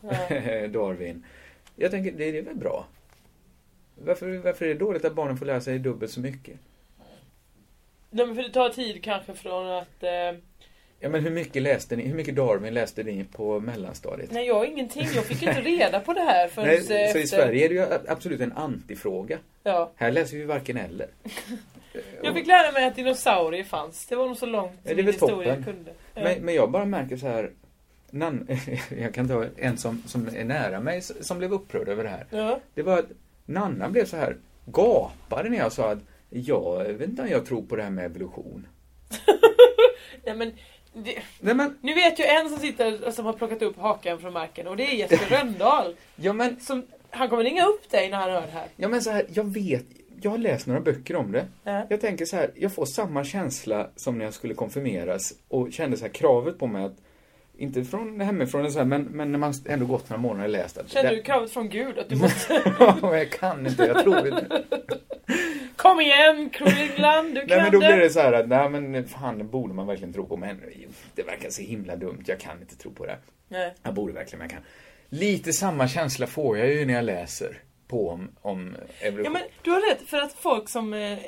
Darwin. 0.72 1.24
Jag 1.76 1.90
tänker, 1.90 2.12
det 2.12 2.38
är 2.38 2.42
väl 2.42 2.56
bra? 2.56 2.86
Varför, 4.04 4.36
varför 4.36 4.64
är 4.64 4.68
det 4.68 4.74
dåligt 4.74 5.04
att 5.04 5.14
barnen 5.14 5.36
får 5.36 5.46
lära 5.46 5.60
sig 5.60 5.78
dubbelt 5.78 6.12
så 6.12 6.20
mycket? 6.20 6.56
Nej, 8.14 8.26
men 8.26 8.34
för 8.34 8.42
det 8.42 8.52
tar 8.52 8.68
tid 8.68 9.04
kanske 9.04 9.34
från 9.34 9.70
att... 9.70 10.02
Eh... 10.02 10.38
Ja 11.00 11.08
men 11.08 11.22
hur 11.22 11.30
mycket 11.30 11.62
läste 11.62 11.96
ni, 11.96 12.06
hur 12.06 12.14
mycket 12.14 12.36
Darwin 12.36 12.74
läste 12.74 13.02
ni 13.02 13.24
på 13.24 13.60
mellanstadiet? 13.60 14.30
Nej, 14.32 14.46
jag 14.46 14.66
ingenting. 14.66 15.08
Jag 15.14 15.24
fick 15.24 15.42
inte 15.42 15.60
reda 15.60 16.00
på 16.00 16.12
det 16.12 16.20
här 16.20 16.48
förrän 16.48 16.68
Nej, 16.68 16.76
efter... 16.76 17.06
så 17.06 17.18
i 17.18 17.26
Sverige 17.26 17.64
är 17.64 17.68
det 17.68 17.74
ju 17.74 17.86
absolut 18.08 18.40
en 18.40 18.52
antifråga. 18.52 19.38
Ja. 19.62 19.92
Här 19.96 20.10
läser 20.10 20.36
vi 20.36 20.44
varken 20.44 20.76
eller. 20.76 21.06
Jag 22.22 22.34
fick 22.34 22.46
lära 22.46 22.72
mig 22.72 22.84
att 22.84 22.96
dinosaurier 22.96 23.64
fanns. 23.64 24.06
Det 24.06 24.16
var 24.16 24.26
nog 24.26 24.36
så 24.36 24.46
långt 24.46 24.80
Ja, 24.84 24.94
min 24.94 25.06
historia 25.06 25.56
toppen. 25.56 25.64
kunde. 25.64 25.90
Ja. 26.14 26.22
Men, 26.22 26.38
men 26.42 26.54
jag 26.54 26.70
bara 26.70 26.84
märker 26.84 27.16
så 27.16 27.26
här, 27.26 27.50
nan, 28.10 28.48
jag 29.00 29.14
kan 29.14 29.28
ta 29.28 29.46
en 29.56 29.78
som, 29.78 30.02
som 30.06 30.28
är 30.36 30.44
nära 30.44 30.80
mig 30.80 31.02
som 31.02 31.38
blev 31.38 31.52
upprörd 31.52 31.88
över 31.88 32.04
det 32.04 32.10
här. 32.10 32.26
Ja. 32.30 32.60
Det 32.74 32.82
var 32.82 32.98
att 32.98 33.10
Nanna 33.46 33.88
blev 33.88 34.04
så 34.04 34.16
här, 34.16 34.36
gapade 34.64 35.48
när 35.48 35.58
jag 35.58 35.72
sa 35.72 35.90
att 35.90 35.98
jag 36.32 36.84
vet 36.84 37.08
inte 37.08 37.22
om 37.22 37.28
jag 37.28 37.46
tror 37.46 37.62
på 37.62 37.76
det 37.76 37.82
här 37.82 37.90
med 37.90 38.04
evolution. 38.04 38.66
Nej, 40.24 40.36
men, 40.36 40.52
det... 40.92 41.18
Nej, 41.40 41.54
men... 41.54 41.78
Nu 41.80 41.94
vet 41.94 42.18
jag 42.18 42.40
en 42.40 42.48
som 42.48 42.58
sitter 42.58 43.10
som 43.10 43.26
har 43.26 43.32
plockat 43.32 43.62
upp 43.62 43.76
hakan 43.76 44.18
från 44.18 44.32
marken 44.32 44.66
och 44.66 44.76
det 44.76 44.86
är 44.86 44.94
Jesper 44.94 45.36
Rönndahl. 45.36 45.96
ja, 46.16 46.32
men... 46.32 46.60
som, 46.60 46.86
han 47.10 47.28
kommer 47.28 47.44
ringa 47.44 47.66
upp 47.66 47.90
dig 47.90 48.10
när 48.10 48.18
han 48.18 48.30
hör 48.30 48.40
det 48.40 48.52
här. 48.52 48.66
Ja 48.76 48.88
men 48.88 49.02
så 49.02 49.10
här, 49.10 49.26
jag 49.32 49.54
vet, 49.54 49.86
jag 50.22 50.30
har 50.30 50.38
läst 50.38 50.66
några 50.66 50.80
böcker 50.80 51.16
om 51.16 51.32
det. 51.32 51.46
Ja. 51.64 51.86
Jag 51.90 52.00
tänker 52.00 52.24
så 52.24 52.36
här, 52.36 52.50
jag 52.54 52.74
får 52.74 52.86
samma 52.86 53.24
känsla 53.24 53.90
som 53.96 54.18
när 54.18 54.24
jag 54.24 54.34
skulle 54.34 54.54
konfirmeras 54.54 55.34
och 55.48 55.72
kände 55.72 55.96
så 55.96 56.04
här 56.04 56.12
kravet 56.12 56.58
på 56.58 56.66
mig 56.66 56.84
att 56.84 56.96
inte 57.62 57.84
från 57.84 58.20
hemifrån 58.20 58.72
så 58.72 58.78
här, 58.78 58.86
men, 58.86 59.02
men 59.02 59.32
när 59.32 59.38
man 59.38 59.54
ändå 59.68 59.86
gått 59.86 60.10
några 60.10 60.20
månader 60.22 60.44
och 60.44 60.50
läst 60.50 60.78
att 60.78 60.90
Känner 60.90 61.10
det- 61.10 61.16
du 61.16 61.22
kravet 61.22 61.50
från 61.50 61.68
Gud 61.68 61.98
att 61.98 62.08
du 62.08 62.16
måste... 62.22 62.62
Ja, 62.78 63.16
jag 63.16 63.30
kan 63.30 63.66
inte, 63.66 63.84
jag 63.84 64.02
tror 64.02 64.26
inte. 64.28 64.62
Kom 65.76 66.00
igen 66.00 66.50
Kringland, 66.50 67.34
du 67.34 67.40
kan 67.40 67.48
Nej 67.48 67.62
men 67.62 67.72
då 67.72 67.78
blir 67.78 67.96
det 67.96 68.10
så 68.10 68.20
här 68.20 68.32
att, 68.32 68.48
nej 68.48 68.68
men 68.68 69.08
fan 69.08 69.38
det 69.38 69.44
borde 69.44 69.74
man 69.74 69.86
verkligen 69.86 70.12
tro 70.12 70.26
på 70.26 70.36
men 70.36 70.60
det 71.14 71.22
verkar 71.22 71.50
så 71.50 71.62
himla 71.62 71.96
dumt, 71.96 72.22
jag 72.26 72.40
kan 72.40 72.60
inte 72.60 72.76
tro 72.76 72.90
på 72.90 73.06
det. 73.06 73.16
Nej. 73.48 73.74
Jag 73.82 73.94
borde 73.94 74.12
verkligen, 74.12 74.38
men 74.38 74.44
jag 74.50 74.58
kan. 74.58 74.64
Lite 75.08 75.52
samma 75.52 75.88
känsla 75.88 76.26
får 76.26 76.58
jag 76.58 76.68
ju 76.68 76.84
när 76.86 76.94
jag 76.94 77.04
läser 77.04 77.58
på 77.92 78.08
om, 78.10 78.28
om 78.42 78.76
evolution. 79.00 79.24
Ja 79.24 79.30
men 79.30 79.42
du 79.62 79.70
har 79.70 79.80
rätt, 79.90 80.02
för 80.06 80.16
att 80.18 80.32
folk 80.32 80.68
som 80.68 80.94
eh, 80.94 81.18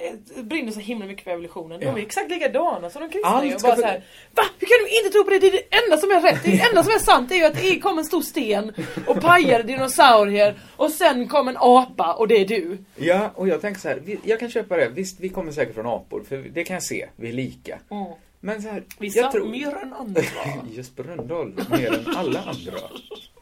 brinner 0.42 0.72
så 0.72 0.80
himla 0.80 1.06
mycket 1.06 1.24
för 1.24 1.30
evolutionen, 1.30 1.80
Ja. 1.80 1.92
de 1.92 2.00
är 2.00 2.04
exakt 2.06 2.30
likadana 2.30 2.90
som 2.90 3.02
de 3.02 3.08
kristna 3.08 3.30
Allt 3.30 3.44
är. 3.44 3.54
Och 3.54 3.60
bara 3.62 3.74
för- 3.74 3.82
så 3.82 3.88
här, 3.88 4.04
Va? 4.34 4.42
Hur 4.58 4.66
kan 4.66 4.76
du 4.84 4.98
inte 4.98 5.10
tro 5.10 5.24
på 5.24 5.30
det? 5.30 5.38
Det 5.38 5.46
är 5.46 5.52
det 5.52 5.76
enda 5.84 5.96
som 5.96 6.10
är 6.10 6.20
rätt. 6.20 6.42
Det 6.44 6.60
enda 6.70 6.82
som 6.84 6.92
är 6.92 6.98
sant 6.98 7.30
är 7.32 7.36
ju 7.36 7.44
att 7.44 7.54
det 7.54 7.78
kom 7.80 7.98
en 7.98 8.04
stor 8.04 8.22
sten 8.22 8.72
och 9.06 9.20
pajade 9.20 9.62
dinosaurier 9.64 10.58
och 10.76 10.90
sen 10.90 11.28
kom 11.28 11.48
en 11.48 11.56
apa 11.60 12.12
och 12.14 12.28
det 12.28 12.34
är 12.40 12.46
du. 12.46 12.78
Ja, 12.96 13.30
och 13.34 13.48
jag 13.48 13.60
tänker 13.60 13.80
så 13.80 13.88
här, 13.88 14.02
jag 14.24 14.40
kan 14.40 14.50
köpa 14.50 14.76
det. 14.76 14.88
Visst, 14.88 15.20
vi 15.20 15.28
kommer 15.28 15.52
säkert 15.52 15.74
från 15.74 15.86
apor, 15.86 16.22
för 16.28 16.36
det 16.36 16.64
kan 16.64 16.74
jag 16.74 16.82
se. 16.82 17.06
Vi 17.16 17.28
är 17.28 17.32
lika. 17.32 17.78
Mm. 17.90 18.04
Men 18.40 18.62
så 18.62 18.68
här, 18.68 18.82
Vissa 18.98 19.18
jag 19.20 19.32
tror... 19.32 19.48
mer 19.48 19.76
än 19.82 19.92
andra. 19.92 20.22
Jesper 20.72 21.02
Rönndahl, 21.02 21.52
mer 21.70 21.92
än 21.94 22.16
alla 22.16 22.40
andra. 22.40 22.72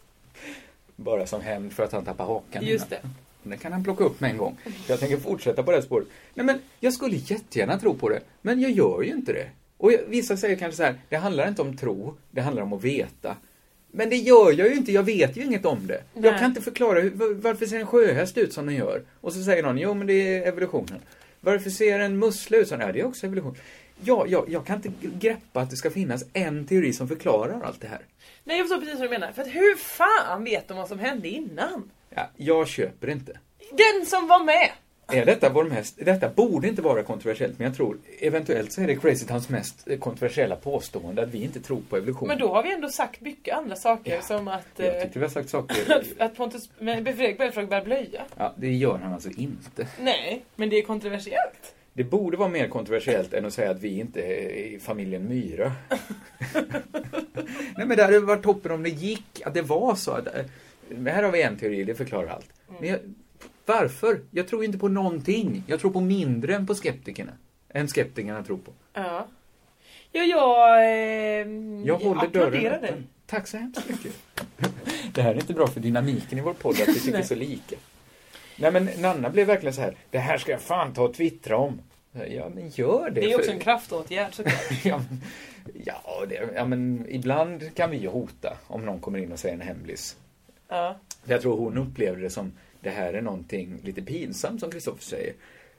Bara 1.03 1.27
som 1.27 1.41
hämnd 1.41 1.73
för 1.73 1.83
att 1.83 1.93
han 1.93 2.05
tappade 2.05 2.29
hakan. 2.29 2.65
Just 2.65 2.87
innan. 2.87 3.15
Den 3.43 3.59
kan 3.59 3.73
han 3.73 3.85
plocka 3.85 4.05
upp 4.05 4.21
med 4.21 4.31
en 4.31 4.37
gång. 4.37 4.59
Jag 4.89 5.01
tänker 5.01 5.17
fortsätta 5.17 5.63
på 5.63 5.71
det 5.71 5.77
här 5.77 5.83
spåret. 5.83 6.09
Nej 6.35 6.47
men, 6.47 6.59
jag 6.81 6.93
skulle 6.93 7.17
jättegärna 7.17 7.79
tro 7.79 7.95
på 7.95 8.09
det. 8.09 8.21
Men 8.43 8.61
jag 8.61 8.71
gör 8.71 9.03
ju 9.03 9.11
inte 9.11 9.33
det. 9.33 9.47
Och 9.77 9.93
jag, 9.93 10.01
vissa 10.09 10.37
säger 10.37 10.57
kanske 10.57 10.77
så 10.77 10.83
här, 10.83 10.95
det 11.09 11.17
handlar 11.17 11.49
inte 11.49 11.63
om 11.63 11.77
tro, 11.77 12.15
det 12.31 12.41
handlar 12.41 12.63
om 12.63 12.73
att 12.73 12.85
veta. 12.85 13.37
Men 13.91 14.11
det 14.11 14.17
gör 14.17 14.53
jag 14.53 14.69
ju 14.69 14.75
inte, 14.75 14.93
jag 14.93 15.03
vet 15.03 15.37
ju 15.37 15.45
inget 15.45 15.65
om 15.65 15.87
det. 15.87 16.03
Nej. 16.15 16.31
Jag 16.31 16.39
kan 16.39 16.49
inte 16.49 16.63
förklara 16.63 17.01
hur, 17.01 17.35
varför 17.35 17.67
ser 17.67 17.81
en 17.81 17.87
sjöhäst 17.87 18.39
ut 18.39 18.53
som 18.53 18.67
den 18.67 18.75
gör? 18.75 19.03
Och 19.21 19.33
så 19.33 19.43
säger 19.43 19.63
någon, 19.63 19.79
jo 19.79 19.95
men 19.95 20.07
det 20.07 20.13
är 20.13 20.49
evolutionen. 20.49 21.01
Varför 21.41 21.71
ser 21.71 21.99
en 21.99 22.19
mussla 22.19 22.57
ut 22.57 22.69
som 22.69 22.79
den? 22.79 22.87
Ja, 22.87 22.93
det 22.93 23.01
är 23.01 23.07
också 23.07 23.27
evolution. 23.27 23.57
Ja, 24.05 24.27
jag, 24.29 24.45
jag 24.49 24.67
kan 24.67 24.77
inte 24.77 24.91
greppa 25.01 25.61
att 25.61 25.71
det 25.71 25.77
ska 25.77 25.91
finnas 25.91 26.25
en 26.33 26.67
teori 26.67 26.93
som 26.93 27.09
förklarar 27.09 27.61
allt 27.63 27.81
det 27.81 27.87
här. 27.87 28.01
Nej 28.45 28.59
jag 28.59 28.69
förstår 28.69 28.81
precis 28.81 28.99
vad 29.01 29.09
du 29.09 29.11
menar. 29.11 29.33
För 29.33 29.43
att 29.43 29.49
hur 29.49 29.77
fan 29.77 30.45
vet 30.45 30.69
de 30.69 30.77
vad 30.77 30.89
som 30.89 30.99
hände 30.99 31.29
innan? 31.29 31.91
Ja, 32.11 32.31
jag 32.37 32.69
köper 32.69 33.11
inte. 33.11 33.39
Den 33.71 34.07
som 34.07 34.29
var 34.29 34.45
med! 34.45 34.71
Är 35.13 35.27
detta 35.27 35.51
vår 35.51 35.65
mest, 35.65 35.99
detta 36.05 36.29
borde 36.29 36.69
inte 36.69 36.83
vara 36.83 37.03
kontroversiellt, 37.03 37.59
men 37.59 37.67
jag 37.67 37.77
tror 37.77 37.99
eventuellt 38.21 38.73
så 38.73 38.81
är 38.81 38.87
det 38.87 38.97
Crazy 38.97 39.27
Towns 39.27 39.49
mest 39.49 39.89
eh, 39.89 39.99
kontroversiella 39.99 40.57
påstående 40.57 41.23
att 41.23 41.29
vi 41.29 41.43
inte 41.43 41.61
tror 41.61 41.81
på 41.89 41.97
evolution. 41.97 42.29
Men 42.29 42.39
då 42.39 42.55
har 42.55 42.63
vi 42.63 42.73
ändå 42.73 42.89
sagt 42.89 43.21
mycket 43.21 43.57
andra 43.57 43.77
saker 43.77 44.21
som 44.21 44.49
att... 44.49 44.67
Jag 44.77 44.97
eh, 44.97 45.03
tyckte 45.03 45.19
vi 45.19 45.25
har 45.25 45.33
sagt 45.33 45.49
saker. 45.49 46.03
att 46.19 46.37
Pontus 46.37 46.71
men 46.79 47.05
Fredrik 47.05 47.39
Belfrage 47.39 47.69
bär 47.69 47.85
blöja. 47.85 48.23
Ja, 48.37 48.55
det 48.57 48.73
gör 48.73 48.99
han 48.99 49.13
alltså 49.13 49.31
inte. 49.37 49.89
Nej, 50.01 50.45
men 50.57 50.69
det 50.71 50.79
är 50.79 50.83
kontroversiellt. 50.83 51.75
Det 51.95 52.05
borde 52.05 52.37
vara 52.37 52.49
mer 52.49 52.69
kontroversiellt 52.69 53.33
än 53.35 53.45
att 53.47 53.53
säga 53.53 53.71
att 53.71 53.81
vi 53.81 53.99
inte 54.01 54.21
är 54.23 54.51
i 54.51 54.79
familjen 54.81 55.29
Myra. 55.29 55.73
Nej 57.77 57.87
men 57.87 57.97
det 57.97 58.03
hade 58.05 58.21
varit 58.21 58.43
toppen 58.43 58.73
om 58.73 58.83
det 58.83 58.89
gick, 58.91 59.43
att 59.45 59.55
det 59.55 59.63
var 59.63 59.95
så 59.95 60.11
att... 60.11 60.27
eh, 60.27 60.45
Men 60.89 61.15
här 61.15 61.23
har 61.23 61.31
vi 61.33 61.43
en 61.43 61.57
teori, 61.59 61.85
det 61.85 61.95
förklarar 61.95 62.29
allt. 62.29 62.49
Men 62.81 62.89
jag, 62.89 62.99
varför? 63.67 64.21
Jag 64.31 64.49
tror 64.49 64.65
inte 64.65 64.79
på 64.79 64.89
någonting. 64.89 65.63
Jag 65.67 65.81
tror 65.81 65.91
på 65.91 66.01
mindre 66.01 66.55
än 66.55 66.67
på 66.67 66.75
skeptikerna. 66.75 67.33
Än 67.69 67.89
skeptikerna 67.89 68.43
tror 68.45 68.57
på. 68.59 68.73
Ja. 68.93 69.27
Ja, 70.13 70.23
jag... 70.23 70.83
Eh, 70.85 71.47
Jag 71.85 71.99
håller 71.99 72.23
applåderar 72.25 72.51
dörren 72.51 72.85
öppen. 72.85 73.07
Tack 73.27 73.47
så 73.49 73.57
hemskt 73.57 73.89
mycket. 73.89 74.13
Det 75.15 75.23
här 75.23 75.31
är 75.31 75.35
inte 75.35 75.53
bra 75.55 75.67
för 75.67 75.81
dynamiken 75.81 76.39
i 76.39 76.41
vår 76.41 76.53
podd 76.55 76.81
att 76.83 76.89
vi 76.89 77.01
tycker 77.01 77.23
så 77.23 77.35
lika. 77.35 77.77
Nej 78.63 78.73
men 78.73 78.89
Nanna 79.03 79.31
blev 79.31 79.47
verkligen 79.47 79.75
så 79.75 79.81
här, 79.81 79.97
det 80.11 80.19
här 80.19 80.39
ska 80.39 80.53
jag 80.53 80.61
fan 80.61 80.93
ta 80.93 81.03
och 81.03 81.15
twittra 81.15 81.57
om. 81.57 81.81
Ja 82.29 82.49
men 82.55 82.69
gör 82.69 83.11
det. 83.11 83.21
Det 83.21 83.27
är 83.27 83.31
för- 83.31 83.39
också 83.39 83.51
en 83.53 83.59
kraftåtgärd 83.59 84.35
såklart. 84.35 84.61
ja, 84.85 84.99
men- 85.11 85.21
ja, 85.85 86.25
det, 86.29 86.49
ja, 86.55 86.65
men 86.65 87.07
ibland 87.09 87.75
kan 87.75 87.91
vi 87.91 87.97
ju 87.97 88.09
hota 88.09 88.57
om 88.67 88.85
någon 88.87 89.01
kommer 89.01 89.19
in 89.19 89.33
och 89.33 89.39
säger 89.39 89.55
en 89.55 89.61
hemlis. 89.61 90.17
Ja. 90.69 90.97
För 91.25 91.33
jag 91.33 91.41
tror 91.43 91.57
hon 91.59 91.79
upplevde 91.79 92.23
det 92.23 92.31
som, 92.31 92.53
det 92.81 92.91
här 92.91 93.13
är 93.15 93.23
någonting 93.23 93.79
lite 93.83 94.03
pinsamt 94.03 94.61
som 94.61 94.71
Kristoffer 94.71 95.03
säger. 95.05 95.33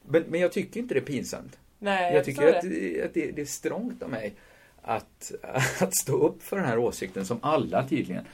Men, 0.08 0.24
men 0.28 0.40
jag 0.40 0.52
tycker 0.52 0.80
inte 0.80 0.94
det 0.94 1.00
är 1.00 1.06
pinsamt. 1.06 1.58
Nej, 1.80 2.04
jag 2.04 2.16
jag 2.18 2.26
tycker 2.26 2.48
att, 2.56 2.62
det. 2.62 3.04
att 3.06 3.14
det, 3.14 3.32
det 3.32 3.42
är 3.42 3.46
strångt 3.46 4.04
av 4.04 4.10
mig 4.10 4.34
att, 4.82 5.32
att 5.80 5.96
stå 5.96 6.14
upp 6.18 6.44
för 6.44 6.58
den 6.58 6.66
här 6.66 6.78
åsikten 6.78 7.26
som 7.26 7.40
alla 7.42 7.88
tydligen 7.88 8.26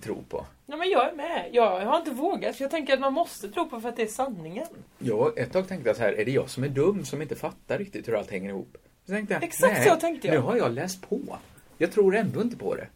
tror 0.00 0.22
på. 0.28 0.46
Ja, 0.66 0.76
men 0.76 0.88
jag 0.90 1.08
är 1.08 1.12
med. 1.12 1.48
Jag 1.52 1.80
har 1.80 1.98
inte 1.98 2.10
vågat. 2.10 2.56
För 2.56 2.64
jag 2.64 2.70
tänker 2.70 2.94
att 2.94 3.00
man 3.00 3.12
måste 3.12 3.48
tro 3.48 3.68
på 3.68 3.80
för 3.80 3.88
att 3.88 3.96
det 3.96 4.02
är 4.02 4.06
sanningen. 4.06 4.66
Jag, 4.98 5.38
ett 5.38 5.52
tag 5.52 5.68
tänkte 5.68 5.88
jag 5.88 5.96
så 5.96 6.02
här, 6.02 6.12
är 6.12 6.24
det 6.24 6.30
jag 6.30 6.50
som 6.50 6.64
är 6.64 6.68
dum 6.68 7.04
som 7.04 7.22
inte 7.22 7.36
fattar 7.36 7.78
riktigt 7.78 8.08
hur 8.08 8.14
allt 8.16 8.30
hänger 8.30 8.48
ihop? 8.50 8.76
Så 9.06 9.12
tänkte 9.12 9.34
jag, 9.34 9.42
Exakt 9.42 9.78
nej, 9.78 9.88
så 9.88 9.96
tänkte 9.96 10.26
jag. 10.28 10.34
nu 10.34 10.40
har 10.40 10.56
jag 10.56 10.72
läst 10.72 11.08
på. 11.08 11.38
Jag 11.78 11.92
tror 11.92 12.16
ändå 12.16 12.40
inte 12.42 12.56
på 12.56 12.74
det. 12.74 12.88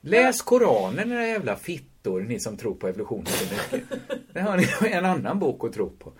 Läs 0.00 0.42
Koranen 0.42 1.12
era 1.12 1.26
jävla 1.26 1.56
fittor, 1.56 2.20
ni 2.20 2.40
som 2.40 2.56
tror 2.56 2.74
på 2.74 2.88
evolutionen 2.88 3.26
så 3.26 3.54
mycket. 3.54 3.88
Där 4.32 4.40
har 4.40 4.56
ni 4.56 4.90
en 4.92 5.04
annan 5.04 5.38
bok 5.38 5.64
att 5.64 5.72
tro 5.72 5.90
på. 5.90 6.12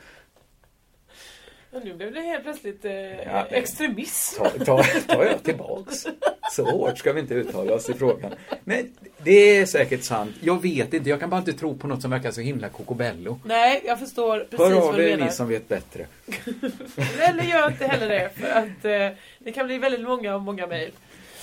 Men 1.79 1.89
nu 1.89 1.95
blev 1.95 2.13
det 2.15 2.21
helt 2.21 2.43
plötsligt 2.45 2.85
eh, 2.85 2.93
Ja, 3.23 3.47
extremism. 3.51 4.43
Ta, 4.43 4.51
ta, 4.65 4.83
tar 5.09 5.25
jag 5.25 5.43
tillbaks. 5.43 6.07
Så 6.53 6.65
hårt 6.71 6.99
ska 6.99 7.13
vi 7.13 7.21
inte 7.21 7.35
uttala 7.35 7.75
oss 7.75 7.91
i 7.91 7.95
frågan. 7.95 8.35
Nej, 8.65 8.87
det 9.23 9.31
är 9.57 9.67
säkert 9.67 10.03
sant. 10.03 10.35
Jag 10.41 10.63
vet 10.63 10.95
inte, 10.95 11.11
jag 11.11 11.21
kan 11.21 11.31
bara 11.31 11.39
inte 11.39 11.53
tro 11.53 11.77
på 11.79 11.87
något 11.87 12.03
som 12.03 12.11
verkar 12.11 12.31
så 12.31 12.41
himla 12.41 12.69
kokobello. 12.69 13.41
Nej, 13.45 13.83
jag 13.87 13.99
förstår 13.99 14.39
precis 14.39 14.59
Hör 14.59 14.77
av 14.77 14.83
vad 14.83 14.97
du 14.97 15.11
menar. 15.11 15.25
ni 15.27 15.31
som 15.33 15.49
vet 15.49 15.69
bättre. 15.69 16.07
Eller 17.21 17.43
gör 17.43 17.67
inte 17.71 17.87
heller 17.87 18.09
det. 18.09 18.31
För 18.37 18.49
att 18.49 18.85
eh, 18.85 19.19
det 19.39 19.53
kan 19.53 19.67
bli 19.67 19.79
väldigt 19.79 20.01
många 20.09 20.35
och 20.35 20.43
många 20.43 20.67
mejl. 20.67 20.91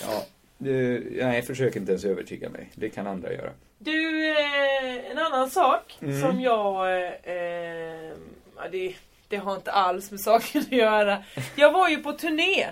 Ja, 0.02 0.26
nej, 0.58 1.42
försök 1.42 1.76
inte 1.76 1.92
ens 1.92 2.06
övertyga 2.06 2.50
mig. 2.50 2.70
Det 2.76 2.90
kan 2.90 3.08
andra 3.08 3.34
göra. 3.34 3.50
Du, 3.78 4.28
eh, 4.30 5.12
en 5.12 5.18
annan 5.18 5.50
sak 5.50 5.98
Mm. 6.02 6.22
som 6.22 6.42
jag... 6.42 6.92
Eh, 7.04 7.12
eh, 7.24 8.12
ja, 8.58 8.64
det, 8.72 8.94
det 9.36 9.42
har 9.42 9.56
inte 9.56 9.72
alls 9.72 10.12
med 10.12 10.20
saken 10.20 10.62
att 10.62 10.72
göra. 10.72 11.24
Jag 11.56 11.72
var 11.72 11.90
ju 11.90 11.98
på 11.98 12.12
turné. 12.14 12.66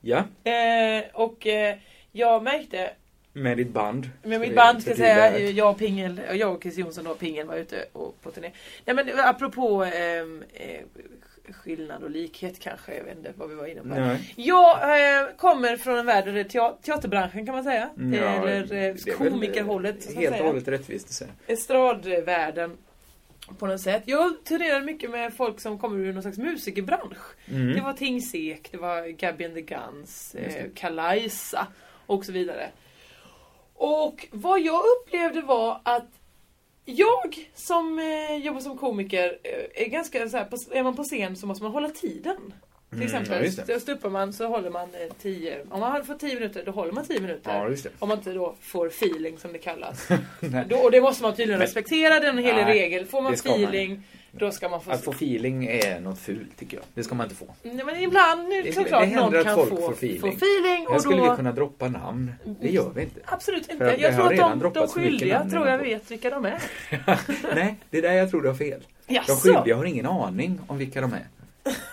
Ja, 0.00 0.24
Eh, 0.50 1.04
och 1.12 1.46
eh, 1.46 1.76
jag 2.12 2.42
märkte 2.42 2.90
med 3.32 3.56
ditt 3.56 3.68
band. 3.70 4.10
med 4.22 4.40
mitt 4.40 4.56
band 4.56 4.80
ska 4.82 4.90
jag 4.90 4.98
säga, 4.98 5.38
jag 5.38 5.70
och 5.70 5.78
Pingel, 5.78 6.20
jag 6.32 6.54
och 6.54 6.62
Chris 6.62 6.76
Jonsson 6.78 7.06
och 7.06 7.18
Pingel 7.18 7.46
var 7.46 7.56
ute 7.56 7.84
och, 7.92 8.22
på 8.22 8.30
turné. 8.30 8.50
Nej 8.84 8.96
men 8.96 9.10
apropå 9.20 9.84
ehm, 9.84 10.44
eh, 10.54 10.80
skillnad 11.52 12.02
och 12.02 12.10
likhet 12.10 12.60
kanske, 12.60 12.96
jag 12.96 13.04
vet 13.04 13.16
inte 13.18 13.32
vad 13.36 13.48
vi 13.48 13.54
var 13.54 13.66
inne 13.66 13.80
på. 13.80 13.86
Nej. 13.86 14.32
Jag 14.36 14.70
eh, 15.20 15.28
kommer 15.36 15.76
från 15.76 15.98
en 15.98 16.06
värld 16.06 16.24
där 16.24 16.32
det 16.32 16.40
är 16.40 16.44
tea- 16.44 16.76
teaterbranschen 16.82 17.46
kan 17.46 17.54
man 17.54 17.64
säga. 17.64 17.90
Ja, 17.96 18.48
Eller 18.48 18.62
eh, 18.62 18.68
väl 18.94 18.98
komikerhållet. 19.16 20.14
Helt 20.14 20.40
och 20.40 20.46
hållet 20.46 20.68
rättvist 20.68 21.06
att 21.06 21.12
säga. 21.12 21.30
Estradvärlden. 21.46 22.76
På 23.58 23.66
något 23.66 23.80
sätt. 23.80 24.02
Jag 24.06 24.44
turnerade 24.44 24.84
mycket 24.84 25.10
med 25.10 25.34
folk 25.34 25.60
som 25.60 25.78
kommer 25.78 25.98
ur 25.98 26.12
någon 26.12 26.22
slags 26.22 26.38
musikerbransch. 26.38 27.18
Mm. 27.46 27.74
Det 27.74 27.80
var 27.80 27.92
Tingsek, 27.92 28.68
det 28.70 28.76
var 28.76 29.08
Gabby 29.08 29.44
and 29.44 29.54
the 29.54 29.60
Guns, 29.60 30.34
eh, 30.34 30.66
Kalaisa 30.74 31.66
och 32.06 32.24
så 32.24 32.32
vidare. 32.32 32.70
Och 33.74 34.26
vad 34.30 34.60
jag 34.60 34.82
upplevde 34.84 35.40
var 35.40 35.80
att 35.82 36.08
jag 36.84 37.50
som 37.54 37.98
eh, 37.98 38.36
jobbar 38.36 38.60
som 38.60 38.78
komiker 38.78 39.38
eh, 39.42 39.84
är 39.84 39.88
ganska 39.88 40.28
så 40.28 40.36
här, 40.36 40.44
på, 40.44 40.56
är 40.72 40.82
man 40.82 40.96
på 40.96 41.04
scen 41.04 41.36
så 41.36 41.46
måste 41.46 41.64
man 41.64 41.72
hålla 41.72 41.88
tiden. 41.88 42.54
Till 42.94 43.02
Mm, 43.02 43.14
exempel, 43.14 43.36
ja, 43.38 43.44
just 43.44 43.56
det. 43.56 43.62
st- 43.62 43.80
stuppar 43.80 44.10
man 44.10 44.32
så 44.32 44.46
håller 44.48 44.70
man 44.70 44.88
10, 45.22 45.56
om 45.70 45.80
man 45.80 45.92
har 45.92 46.02
fått 46.02 46.20
10 46.20 46.34
minuter 46.34 46.62
då 46.66 46.72
håller 46.72 46.92
man 46.92 47.04
10 47.06 47.20
minuter. 47.20 47.52
Ja. 47.82 47.90
Om 47.98 48.08
man 48.08 48.18
inte 48.18 48.32
då 48.32 48.54
får 48.60 48.86
feeling 48.86 49.38
som 49.38 49.52
det 49.52 49.58
kallas. 49.58 50.08
Då, 50.68 50.76
och 50.76 50.90
det 50.90 51.00
måste 51.00 51.22
man 51.22 51.34
tydligen 51.34 51.58
Men- 51.58 51.66
respektera, 51.66 52.20
den 52.20 52.38
helig 52.38 52.64
Nej, 52.64 52.74
regel. 52.74 53.06
Får 53.06 53.22
man 53.22 53.34
feeling, 53.34 54.02
då 54.32 54.50
ska 54.50 54.68
man 54.68 54.80
få... 54.80 54.90
Att 54.90 55.04
få 55.04 55.10
feeling 55.10 55.66
är 55.66 56.00
något 56.00 56.18
fult 56.18 56.56
tycker 56.58 56.76
jag. 56.76 56.84
Det 56.94 57.04
ska 57.04 57.14
man 57.14 57.24
inte 57.26 57.36
få. 57.36 57.46
Nej, 57.62 57.84
men 57.84 58.00
ibland, 58.00 58.48
nu, 58.48 58.62
Det, 58.62 58.72
såklart, 58.72 59.00
det 59.02 59.06
händer 59.06 59.24
någon 59.30 59.36
att 59.38 59.44
kan 59.44 59.54
folk 59.54 59.68
få, 59.70 59.76
får 59.76 59.92
feeling. 59.92 60.20
få 60.20 60.28
feeling. 60.28 60.86
Och 60.88 61.00
skulle 61.00 61.16
då... 61.16 61.30
vi 61.30 61.36
kunna 61.36 61.52
droppa 61.52 61.88
namn. 61.88 62.32
Det 62.60 62.68
gör 62.68 62.90
vi 62.94 63.02
inte. 63.02 63.20
Absolut 63.24 63.70
inte. 63.72 63.96
Jag 63.98 64.14
tror 64.16 64.32
att 64.32 64.60
de, 64.62 64.72
de 64.74 64.88
skyldiga 64.88 65.48
tror 65.50 65.68
jag 65.68 65.78
vet 65.78 66.10
vilka 66.10 66.30
de 66.30 66.44
är. 66.44 66.58
Nej, 67.54 67.76
det 67.90 67.98
är 67.98 68.02
där 68.02 68.12
jag 68.12 68.30
tror 68.30 68.42
du 68.42 68.48
har 68.48 68.54
fel. 68.54 68.80
De 69.06 69.14
Jaså? 69.14 69.32
skyldiga 69.34 69.76
har 69.76 69.84
ingen 69.84 70.06
aning 70.06 70.60
om 70.66 70.78
vilka 70.78 71.00
de 71.00 71.12
är. 71.12 71.26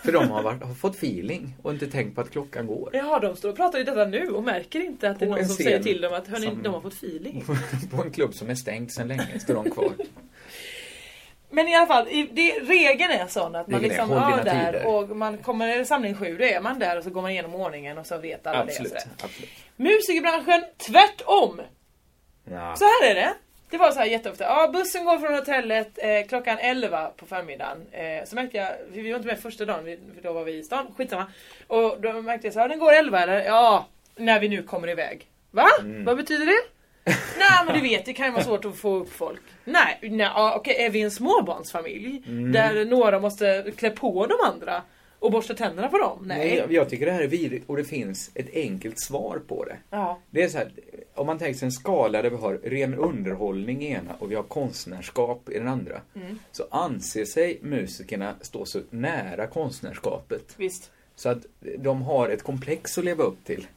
För 0.03 0.11
de 0.11 0.31
har, 0.31 0.43
varit, 0.43 0.63
har 0.63 0.73
fått 0.73 0.95
feeling 0.95 1.55
och 1.61 1.71
inte 1.73 1.87
tänkt 1.87 2.15
på 2.15 2.21
att 2.21 2.31
klockan 2.31 2.67
går. 2.67 2.89
Jaha, 2.93 3.19
de 3.19 3.35
står 3.35 3.49
och 3.49 3.55
pratar 3.55 3.79
i 3.79 3.83
detta 3.83 4.05
nu 4.05 4.27
och 4.29 4.43
märker 4.43 4.79
inte 4.85 5.09
att 5.09 5.19
det 5.19 5.25
är 5.25 5.29
På 5.29 5.35
någon 5.35 5.45
som 5.45 5.55
säger 5.55 5.83
till 5.83 6.01
dem 6.01 6.13
att 6.13 6.27
hörni, 6.27 6.45
som- 6.45 6.63
de 6.63 6.73
har 6.73 6.81
fått 6.81 6.93
feeling. 6.93 7.43
På 7.91 8.03
en 8.03 8.11
klubb 8.11 8.33
som 8.33 8.49
är 8.49 8.55
stängd 8.55 8.91
sedan 8.91 9.07
länge 9.07 9.39
står 9.39 9.53
de 9.53 9.71
kvar. 9.71 9.91
Men 11.53 11.67
i 11.67 11.75
alla 11.75 11.87
fall, 11.87 12.05
det, 12.31 12.51
regeln 12.59 13.11
är 13.11 13.27
sån 13.27 13.55
att 13.55 13.67
man 13.67 13.81
liksom 13.81 14.11
är 14.11 14.43
där 14.43 14.71
tider. 14.71 14.87
och 14.87 15.09
man 15.17 15.37
kommer, 15.37 15.67
är 15.67 15.77
det 15.77 15.85
samling 15.85 16.15
sju, 16.15 16.37
då 16.37 16.43
är 16.45 16.61
man 16.61 16.79
där 16.79 16.97
och 16.97 17.03
så 17.03 17.09
går 17.09 17.21
man 17.21 17.31
igenom 17.31 17.55
ordningen 17.55 17.97
och 17.97 18.05
så 18.05 18.17
vet 18.17 18.47
alla 18.47 18.59
Absolut. 18.59 18.91
det. 18.93 19.23
absolut. 19.23 19.49
Musikerbranschen, 19.75 20.63
tvärtom! 20.77 21.61
Ja. 22.51 22.75
Så 22.75 22.85
här 22.85 23.11
är 23.11 23.15
det. 23.15 23.33
Det 23.71 23.77
var 23.77 23.91
så 23.91 23.99
här 23.99 24.05
jätteofta. 24.05 24.43
Ja, 24.43 24.69
bussen 24.73 25.05
går 25.05 25.17
från 25.17 25.33
hotellet 25.33 25.89
eh, 25.97 26.27
klockan 26.29 26.57
11 26.59 27.07
på 27.17 27.25
förmiddagen. 27.25 27.85
Eh, 27.91 28.25
så 28.25 28.35
märkte 28.35 28.57
jag, 28.57 28.69
vi 28.91 29.09
var 29.11 29.15
inte 29.17 29.27
med 29.27 29.39
första 29.39 29.65
dagen, 29.65 29.85
vi- 29.85 29.99
för 30.15 30.21
då 30.23 30.33
var 30.33 30.43
vi 30.43 30.57
i 30.57 30.63
stan. 30.63 30.87
Skitsamma. 30.97 31.25
Och 31.67 32.01
då 32.01 32.13
märkte 32.21 32.47
jag 32.47 32.53
så 32.53 32.59
här, 32.59 32.69
den 32.69 32.79
går 32.79 32.93
11 32.93 33.19
eller? 33.19 33.43
Ja, 33.45 33.85
när 34.15 34.39
vi 34.39 34.49
nu 34.49 34.63
kommer 34.63 34.89
iväg. 34.89 35.27
Va? 35.51 35.67
Mm. 35.79 36.05
Vad 36.05 36.17
betyder 36.17 36.45
det? 36.45 36.61
nej 37.39 37.65
men 37.65 37.75
du 37.75 37.81
vet, 37.81 38.05
det 38.05 38.13
kan 38.13 38.25
ju 38.25 38.31
vara 38.31 38.43
svårt 38.43 38.65
att 38.65 38.77
få 38.77 38.95
upp 38.95 39.13
folk. 39.13 39.41
Nej, 39.63 39.99
nej 40.01 40.29
okej, 40.35 40.75
är 40.85 40.89
vi 40.89 41.01
en 41.01 41.11
småbarnsfamilj? 41.11 42.23
Mm. 42.27 42.51
Där 42.51 42.85
några 42.85 43.19
måste 43.19 43.71
klä 43.77 43.89
på 43.89 44.25
de 44.25 44.35
andra 44.45 44.81
och 45.21 45.31
borsta 45.31 45.53
tänderna 45.53 45.87
på 45.87 45.97
dem? 45.97 46.23
Nej. 46.25 46.37
Nej, 46.37 46.57
jag, 46.57 46.71
jag 46.71 46.89
tycker 46.89 47.05
det 47.05 47.11
här 47.11 47.21
är 47.21 47.27
vidrigt 47.27 47.69
och 47.69 47.77
det 47.77 47.83
finns 47.83 48.31
ett 48.33 48.53
enkelt 48.53 48.99
svar 48.99 49.41
på 49.47 49.65
det. 49.65 49.77
Ja. 49.89 50.19
Det 50.29 50.43
är 50.43 50.49
så 50.49 50.57
här, 50.57 50.71
om 51.15 51.25
man 51.25 51.39
tänker 51.39 51.59
sig 51.59 51.65
en 51.65 51.71
skala 51.71 52.21
där 52.21 52.29
vi 52.29 52.35
har 52.35 52.53
ren 52.53 52.93
underhållning 52.93 53.83
i 53.83 53.91
ena 53.91 54.15
och 54.19 54.31
vi 54.31 54.35
har 54.35 54.43
konstnärskap 54.43 55.49
i 55.49 55.57
den 55.59 55.67
andra. 55.67 56.01
Mm. 56.15 56.39
Så 56.51 56.63
anser 56.71 57.25
sig 57.25 57.59
musikerna 57.61 58.35
stå 58.41 58.65
så 58.65 58.79
nära 58.89 59.47
konstnärskapet. 59.47 60.53
Visst. 60.57 60.91
Så 61.15 61.29
att 61.29 61.45
de 61.77 62.01
har 62.01 62.29
ett 62.29 62.43
komplex 62.43 62.97
att 62.97 63.05
leva 63.05 63.23
upp 63.23 63.45
till. 63.45 63.67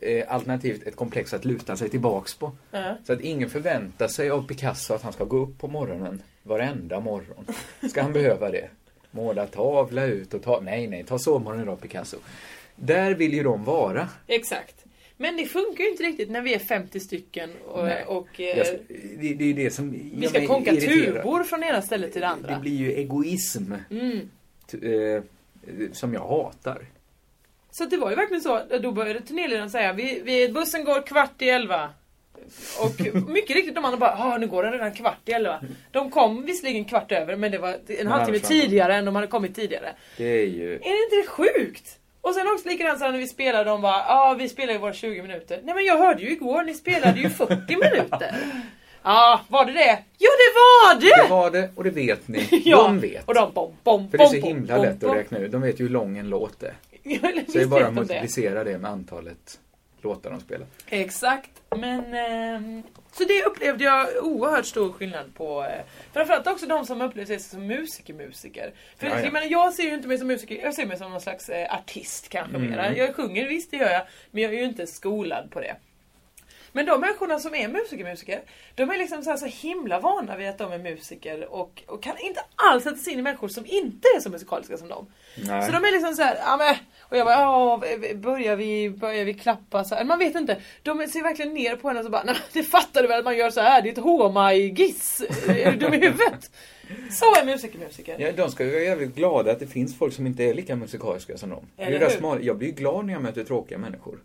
Eh, 0.00 0.32
alternativt 0.34 0.82
ett 0.82 0.96
komplex 0.96 1.34
att 1.34 1.44
luta 1.44 1.76
sig 1.76 1.88
tillbaks 1.88 2.34
på. 2.34 2.52
Ja. 2.70 2.96
Så 3.06 3.12
att 3.12 3.20
ingen 3.20 3.50
förväntar 3.50 4.08
sig 4.08 4.30
av 4.30 4.46
Picasso 4.46 4.94
att 4.94 5.02
han 5.02 5.12
ska 5.12 5.24
gå 5.24 5.36
upp 5.36 5.58
på 5.58 5.68
morgonen 5.68 6.22
varenda 6.42 7.00
morgon. 7.00 7.46
Ska 7.90 8.02
han 8.02 8.12
behöva 8.12 8.50
det? 8.50 8.68
Måla 9.10 9.46
tavla 9.46 10.04
ut 10.04 10.34
och 10.34 10.42
ta... 10.42 10.60
Nej, 10.60 10.86
nej, 10.86 11.04
ta 11.04 11.18
sovmorgon 11.18 11.62
idag 11.62 11.80
Picasso. 11.80 12.16
Där 12.76 13.14
vill 13.14 13.34
ju 13.34 13.42
de 13.42 13.64
vara. 13.64 14.08
Exakt. 14.26 14.84
Men 15.16 15.36
det 15.36 15.46
funkar 15.46 15.84
ju 15.84 15.90
inte 15.90 16.02
riktigt 16.02 16.30
när 16.30 16.40
vi 16.42 16.54
är 16.54 16.58
50 16.58 17.00
stycken 17.00 17.50
och, 17.66 17.88
och 18.06 18.40
eh, 18.40 18.58
Jag, 18.58 18.66
det, 19.18 19.34
det 19.34 19.44
är 19.50 19.54
det 19.54 19.70
som 19.70 19.90
vi 20.14 20.28
ska 20.28 20.46
konka 20.46 20.72
irriterad. 20.72 21.22
tubor 21.22 21.44
från 21.44 21.62
ena 21.62 21.82
stället 21.82 22.12
till 22.12 22.20
det 22.20 22.26
Det 22.26 22.30
andra. 22.32 22.58
blir 22.58 22.76
ju 22.76 22.92
egoism. 22.92 23.74
Mm. 23.90 24.30
eh, 24.82 25.22
som 25.92 26.14
jag 26.14 26.20
hatar. 26.28 26.86
Så 27.70 27.84
det 27.84 27.96
var 27.96 28.10
ju 28.10 28.16
verkligen 28.16 28.40
så, 28.42 28.60
då 28.82 28.92
började 28.92 29.20
turnéledaren 29.20 29.70
säga 29.70 29.92
vi, 29.92 30.20
vi, 30.24 30.48
bussen 30.48 30.84
går 30.84 31.06
kvart 31.06 31.42
i 31.42 31.48
elva. 31.50 31.90
Och 32.80 33.28
mycket 33.28 33.56
riktigt 33.56 33.74
de 33.74 33.84
andra 33.84 33.98
bara, 33.98 34.16
ah, 34.18 34.38
nu 34.38 34.46
går 34.46 34.62
den 34.62 34.72
redan 34.72 34.92
kvart 34.92 35.28
i 35.28 35.32
elva. 35.32 35.60
De 35.90 36.10
kom 36.10 36.44
visserligen 36.46 36.84
kvart 36.84 37.12
över 37.12 37.36
men 37.36 37.50
det 37.52 37.58
var 37.58 37.76
en 37.86 38.06
halvtimme 38.06 38.38
tidigare 38.38 38.94
än 38.94 39.04
de 39.04 39.14
hade 39.14 39.26
kommit 39.26 39.54
tidigare. 39.54 39.94
Det 40.16 40.24
är 40.42 40.46
ju... 40.46 40.74
Är 40.74 40.78
det 41.10 41.16
inte 41.16 41.30
sjukt? 41.30 41.96
Och 42.20 42.34
sen 42.34 42.46
också 42.54 42.68
likadant 42.68 42.98
så 42.98 43.10
när 43.10 43.18
vi 43.18 43.26
spelade, 43.26 43.64
de 43.64 43.82
bara, 43.82 43.92
ja 43.98 44.30
ah, 44.30 44.34
vi 44.34 44.48
spelar 44.48 44.72
ju 44.72 44.78
våra 44.78 44.92
20 44.92 45.22
minuter. 45.22 45.60
Nej 45.64 45.74
men 45.74 45.84
jag 45.84 45.98
hörde 45.98 46.22
ju 46.22 46.30
igår, 46.30 46.62
ni 46.62 46.74
spelade 46.74 47.20
ju 47.20 47.30
40 47.30 47.54
minuter. 47.68 48.36
Ja, 49.02 49.10
ah, 49.12 49.40
var 49.48 49.64
det 49.64 49.72
det? 49.72 49.98
Ja 50.18 50.30
det 50.30 50.54
var 50.54 51.00
det! 51.00 51.22
Det 51.22 51.30
var 51.30 51.50
det 51.50 51.70
och 51.74 51.84
det 51.84 51.90
vet 51.90 52.28
ni. 52.28 52.48
Ja, 52.64 52.82
De 52.82 53.00
vet. 53.00 53.28
Och 53.28 53.34
de 53.34 53.52
bom, 53.52 53.76
bom, 53.84 54.10
För 54.10 54.18
det 54.18 54.24
är 54.24 54.28
så 54.28 54.34
himla 54.34 54.74
bom, 54.76 54.84
lätt 54.84 55.00
bom. 55.00 55.10
att 55.10 55.16
räkna 55.16 55.38
ut. 55.38 55.52
De 55.52 55.62
vet 55.62 55.80
ju 55.80 55.84
hur 55.84 55.90
lång 55.90 56.18
en 56.18 56.28
låt 56.28 56.62
är. 56.62 56.74
Så 57.52 57.58
det 57.58 57.62
är 57.62 57.66
bara 57.66 57.80
att 57.80 57.86
de 57.86 57.94
det. 57.94 58.00
multiplicera 58.00 58.64
det 58.64 58.78
med 58.78 58.90
antalet 58.90 59.58
låtar 60.02 60.30
de 60.30 60.40
spelar. 60.40 60.66
Exakt, 60.88 61.50
men 61.76 62.14
ehm, 62.14 62.82
så 63.12 63.24
det 63.24 63.44
upplevde 63.44 63.84
jag 63.84 64.06
oerhört 64.24 64.66
stor 64.66 64.92
skillnad 64.92 65.34
på 65.34 65.64
eh, 65.64 65.80
Framförallt 66.12 66.46
också 66.46 66.66
de 66.66 66.86
som 66.86 67.00
upplevde 67.02 67.26
sig 67.26 67.50
som 67.50 67.66
musiker-musiker. 67.66 68.72
För 68.98 69.06
Ja, 69.06 69.12
ja. 69.18 69.24
Jag, 69.24 69.32
menar, 69.32 69.46
jag 69.46 69.72
ser 69.74 69.82
ju 69.82 69.94
inte 69.94 70.08
mig 70.08 70.18
som 70.18 70.26
musiker, 70.26 70.62
jag 70.62 70.74
ser 70.74 70.86
mig 70.86 70.98
som 70.98 71.10
någon 71.10 71.20
slags 71.20 71.48
eh, 71.48 71.74
artist 71.74 72.28
kanske 72.28 72.56
Mm. 72.56 72.70
mera. 72.70 72.96
Jag 72.96 73.16
sjunger, 73.16 73.48
visst 73.48 73.70
det 73.70 73.76
gör 73.76 73.90
jag, 73.90 74.02
men 74.30 74.42
jag 74.42 74.54
är 74.54 74.58
ju 74.58 74.64
inte 74.64 74.86
skolad 74.86 75.50
på 75.50 75.60
det. 75.60 75.76
Men 76.72 76.86
de 76.86 77.00
människorna 77.00 77.38
som 77.38 77.54
är 77.54 77.68
musiker-musiker, 77.68 78.40
de 78.74 78.90
är 78.90 78.98
liksom 78.98 79.22
så, 79.22 79.36
så 79.36 79.46
himla 79.46 80.00
vana 80.00 80.36
vid 80.36 80.48
att 80.48 80.58
de 80.58 80.72
är 80.72 80.78
musiker 80.78 81.52
och, 81.52 81.82
och 81.86 82.02
kan 82.02 82.18
inte 82.18 82.40
alls 82.56 82.84
sätta 82.84 82.96
sig 82.96 83.12
in 83.12 83.18
i 83.18 83.22
människor 83.22 83.48
som 83.48 83.66
inte 83.66 84.08
är 84.16 84.20
så 84.20 84.30
musikaliska 84.30 84.76
som 84.76 84.88
dem. 84.88 85.06
Nej. 85.46 85.62
Så 85.62 85.72
de 85.72 85.84
är 85.84 85.92
liksom 85.92 86.14
så 86.14 86.22
här, 86.22 86.36
ja 86.36 86.56
men 86.56 86.74
och 87.10 87.16
jag 87.16 87.26
bara, 87.26 87.34
ja 87.40 87.82
börjar 88.14 88.56
vi, 88.56 88.90
börjar 88.90 89.24
vi 89.24 89.34
klappa 89.34 89.84
så 89.84 89.94
här? 89.94 90.04
Man 90.04 90.18
vet 90.18 90.34
inte. 90.34 90.56
De 90.82 91.06
ser 91.06 91.22
verkligen 91.22 91.54
ner 91.54 91.76
på 91.76 91.88
henne 91.88 92.00
och 92.00 92.04
så 92.06 92.10
bara, 92.10 92.22
nej 92.24 92.36
det 92.52 92.62
fattar 92.62 93.02
du 93.02 93.08
väl 93.08 93.18
att 93.18 93.24
man 93.24 93.36
gör 93.36 93.50
så 93.50 93.60
här? 93.60 93.82
Det 93.82 93.88
är 93.88 93.92
ett 93.92 93.98
HMI-giss. 93.98 95.22
Är 95.48 95.70
du 95.72 95.76
dum 95.78 95.94
i 95.94 95.96
huvudet? 96.00 96.50
Så 97.10 97.24
är 97.24 97.44
musiker 97.44 97.78
musiker. 97.78 98.16
Ja, 98.18 98.32
de 98.32 98.50
ska 98.50 98.64
ju 98.64 98.70
vara 98.70 98.82
jävligt 98.82 99.14
glada 99.14 99.52
att 99.52 99.58
det 99.60 99.66
finns 99.66 99.98
folk 99.98 100.14
som 100.14 100.26
inte 100.26 100.44
är 100.44 100.54
lika 100.54 100.76
musikaliska 100.76 101.36
som 101.38 101.50
dem. 101.50 101.66
Eller 101.76 101.98
det 101.98 102.08
smal- 102.20 102.42
jag 102.42 102.56
blir 102.58 102.68
ju 102.68 102.74
glad 102.74 103.04
när 103.04 103.12
jag 103.12 103.22
möter 103.22 103.44
tråkiga 103.44 103.78
människor. 103.78 104.18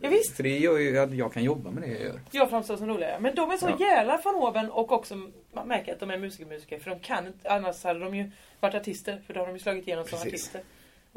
Ja, 0.00 0.08
visst. 0.08 0.36
För 0.36 0.42
det 0.42 0.58
gör 0.58 0.78
ju 0.78 0.98
att 0.98 1.14
jag 1.14 1.32
kan 1.32 1.44
jobba 1.44 1.70
med 1.70 1.82
det 1.82 1.88
jag 1.88 2.00
gör. 2.00 2.20
Jag 2.30 2.50
framstår 2.50 2.76
som 2.76 2.88
roliga. 2.88 3.18
Men 3.20 3.34
de 3.34 3.50
är 3.50 3.56
så 3.56 3.68
Ja. 3.78 3.86
jävla 3.86 4.20
von 4.24 4.34
oben 4.34 4.70
och 4.70 4.92
också 4.92 5.14
man 5.52 5.68
märker 5.68 5.92
att 5.92 6.00
de 6.00 6.10
är 6.10 6.18
musiker 6.18 6.46
musiker. 6.46 6.78
För 6.78 6.90
de 6.90 6.98
kan 7.00 7.26
inte, 7.26 7.50
annars 7.50 7.84
hade 7.84 8.00
de 8.00 8.14
ju 8.16 8.30
varit 8.60 8.74
artister. 8.74 9.22
För 9.26 9.34
då 9.34 9.40
har 9.40 9.46
de 9.46 9.52
ju 9.52 9.58
slagit 9.58 9.86
igenom 9.86 10.04
som 10.04 10.18
Precis. 10.18 10.32
artister. 10.32 10.60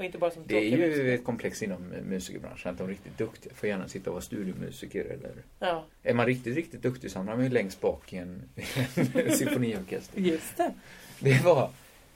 Och 0.01 0.05
inte 0.05 0.17
bara 0.17 0.31
som 0.31 0.43
Det 0.47 0.57
är 0.57 0.61
ju 0.61 0.77
musiker. 0.77 1.05
ett 1.05 1.25
komplex 1.25 1.63
inom 1.63 1.81
musikerbranschen 1.81 2.71
att 2.71 2.77
de 2.77 2.87
riktigt 2.87 3.17
duktiga 3.17 3.53
får 3.53 3.69
gärna 3.69 3.87
sitta 3.87 4.09
och 4.09 4.13
vara 4.13 4.21
studiomusiker 4.21 5.05
eller 5.05 5.31
Ja. 5.59 5.85
Är 6.03 6.13
man 6.13 6.25
riktigt, 6.25 6.55
riktigt 6.55 6.81
duktig 6.81 7.11
så 7.11 7.19
hamnar 7.19 7.35
man 7.35 7.43
ju 7.43 7.49
längst 7.51 7.81
bak 7.81 8.13
i 8.13 8.17
en, 8.17 8.43
en 9.13 9.31
symfoniorkester. 9.37 10.19
Just 10.21 10.57
det. 10.57 10.73
Det 11.19 11.43
var, 11.43 11.69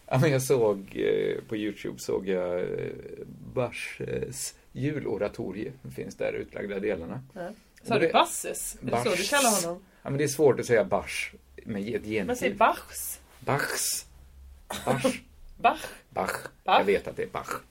ja 0.06 0.18
men 0.20 0.32
jag 0.32 0.42
såg 0.42 0.78
eh, 0.96 1.42
på 1.48 1.56
Youtube 1.56 2.00
såg 2.00 2.28
jag 2.28 2.60
eh, 2.60 2.68
Bachs 3.54 4.54
juloratorie. 4.72 5.72
Det 5.82 5.92
finns 5.92 6.16
där 6.16 6.34
utlagda 6.34 6.80
delarna. 6.80 7.22
Ja. 7.34 7.50
Sa 7.84 8.00
du 8.00 8.12
Basses? 8.12 8.78
Är 8.82 8.86
det 8.92 9.04
så 9.04 9.10
du 9.16 9.24
kallar 9.24 9.62
honom? 9.64 9.84
Ja 10.04 10.10
men 10.10 10.18
det 10.18 10.24
är 10.24 10.28
svårt 10.28 10.60
att 10.60 10.66
säga 10.66 10.84
Bach 10.84 11.32
med 11.66 11.82
ett 11.82 11.88
genitiv. 11.88 12.26
Men 12.26 12.36
säg 12.36 12.54
Bachs. 12.54 13.20
Bachs. 13.40 14.06
Bach. 14.86 15.04
Bach. 15.58 15.86
Bach. 16.10 16.32
Bach. 16.64 16.80
Jag 16.80 16.84
vet 16.84 17.08
att 17.08 17.16
det 17.16 17.24
är 17.24 17.28
Bach. 17.28 17.62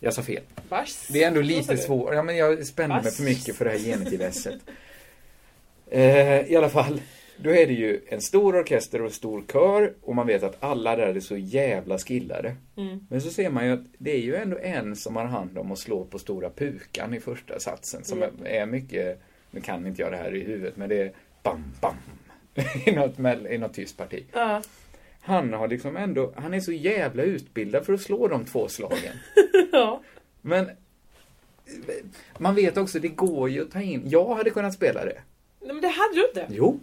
Jag 0.00 0.14
sa 0.14 0.22
fel. 0.22 0.42
Bachs. 0.68 1.08
Det 1.08 1.22
är 1.22 1.28
ändå 1.28 1.40
lite 1.40 1.76
svårt. 1.76 2.14
Ja, 2.14 2.22
men 2.22 2.36
jag 2.36 2.66
spände 2.66 3.02
mig 3.02 3.12
för 3.12 3.22
mycket 3.22 3.56
för 3.56 3.64
det 3.64 3.70
här 3.70 3.78
genitiv-esset. 3.78 4.60
Eh, 5.90 6.52
I 6.52 6.56
alla 6.56 6.68
fall, 6.68 7.00
då 7.36 7.50
är 7.50 7.66
det 7.66 7.72
ju 7.72 8.00
en 8.08 8.20
stor 8.20 8.56
orkester 8.56 9.00
och 9.00 9.06
en 9.06 9.12
stor 9.12 9.44
kör 9.52 9.94
och 10.02 10.14
man 10.14 10.26
vet 10.26 10.42
att 10.42 10.56
alla 10.60 10.96
där 10.96 11.06
är 11.14 11.20
så 11.20 11.36
jävla 11.36 11.98
skillade. 11.98 12.56
Mm. 12.76 13.06
Men 13.10 13.20
så 13.20 13.30
ser 13.30 13.50
man 13.50 13.66
ju 13.66 13.72
att 13.72 13.84
det 13.98 14.10
är 14.12 14.20
ju 14.20 14.36
ändå 14.36 14.58
en 14.62 14.96
som 14.96 15.16
har 15.16 15.24
hand 15.24 15.58
om 15.58 15.72
att 15.72 15.78
slå 15.78 16.04
på 16.04 16.18
stora 16.18 16.50
pukan 16.50 17.14
i 17.14 17.20
första 17.20 17.58
satsen 17.58 18.04
som 18.04 18.22
Mm. 18.22 18.34
är, 18.44 18.66
mycket, 18.66 19.20
nu 19.50 19.60
kan 19.60 19.86
inte 19.86 20.02
jag 20.02 20.12
det 20.12 20.16
här 20.16 20.34
i 20.34 20.44
huvudet, 20.44 20.76
men 20.76 20.88
det 20.88 21.02
är 21.02 21.12
bam, 21.42 21.64
bam 21.80 21.94
i 22.86 22.92
något, 22.92 23.18
i 23.50 23.58
något 23.58 23.74
tyst 23.74 23.96
parti. 23.96 24.24
Ja. 24.32 24.62
Han 25.26 25.52
har 25.52 25.68
liksom 25.68 25.96
ändå, 25.96 26.32
han 26.36 26.54
är 26.54 26.60
så 26.60 26.72
jävla 26.72 27.22
utbildad 27.22 27.86
för 27.86 27.92
att 27.92 28.00
slå 28.00 28.28
de 28.28 28.44
två 28.44 28.68
slagen. 28.68 29.16
ja. 29.72 30.02
Men 30.40 30.70
man 32.38 32.54
vet 32.54 32.76
också, 32.76 32.98
det 32.98 33.08
går 33.08 33.50
ju 33.50 33.62
att 33.62 33.70
ta 33.70 33.80
in, 33.80 34.02
jag 34.04 34.34
hade 34.34 34.50
kunnat 34.50 34.74
spela 34.74 35.04
det. 35.04 35.18
Nej, 35.60 35.72
men 35.72 35.80
det 35.80 35.88
hade 35.88 36.14
du 36.14 36.26
inte. 36.28 36.46
Jo, 36.50 36.80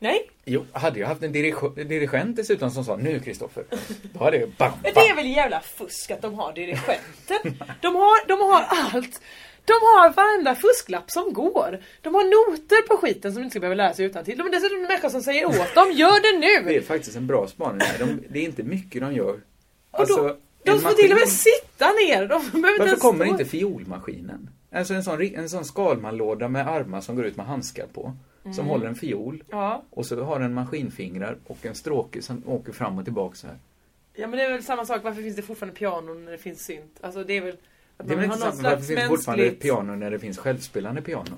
Nej. 0.00 0.30
Jo, 0.44 0.64
hade 0.72 1.00
jag 1.00 1.08
haft 1.08 1.22
en 1.22 1.32
dirige- 1.32 1.84
dirigent 1.84 2.36
dessutom 2.36 2.70
som 2.70 2.84
sa 2.84 2.96
nu 2.96 3.20
Kristoffer, 3.20 3.64
då 4.12 4.24
hade 4.24 4.36
jag 4.36 4.50
bam, 4.50 4.72
Men 4.82 4.92
det 4.94 5.00
är 5.00 5.14
väl 5.16 5.26
jävla 5.26 5.60
fusk 5.60 6.10
att 6.10 6.22
de 6.22 6.34
har 6.34 6.52
dirigenten. 6.52 7.64
De 7.80 7.94
har, 7.96 8.28
de 8.28 8.40
har 8.40 8.64
allt. 8.94 9.20
De 9.68 9.72
har 9.72 10.10
varenda 10.12 10.54
fusklapp 10.54 11.10
som 11.10 11.32
går. 11.32 11.78
De 12.02 12.14
har 12.14 12.24
noter 12.24 12.88
på 12.88 12.96
skiten 12.96 13.32
som 13.32 13.40
de 13.40 13.44
inte 13.44 13.52
ska 13.52 13.60
behöva 13.60 13.74
lära 13.74 13.94
sig 13.94 14.04
utan 14.06 14.24
till. 14.24 14.38
De 14.38 14.46
är 14.46 14.50
dessutom 14.50 14.76
en 14.78 14.82
människa 14.82 15.10
som 15.10 15.22
säger 15.22 15.46
åt 15.46 15.74
dem, 15.74 15.92
gör 15.92 16.18
det 16.32 16.38
nu! 16.46 16.70
Det 16.72 16.76
är 16.76 16.82
faktiskt 16.82 17.16
en 17.16 17.26
bra 17.26 17.46
spaning 17.48 17.80
här. 17.80 17.98
De, 17.98 18.22
det 18.28 18.38
är 18.38 18.44
inte 18.44 18.62
mycket 18.62 19.00
de 19.02 19.14
gör. 19.14 19.40
Alltså, 19.90 20.16
då, 20.16 20.36
de 20.64 20.80
får 20.80 20.90
till 20.90 21.12
och 21.12 21.18
med 21.18 21.28
sitta 21.28 21.86
ner. 21.92 22.26
De 22.26 22.62
Varför 22.78 22.96
kommer 22.96 23.24
inte 23.24 23.44
fiolmaskinen? 23.44 24.50
Alltså 24.72 24.94
en 24.94 25.04
sån, 25.04 25.22
en 25.22 25.48
sån 25.48 25.64
skalmanlåda 25.64 26.48
med 26.48 26.68
armar 26.68 27.00
som 27.00 27.16
går 27.16 27.24
ut 27.26 27.36
med 27.36 27.46
handskar 27.46 27.86
på. 27.86 28.12
Som 28.42 28.52
Mm. 28.52 28.66
håller 28.66 28.86
en 28.86 28.94
fiol. 28.94 29.44
Ja. 29.50 29.82
Och 29.90 30.06
så 30.06 30.24
har 30.24 30.38
den 30.40 30.54
maskinfingrar 30.54 31.36
och 31.46 31.66
en 31.66 31.74
stråke 31.74 32.22
som 32.22 32.42
åker 32.46 32.72
fram 32.72 32.98
och 32.98 33.04
tillbaka 33.04 33.34
så 33.36 33.46
här. 33.46 33.56
ja 34.14 34.26
men 34.26 34.38
det 34.38 34.44
är 34.44 34.50
väl 34.52 34.62
samma 34.62 34.84
sak, 34.84 35.00
varför 35.04 35.22
finns 35.22 35.36
det 35.36 35.42
fortfarande 35.42 35.78
pianon 35.78 36.24
när 36.24 36.32
det 36.32 36.38
finns 36.38 36.64
synt? 36.64 36.98
Alltså 37.00 37.24
det 37.24 37.36
är 37.36 37.40
väl... 37.40 37.56
Det 37.98 38.12
är 38.12 38.16
väl 38.16 38.16
man 38.16 38.24
inte 38.34 38.44
har 38.46 38.52
sant, 38.52 38.62
någon 38.62 38.70
varför 38.70 38.76
slags 38.84 38.86
finns 38.88 39.00
det 39.00 39.08
fortfarande 39.08 39.44
ett 39.44 39.50
mänskligt... 39.52 39.62
piano 39.62 39.94
när 39.96 40.10
det 40.10 40.18
finns 40.18 40.38
självspelande 40.38 41.02
piano? 41.02 41.36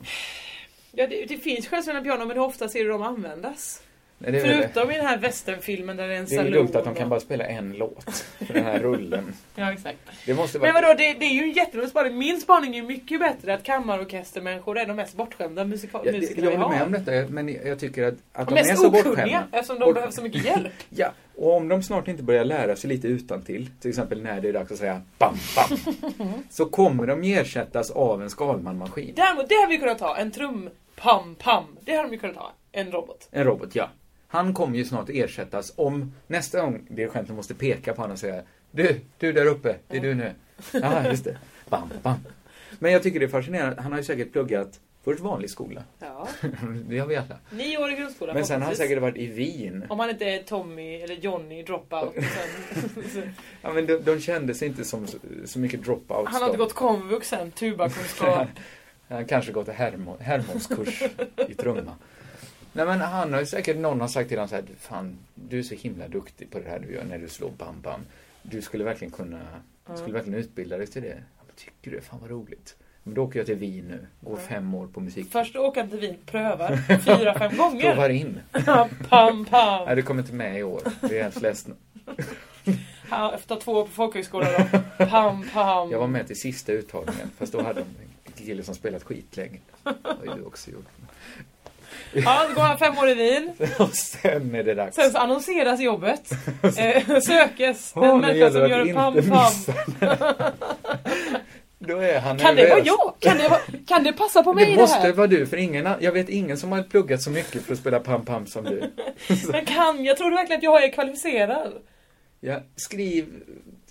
Ja 0.93 1.07
det, 1.07 1.25
det 1.25 1.37
finns 1.39 1.69
självspelande 1.69 2.05
piano 2.09 2.25
men 2.27 2.37
hur 2.37 2.45
ofta 2.45 2.69
ser 2.69 2.85
du 2.85 2.91
dem 2.91 3.03
användas? 3.03 3.83
Nej, 4.23 4.33
det 4.33 4.41
Förutom 4.41 4.91
i 4.91 4.97
den 4.97 5.07
här 5.07 5.19
westernfilmen 5.19 5.97
där 5.97 6.09
det 6.09 6.15
är 6.15 6.19
en 6.19 6.25
Det 6.27 6.37
är 6.37 6.45
ju 6.45 6.51
dumt 6.51 6.69
att 6.75 6.85
de 6.85 6.95
kan 6.95 7.09
bara 7.09 7.21
spela 7.21 7.45
en 7.47 7.73
låt. 7.73 8.25
För 8.47 8.55
den 8.55 8.65
här 8.65 8.79
rullen. 8.79 9.33
Ja 9.55 9.73
exakt. 9.73 9.99
Det 10.27 10.35
måste 10.35 10.59
vara... 10.59 10.73
Men 10.73 10.83
vadå, 10.83 10.95
det, 10.99 11.13
det 11.15 11.25
är 11.27 11.35
ju 11.35 11.43
en 11.43 11.51
jätterolig 11.53 11.91
spaning. 11.91 12.19
Min 12.19 12.41
spaning 12.41 12.71
är 12.77 12.81
ju 12.81 12.87
mycket 12.89 13.21
bättre 13.21 13.55
att 13.55 13.63
kammarorkestermänniskor 13.63 14.79
är 14.79 14.87
de 14.87 14.97
mest 14.97 15.15
bortskämda 15.17 15.65
musika- 15.65 16.01
Jag, 16.05 16.15
musikerna 16.15 16.45
jag 16.45 16.51
vi 16.51 16.57
håller 16.57 16.77
har. 16.79 16.87
med 16.87 16.99
om 16.99 17.05
detta, 17.05 17.33
men 17.33 17.49
jag 17.65 17.79
tycker 17.81 18.05
att, 18.05 18.15
att 18.33 18.49
De 18.49 18.55
de, 18.55 18.61
mest 18.61 18.71
är 18.71 18.75
så 18.75 18.87
okunniga, 18.89 19.05
bortskämda. 19.05 19.45
eftersom 19.53 19.79
de 19.79 19.85
Bort- 19.85 19.95
behöver 19.95 20.13
så 20.13 20.23
mycket 20.23 20.45
hjälp. 20.45 20.73
Ja, 20.91 21.13
och 21.41 21.57
om 21.57 21.69
de 21.69 21.83
snart 21.83 22.09
inte 22.09 22.23
börjar 22.23 22.45
lära 22.45 22.77
sig 22.77 22.91
lite 22.91 23.09
utan 23.09 23.43
till, 23.43 23.71
till 23.81 23.89
exempel 23.89 24.23
när 24.23 24.41
det 24.41 24.49
är 24.49 24.53
dags 24.53 24.73
att 24.73 24.79
säga 24.79 25.03
bam, 25.19 25.37
bam, 25.57 25.79
så 26.51 26.67
kommer 26.67 27.07
de 27.07 27.23
ersättas 27.23 27.91
av 27.91 28.23
en 28.23 28.31
Skalman-maskin. 28.31 29.13
Däremot, 29.17 29.49
det 29.49 29.55
har 29.55 29.69
vi 29.69 29.79
kunnat 29.79 30.01
ha. 30.01 30.17
En 30.17 30.31
trum, 30.31 30.71
pam, 30.97 31.35
pam. 31.35 31.65
Det 31.85 31.93
har 31.93 32.05
de 32.05 32.13
ju 32.13 32.19
kunnat 32.19 32.37
ha. 32.37 32.53
En 32.73 32.93
robot. 32.93 33.29
En 33.31 33.45
robot, 33.45 33.75
ja. 33.75 33.91
Han 34.29 34.55
kommer 34.55 34.79
ju 34.79 34.85
snart 34.85 35.09
ersättas 35.09 35.73
om 35.77 36.15
nästa 36.27 36.61
gång 36.61 36.87
dirigenten 36.89 37.37
måste 37.37 37.55
peka 37.55 37.95
på 37.95 38.01
honom 38.01 38.13
och 38.13 38.19
säga 38.19 38.43
Du, 38.71 39.01
du 39.19 39.33
där 39.33 39.47
uppe, 39.47 39.77
det 39.89 39.97
är 39.97 40.01
du 40.01 40.15
nu. 40.15 40.33
Ja, 40.73 41.09
just 41.09 41.25
det. 41.25 41.39
Bam, 41.69 41.91
bam. 42.03 42.19
Men 42.79 42.93
jag 42.93 43.03
tycker 43.03 43.21
det 43.21 43.27
är 43.27 43.31
fascinerande. 43.31 43.83
Han 43.83 43.93
har 43.93 43.99
ju 43.99 44.05
säkert 44.05 44.33
pluggat 44.33 44.81
först 45.05 45.21
vanlig 45.21 45.51
skola. 45.51 45.85
Ja. 45.99 46.29
det 46.89 46.99
har 46.99 47.07
vi 47.07 47.17
alla. 47.17 47.39
Nio 47.51 47.79
år 47.79 47.91
i 47.93 47.95
grundskolan 47.97 48.35
Men 48.35 48.47
sen 48.47 48.61
har 48.61 48.67
han 48.67 48.77
säkert 48.77 49.01
varit 49.01 49.17
i 49.17 49.27
Wien. 49.27 49.85
Om 49.89 49.99
han 49.99 50.11
inte 50.11 50.25
är 50.25 50.43
Tommy 50.43 50.95
eller 50.95 51.15
Johnny 51.15 51.63
dropout. 51.63 52.15
sen, 52.15 53.33
Ja, 53.63 53.73
men 53.73 53.87
de, 53.87 53.97
de 53.99 54.21
kände 54.21 54.55
sig 54.55 54.69
inte 54.69 54.85
som 54.85 55.07
så, 55.45 55.59
mycket 55.59 55.83
dropouts. 55.85 56.33
han 56.33 56.43
har 56.43 56.49
inte 56.49 56.59
gått 56.59 56.75
komvux 56.75 57.29
sen, 57.29 57.51
tubakunskap. 57.51 58.49
Han 59.09 59.25
kanske 59.25 59.53
gått 59.53 59.69
en 59.69 59.75
Hermo, 59.75 60.17
Hermos-kurs 60.21 61.03
i 61.49 61.55
trumma. 61.55 61.97
Nej 62.73 62.87
men 62.87 63.01
han 63.01 63.33
har 63.33 63.41
ju 63.41 63.47
säkert, 63.47 63.77
någon 63.77 64.01
har 64.01 64.09
sagt 64.09 64.29
till 64.29 64.39
honom 64.39 64.49
så 64.49 64.55
här, 64.55 64.65
fan, 64.79 65.19
du 65.35 65.59
är 65.59 65.63
så 65.63 65.75
himla 65.75 66.09
duktig 66.09 66.51
på 66.51 66.59
det 66.59 66.69
här 66.69 66.79
du 66.79 66.93
gör 66.95 67.05
när 67.05 67.19
du 67.19 67.29
slår 67.29 67.51
bam 67.51 67.81
bam. 67.81 68.01
Du 68.43 68.63
skulle 68.63 68.85
verkligen 68.85 69.11
kunna, 69.13 69.41
Ja. 69.89 69.97
skulle 69.97 70.13
verkligen 70.15 70.39
utbilda 70.39 70.77
dig 70.79 70.87
till 70.87 71.03
det. 71.03 71.09
Ja, 71.39 71.45
men 71.47 71.57
tycker 71.57 71.91
du? 71.91 72.01
Fan 72.01 72.19
vad 72.21 72.31
roligt. 72.31 72.77
Men 73.11 73.15
då 73.15 73.23
åker 73.25 73.39
jag 73.39 73.47
till 73.47 73.57
Wien 73.57 73.85
nu, 73.89 74.07
går 74.21 74.39
Ja. 74.39 74.47
fem 74.49 74.75
år 74.75 74.87
på 74.87 75.01
musik. 75.01 75.27
Först 75.33 75.57
åker 75.57 75.81
han 75.81 75.91
till 75.91 75.99
Wien, 76.01 76.17
prövar 76.27 76.77
fyra, 77.19 77.39
fem 77.39 77.57
gånger. 77.57 77.93
Provar 77.93 78.09
in. 78.09 78.41
pam, 79.09 79.45
pam. 79.45 79.85
Nej, 79.87 79.97
du 79.97 80.03
kommer 80.03 80.23
inte 80.23 80.35
med 80.35 80.59
i 80.59 80.63
år. 80.63 80.81
Vi 81.01 81.19
är 81.19 81.23
hemskt 81.23 81.43
ledsna. 81.43 81.75
Ja, 83.11 83.35
efter 83.35 83.57
två 83.57 83.73
år 83.73 83.85
på 83.85 83.91
folkhögskolan 83.91 84.49
då. 84.99 85.07
Pam, 85.07 85.49
pam. 85.53 85.91
Jag 85.91 85.99
var 85.99 86.07
med 86.07 86.27
till 86.27 86.41
sista 86.41 86.73
uttagningen, 86.73 87.31
fast 87.39 87.53
då 87.53 87.63
hade 87.63 87.81
de 87.81 87.87
en 88.25 88.47
kille 88.47 88.63
som 88.63 88.75
spelat 88.75 89.03
skitlänge. 89.03 89.59
Det 89.85 89.91
har 90.29 90.37
ju 90.37 90.41
du 90.43 90.47
också 90.47 90.71
gjort. 90.71 90.87
Ja, 92.13 92.47
då 92.49 92.55
går 92.55 92.63
han 92.63 92.79
fem 92.79 92.99
år 92.99 93.09
i 93.09 93.15
Wien. 93.15 93.53
Och 93.79 93.95
sen 93.95 94.55
är 94.55 94.63
det 94.65 94.75
dags. 94.75 94.97
Sen 94.97 95.11
så 95.11 95.19
annonseras 95.19 95.81
jobbet. 95.81 96.31
Eh, 96.63 97.19
sökes 97.21 97.93
den 97.93 98.03
nu 98.03 98.27
människa 98.27 98.51
som 98.51 98.61
gör 98.69 98.95
pam, 98.95 99.15
pam. 99.15 99.75
Då 101.83 101.99
är 101.99 102.21
han 102.21 102.39
Kan 102.39 102.57
det 102.57 102.63
vara 102.69 102.75
nervös. 102.79 102.87
jag? 102.87 103.15
Kan 103.21 103.39
det, 103.39 103.49
vara, 103.49 103.61
kan 103.87 104.05
det 104.05 104.13
passa 104.13 104.43
på 104.43 104.53
mig 104.55 104.65
Det 104.67 104.71
det, 104.73 104.77
måste 104.81 104.99
här? 104.99 105.13
vara 105.13 105.27
du, 105.27 105.47
för 105.47 105.57
ingen, 105.57 105.89
jag 106.01 106.13
vet 106.13 106.29
ingen 106.29 106.57
som 106.59 106.73
har 106.73 106.83
pluggat 106.83 107.23
så 107.23 107.31
mycket 107.31 107.63
för 107.63 107.73
att 107.73 107.79
spela 107.79 108.01
pam 108.01 108.25
pam 108.25 108.47
som 108.47 108.65
du. 108.65 108.93
Men 109.53 109.65
kan, 109.67 110.05
jag 110.05 110.17
tror 110.17 110.31
verkligen 110.31 110.59
att 110.59 110.63
jag 110.65 110.85
är 110.85 110.93
kvalificerad. 110.93 111.73
Ja, 112.41 112.61
skriv, 112.77 113.27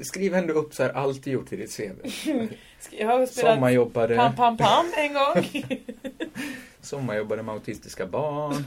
skriv 0.01 0.35
ändå 0.35 0.53
upp 0.53 0.73
så 0.73 0.83
här 0.83 0.89
allt 0.89 1.23
du 1.23 1.31
gjort 1.31 1.53
i 1.53 1.55
ditt 1.55 1.77
CV. 1.77 1.83
Jag 2.91 3.07
har 3.07 3.25
spelat 3.25 3.53
Sommarjobbade, 3.55 4.15
pam, 4.15 4.35
pam, 4.35 4.57
pam 4.57 4.85
en 4.97 5.13
gång. 5.13 5.63
sommarjobbade 6.81 7.43
med 7.43 7.53
autistiska 7.55 8.05
barn. 8.05 8.63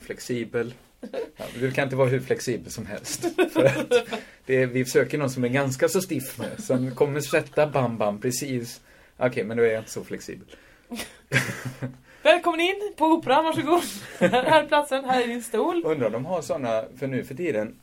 Flexibel. 0.00 0.74
Ja, 1.36 1.44
du 1.60 1.70
kan 1.72 1.84
inte 1.84 1.96
vara 1.96 2.08
hur 2.08 2.20
flexibel 2.20 2.72
som 2.72 2.86
helst. 2.86 3.26
För 3.52 3.64
att 3.64 3.92
det 4.48 4.66
vi 4.66 4.84
söker 4.84 5.18
någon 5.18 5.30
som 5.30 5.44
är 5.44 5.48
ganska 5.48 5.88
så 5.88 6.00
stiff 6.00 6.38
med, 6.38 6.64
som 6.64 6.94
kommer 6.94 7.20
sätta 7.20 7.66
bam 7.66 7.98
bam 7.98 8.20
precis. 8.20 8.80
Okej, 9.16 9.44
men 9.44 9.56
då 9.56 9.62
är 9.62 9.68
jag 9.68 9.80
inte 9.80 9.90
så 9.90 10.04
flexibel. 10.04 10.46
Välkommen 12.22 12.60
in 12.60 12.94
på 12.96 13.04
Operan, 13.04 13.44
varsågod. 13.44 13.82
Här 14.18 14.42
här 14.42 14.62
är 14.62 14.66
platsen, 14.66 15.04
här 15.04 15.22
är 15.22 15.26
din 15.26 15.42
stol. 15.42 15.82
Undrar 15.86 16.06
om 16.06 16.12
de 16.12 16.24
har 16.24 16.42
sådana, 16.42 16.84
för 16.98 17.06
nu 17.06 17.24
för 17.24 17.34
tiden, 17.34 17.74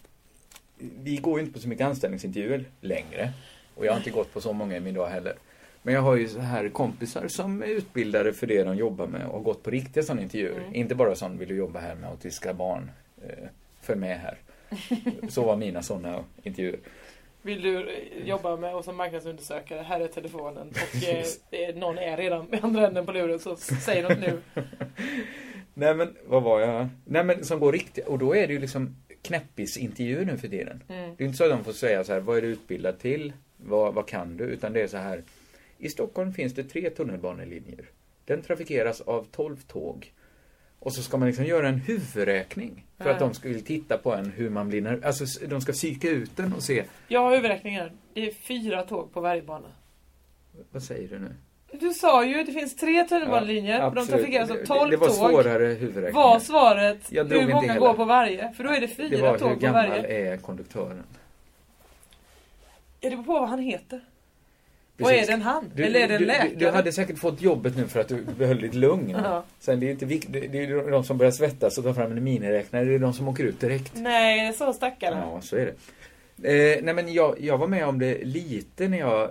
vi 0.77 1.17
går 1.17 1.39
ju 1.39 1.45
inte 1.45 1.53
på 1.53 1.59
så 1.59 1.67
mycket 1.67 1.87
anställningsintervjuer 1.87 2.65
längre. 2.81 3.31
Och 3.75 3.85
jag 3.85 3.91
har 3.91 3.97
inte 3.97 4.09
gått 4.09 4.33
på 4.33 4.41
så 4.41 4.53
många 4.53 4.77
i 4.77 4.79
min 4.79 4.93
dag 4.93 5.07
heller. 5.07 5.33
Men 5.81 5.93
jag 5.93 6.01
har 6.01 6.15
ju 6.15 6.27
så 6.27 6.39
här 6.39 6.69
kompisar 6.69 7.27
som 7.27 7.63
är 7.63 7.67
utbildade 7.67 8.33
för 8.33 8.47
det 8.47 8.63
de 8.63 8.75
jobbar 8.77 9.07
med 9.07 9.25
och 9.25 9.33
har 9.33 9.41
gått 9.41 9.63
på 9.63 9.69
riktiga 9.69 10.03
sådana 10.03 10.21
intervjuer. 10.21 10.59
Mm. 10.59 10.75
Inte 10.75 10.95
bara 10.95 11.15
sån, 11.15 11.37
vill 11.37 11.49
du 11.49 11.55
jobba 11.55 11.79
här 11.79 11.95
med 11.95 12.09
autistiska 12.09 12.53
barn? 12.53 12.91
Eh, 13.23 13.47
följ 13.81 13.99
med 13.99 14.19
här. 14.19 14.37
Så 15.29 15.43
var 15.43 15.55
mina 15.55 15.81
sådana 15.81 16.23
intervjuer. 16.43 16.79
Vill 17.41 17.61
du 17.61 17.89
jobba 18.25 18.57
med 18.57 18.75
oss 18.75 18.85
som 18.85 18.95
marknadsundersökare? 18.95 19.81
Här 19.81 19.99
är 19.99 20.07
telefonen. 20.07 20.67
Och 20.67 21.53
eh, 21.53 21.75
någon 21.75 21.97
är 21.97 22.17
redan 22.17 22.45
med 22.45 22.63
andra 22.63 22.87
änden 22.87 23.05
på 23.05 23.11
luren 23.11 23.39
så 23.39 23.55
säg 23.55 24.01
något 24.01 24.19
nu. 24.19 24.41
Nej 25.73 25.95
men, 25.95 26.15
vad 26.25 26.43
var 26.43 26.59
jag? 26.59 26.87
Nej 27.05 27.23
men 27.23 27.45
som 27.45 27.59
går 27.59 27.71
riktigt, 27.71 28.07
och 28.07 28.19
då 28.19 28.35
är 28.35 28.47
det 28.47 28.53
ju 28.53 28.59
liksom 28.59 28.95
knäppisintervjuer 29.21 30.25
nu 30.25 30.37
för 30.37 30.47
tiden. 30.47 30.83
Mm. 30.87 31.15
Det 31.17 31.23
är 31.23 31.25
inte 31.25 31.37
så 31.37 31.43
att 31.43 31.49
de 31.49 31.63
får 31.63 31.71
säga 31.71 32.03
så 32.03 32.13
här, 32.13 32.19
vad 32.19 32.37
är 32.37 32.41
du 32.41 32.47
utbildad 32.47 32.99
till? 32.99 33.33
Vad, 33.57 33.93
vad 33.93 34.07
kan 34.07 34.37
du? 34.37 34.43
Utan 34.43 34.73
det 34.73 34.81
är 34.81 34.87
så 34.87 34.97
här, 34.97 35.23
i 35.77 35.89
Stockholm 35.89 36.33
finns 36.33 36.53
det 36.53 36.63
tre 36.63 36.89
tunnelbanelinjer. 36.89 37.85
Den 38.25 38.41
trafikeras 38.41 39.01
av 39.01 39.27
12 39.31 39.57
tåg. 39.67 40.11
Och 40.85 40.93
så 40.93 41.01
ska 41.03 41.17
man 41.17 41.27
liksom 41.27 41.45
göra 41.45 41.67
en 41.67 41.79
huvudräkning. 41.79 42.85
För 42.97 43.09
att 43.09 43.21
Ja. 43.21 43.29
de 43.41 43.47
vill 43.49 43.63
titta 43.65 43.97
på 43.97 44.13
en 44.13 44.31
hur 44.35 44.49
man 44.49 44.67
blir 44.69 44.81
nerv- 44.81 45.05
Alltså 45.05 45.25
de 45.47 45.61
ska 45.61 45.71
psyka 45.71 46.09
ut 46.09 46.37
den 46.37 46.53
och 46.53 46.63
se, 46.63 46.83
Jag 47.07 47.19
har 47.19 47.35
huvudräkningar. 47.35 47.91
Det 48.13 48.27
är 48.27 48.31
fyra 48.33 48.83
tåg 48.83 49.13
på 49.13 49.21
varje 49.21 49.41
bana. 49.41 49.67
vad 50.71 50.83
säger 50.83 51.07
du 51.09 51.19
nu? 51.19 51.35
Du 51.79 51.93
sa 51.93 52.25
ju 52.25 52.39
att 52.39 52.45
det 52.45 52.51
finns 52.51 52.75
tre 52.75 53.03
tunnelbanelinjer 53.03 53.85
och 53.87 53.95
de 53.95 54.01
av 54.01 54.07
Det- 54.07 54.65
12 54.65 54.91
Det 54.91 54.97
var 54.97 55.07
tåg. 55.07 55.15
svårare 55.15 55.65
huvudräkningar. 55.65 56.11
Var 56.11 56.39
svaret 56.39 56.97
hur 57.11 57.47
många 57.53 57.77
går 57.79 57.93
på 57.93 58.05
varje? 58.05 58.53
För 58.53 58.63
då 58.63 58.69
är 58.69 58.81
det 58.81 58.87
fyra 58.87 59.09
Det 59.09 59.21
var 59.21 59.31
hur 59.31 59.37
tåg 59.37 59.53
på 59.53 59.59
gammal 59.59 59.89
varje. 59.89 60.31
är 60.33 60.37
konduktören? 60.37 61.03
Ja, 63.01 63.09
det 63.09 63.15
beror 63.15 63.23
på 63.23 63.33
vad 63.33 63.49
han 63.49 63.59
heter. 63.59 64.01
Och 65.01 65.11
är 65.11 65.25
det 65.27 65.33
en 65.33 65.41
han? 65.41 65.71
Du, 65.75 65.83
Eller 65.83 65.99
är 65.99 66.07
det 66.07 66.13
en 66.13 66.21
du, 66.21 66.27
läkare? 66.27 66.49
Du, 66.49 66.55
du 66.55 66.69
hade 66.71 66.91
säkert 66.91 67.19
fått 67.19 67.41
jobbet 67.41 67.77
nu 67.77 67.87
för 67.87 67.99
att 67.99 68.07
du 68.07 68.21
behöll 68.37 68.61
ditt 68.61 68.73
lugn. 68.73 69.09
Ja. 69.09 69.43
Sen 69.59 69.79
det 69.79 69.85
är 69.87 69.91
inte 69.91 70.05
viktigt, 70.05 70.33
det 70.33 70.39
det 70.39 70.57
är 70.59 70.67
ju 70.67 70.89
de 70.89 71.03
som 71.03 71.17
börjar 71.17 71.31
svettas 71.31 71.77
och 71.77 71.83
tar 71.83 71.93
fram 71.93 72.11
en 72.11 72.23
miniräknare, 72.23 72.85
det 72.85 72.93
är 72.95 72.99
de 72.99 73.13
som 73.13 73.27
åker 73.27 73.43
ut 73.43 73.59
direkt. 73.59 73.91
Nej, 73.95 74.53
så 74.53 74.73
stackare. 74.73 75.15
Ja, 75.15 75.41
så 75.41 75.55
är 75.55 75.65
det. 75.65 75.73
Eh, 76.75 76.83
nej 76.83 76.93
men 76.93 77.13
jag, 77.13 77.35
jag 77.41 77.57
var 77.57 77.67
med 77.67 77.85
om 77.87 77.99
det 77.99 78.23
lite 78.23 78.87
när 78.87 78.97
jag 78.99 79.23
eh, 79.23 79.29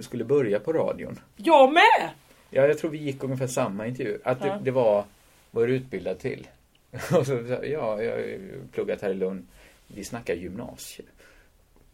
skulle 0.00 0.24
börja 0.24 0.60
på 0.60 0.72
radion. 0.72 1.20
Jag 1.36 1.72
med! 1.72 2.10
Ja, 2.50 2.66
jag 2.66 2.78
tror 2.78 2.90
vi 2.90 2.98
gick 2.98 3.24
ungefär 3.24 3.46
samma 3.46 3.86
intervju. 3.86 4.18
Att 4.24 4.40
det, 4.40 4.46
Ja. 4.48 4.58
det 4.62 4.70
var, 4.70 5.04
vad 5.50 5.64
är 5.64 5.68
du 5.68 5.74
utbildad 5.74 6.18
till? 6.18 6.46
Och 7.18 7.26
så, 7.26 7.32
ja, 7.62 8.02
jag 8.02 8.12
har 8.12 8.38
pluggat 8.72 9.02
här 9.02 9.10
i 9.10 9.14
Lund. 9.14 9.46
Vi 9.86 10.04
snackar 10.04 10.34
gymnasie. 10.34 11.04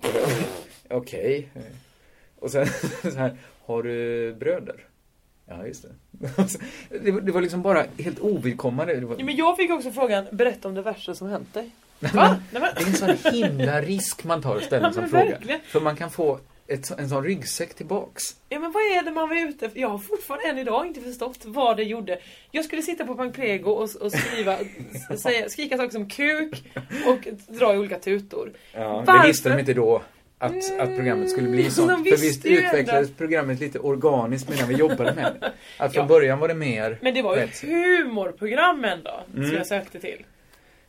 Okej. 0.89 1.49
Och 2.41 2.51
sen 2.51 2.67
så 3.03 3.11
här, 3.19 3.37
har 3.67 3.83
du 3.83 4.35
bröder? 4.35 4.85
Ja, 5.47 5.67
just 5.67 5.83
det. 5.83 5.89
Det, 7.05 7.11
var- 7.11 7.21
det 7.21 7.33
var 7.33 7.41
liksom 7.41 7.63
bara 7.63 7.85
helt 7.99 8.19
ovidkommande. 8.21 9.01
Var, 9.01 9.17
Ja, 9.19 9.25
men 9.25 9.37
jag 9.37 9.57
fick 9.57 9.71
också 9.71 9.91
frågan, 9.91 10.27
berätta 10.33 10.69
om 10.69 10.75
det 10.75 10.83
värsta 10.83 11.15
som 11.15 11.29
hänt 11.29 11.55
dig. 11.55 11.71
Nej, 12.01 12.11
men, 12.15 12.37
Nej, 12.53 12.63
men- 12.63 12.71
Det 12.77 12.83
är 12.83 12.87
en 13.11 13.17
sån 13.19 13.33
himla 13.33 13.81
risk 13.83 14.25
man 14.25 14.43
tar 14.43 14.55
och 14.57 14.63
ställer 14.63 14.87
en 14.89 14.95
sån 14.95 15.09
fråga. 15.09 15.39
För 15.67 15.81
man 15.81 15.97
kan 15.97 16.11
få 16.11 16.39
ett, 16.67 16.99
en 16.99 17.09
sån 17.09 17.25
ryggsäck 17.25 17.75
tillbaks. 17.75 18.23
Ja 18.49 18.59
men 18.59 18.73
vad 18.73 18.83
är 18.83 19.03
det 19.03 19.11
man 19.11 19.29
var 19.29 19.37
ute 19.49 19.67
efter? 19.67 19.81
Jag 19.81 19.89
har 19.89 19.99
fortfarande 19.99 20.49
än 20.49 20.59
idag 20.59 20.87
inte 20.87 21.01
förstått 21.01 21.39
vad 21.45 21.77
det 21.77 21.83
gjorde. 21.85 22.19
Jag 22.51 22.65
skulle 22.65 22.83
sitta 22.83 23.07
på 23.07 23.15
Pankrego 23.15 23.71
och, 23.71 23.91
och 24.01 24.13
skriva, 24.13 24.59
säga, 25.19 25.49
skrika 25.49 25.77
saker 25.77 25.91
som 25.91 26.09
kuk 26.09 26.63
och 27.07 27.29
dra 27.55 27.75
i 27.75 27.79
olika 27.79 27.99
tutor. 27.99 28.53
Ja, 28.75 29.03
Varför? 29.07 29.23
det 29.23 29.29
visste 29.29 29.49
de 29.49 29.59
inte 29.59 29.75
då. 29.75 30.03
Att, 30.41 30.79
att 30.81 30.97
programmet 30.97 31.31
skulle 31.31 31.49
bli 31.49 31.61
Mm, 31.61 31.71
sånt. 31.71 32.09
För 32.09 32.17
visst 32.17 32.45
utvecklades 32.45 33.11
programmet 33.17 33.61
lite 33.61 33.79
organiskt 33.79 34.49
medan 34.51 34.69
vi 34.69 34.75
jobbade 34.75 35.15
med 35.15 35.37
det. 35.41 35.53
Att 35.79 35.93
från 35.95 36.03
Ja. 36.03 36.09
början 36.09 36.39
var 36.39 36.49
det 36.49 36.55
mer... 36.55 36.99
Men 37.03 37.15
det 37.15 37.23
var 37.23 37.37
ju 37.37 37.43
ett 37.43 37.61
humorprogram 37.61 38.85
ändå, 38.85 39.21
som 39.35 39.43
Mm. 39.43 39.57
jag 39.57 39.67
sökte 39.67 39.99
till. 40.01 40.25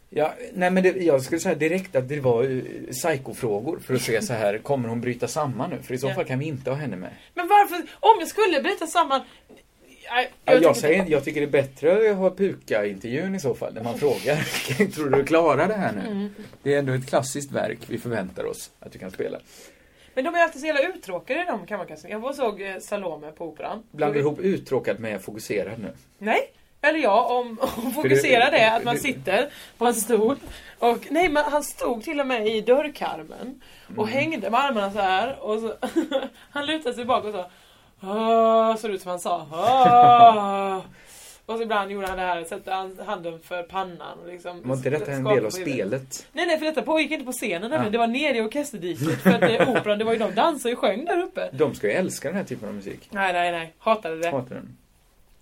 Ja, 0.10 0.34
nej 0.54 0.72
men 0.72 0.84
det, 0.84 0.90
jag 0.98 1.22
skulle 1.22 1.40
säga 1.40 1.56
direkt 1.56 1.96
att 1.96 2.10
det 2.10 2.20
var 2.20 2.62
psykofrågor 2.92 3.80
för 3.86 3.94
att 3.94 4.02
se 4.02 4.22
så 4.22 4.34
här, 4.34 4.58
kommer 4.58 4.90
hon 4.90 5.02
bryta 5.02 5.28
samman 5.28 5.70
nu? 5.70 5.78
För 5.84 5.94
i 5.94 5.98
så 5.98 6.10
fall 6.10 6.26
kan 6.26 6.40
vi 6.40 6.46
inte 6.46 6.70
ha 6.70 6.78
henne 6.78 6.96
med. 6.96 7.10
Men 7.34 7.48
varför, 7.48 7.76
om 8.00 8.16
jag 8.20 8.28
skulle 8.28 8.62
bryta 8.62 8.88
samman... 8.88 9.22
Jag, 10.46 10.64
jag, 10.64 10.78
säger, 10.78 11.06
jag 11.08 11.24
tycker 11.26 11.42
det 11.42 11.48
är 11.48 11.52
bättre 11.52 12.12
att 12.12 12.18
ha 12.18 12.30
Puka-intervjun 12.36 13.36
i 13.36 13.40
så 13.40 13.56
fall, 13.56 13.74
när 13.74 13.84
man 13.84 13.98
frågar. 13.98 14.36
Tror 14.96 15.10
du 15.10 15.18
du 15.18 15.26
klarar 15.26 15.68
det 15.68 15.74
här 15.74 15.92
nu? 15.94 16.12
Mm. 16.12 16.30
Det 16.64 16.74
är 16.74 16.80
ändå 16.80 16.94
ett 16.94 17.08
klassiskt 17.10 17.52
verk 17.52 17.80
vi 17.88 17.98
förväntar 17.98 18.44
oss 18.46 18.72
att 18.80 18.92
du 18.92 19.00
kan 19.00 19.12
spela. 19.12 19.40
Men 20.14 20.24
de 20.24 20.36
är 20.36 20.40
alltid 20.40 20.62
så 20.62 20.68
jävla 20.68 20.82
uttråkade 20.82 21.46
de 21.48 21.66
kan 21.66 21.78
man 21.78 21.88
kanske 21.88 22.02
säga. 22.02 22.12
Jag 22.16 22.20
var 22.20 22.30
och 22.30 22.36
såg 22.36 22.62
eh, 22.62 22.78
Salome 22.80 23.32
på 23.32 23.46
Operan. 23.46 23.84
Blandar 23.92 24.14
du 24.14 24.20
ihop 24.20 24.40
uttråkad 24.40 25.00
med 25.00 25.22
fokuserad 25.22 25.80
nu? 25.80 25.92
Nej. 26.18 26.40
Eller 26.82 27.00
ja, 27.00 27.26
om, 27.40 27.60
om 27.78 27.92
fokusera 27.94 28.52
det, 28.52 28.72
att 28.72 28.84
man 28.84 28.98
sitter 28.98 29.50
på 29.78 29.86
en 29.86 29.94
stol. 29.96 30.36
Och 30.80 31.08
nej, 31.10 31.30
men 31.30 31.44
han 31.44 31.64
stod 31.64 32.04
till 32.04 32.20
och 32.20 32.28
med 32.28 32.48
i 32.48 32.62
dörrkarmen. 32.62 33.62
Och 33.98 34.08
Mm. 34.08 34.14
hängde 34.14 34.50
med 34.50 34.60
armarna 34.60 34.92
så 34.92 35.00
här. 35.00 35.40
Och 35.40 35.60
så, 35.60 35.74
han 36.50 36.66
lutade 36.66 36.96
sig 36.96 37.06
bak 37.06 37.24
och 37.26 37.32
sa 37.32 37.50
"Åh", 38.02 38.76
Såg 38.76 38.92
ut 38.92 39.02
som 39.02 39.10
han 39.10 39.20
sa 39.20 39.48
"Åh". 39.52 40.80
Och 41.46 41.56
så 41.58 41.62
ibland 41.64 41.92
gjorde 41.92 42.08
han 42.08 42.18
det 42.18 42.24
här, 42.24 42.44
sätter 42.44 42.72
han 42.72 43.00
handen 43.06 43.40
för 43.44 43.64
pannan 43.64 44.20
och 44.20 44.28
liksom 44.28 44.62
Var 44.64 44.76
inte 44.76 44.90
detta 44.90 45.12
en 45.12 45.24
del 45.24 45.46
av 45.46 45.50
spelet? 45.50 46.28
Nej 46.34 46.46
nej 46.46 46.58
för 46.60 46.66
detta 46.66 46.82
pågick 46.82 47.12
inte 47.12 47.26
på 47.26 47.32
scenen 47.32 47.62
nämligen. 47.62 47.86
Ah. 47.88 47.90
Det 47.90 47.98
var 47.98 48.08
nere 48.08 48.38
i 48.38 48.42
orkesterdiket. 48.42 49.22
För 49.22 49.30
att 49.30 49.42
eh, 49.42 49.70
operan, 49.70 50.00
det 50.00 50.06
var 50.06 50.14
ju 50.14 50.20
de 50.20 50.36
dansade 50.36 50.74
och 50.76 50.80
sjöng 50.80 51.06
där 51.06 51.22
uppe. 51.22 51.50
De 51.54 51.76
ska 51.76 51.88
ju 51.88 51.94
älska 51.94 52.28
den 52.28 52.38
här 52.38 52.44
typen 52.44 52.70
av 52.70 52.76
musik. 52.76 53.08
Nej 53.12 53.34
nej 53.34 53.52
nej, 53.52 53.74
hatade 53.80 54.20
det. 54.20 54.30
Hatar 54.30 54.56
den. 54.56 54.78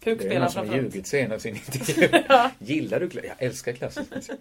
Det 0.03 0.11
är 0.11 0.15
Pukspelaren 0.15 0.41
någon 0.41 0.51
som 0.51 0.59
har 0.59 0.65
framförallt. 0.65 0.93
ljugit 0.95 1.07
sig 1.07 1.35
i 1.35 1.39
sin 1.39 1.55
intervju. 1.73 2.09
Gillar 2.59 2.99
du 2.99 3.09
klassisk? 3.09 3.33
Jag 3.37 3.47
älskar 3.47 3.73
klassisk 3.73 4.15
musik. 4.15 4.39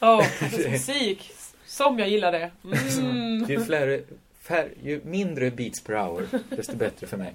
Ja, 0.00 0.22
klassisk 0.38 0.68
musik. 0.70 1.32
Som 1.66 1.98
jag 1.98 2.08
gillar 2.08 2.32
det. 2.32 2.50
Mm. 3.00 3.44
Ju, 3.48 3.60
fler, 3.64 4.02
fär, 4.44 4.68
ju 4.82 5.00
mindre 5.04 5.50
beats 5.50 5.80
per 5.84 5.94
hour, 5.94 6.26
desto 6.56 6.76
bättre 6.76 7.06
för 7.06 7.16
mig. 7.16 7.34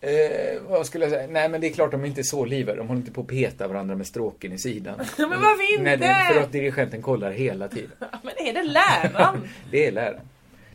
Eh, 0.00 0.62
vad 0.68 0.86
skulle 0.86 1.04
jag 1.04 1.12
säga? 1.12 1.26
Nej 1.30 1.48
men 1.48 1.60
det 1.60 1.66
är 1.66 1.72
klart 1.72 1.90
de 1.90 2.02
är 2.04 2.06
inte 2.08 2.24
så 2.24 2.44
livar. 2.44 2.76
De 2.76 2.88
håller 2.88 3.00
inte 3.00 3.12
på 3.12 3.20
att 3.20 3.26
peta 3.26 3.68
varandra 3.68 3.96
med 3.96 4.06
stråken 4.06 4.52
i 4.52 4.58
sidan. 4.58 4.94
Men 5.18 5.30
varför 5.30 5.72
inte? 5.72 5.82
Nej, 5.82 5.96
det 5.96 6.06
är 6.06 6.32
för 6.34 6.40
att 6.40 6.52
dirigenten 6.52 7.02
kollar 7.02 7.30
hela 7.32 7.68
tiden. 7.68 7.90
Men 8.22 8.48
är 8.48 8.52
det 8.52 8.62
läraren? 8.62 9.48
Det 9.70 9.86
är 9.86 9.92
läraren. 9.92 10.20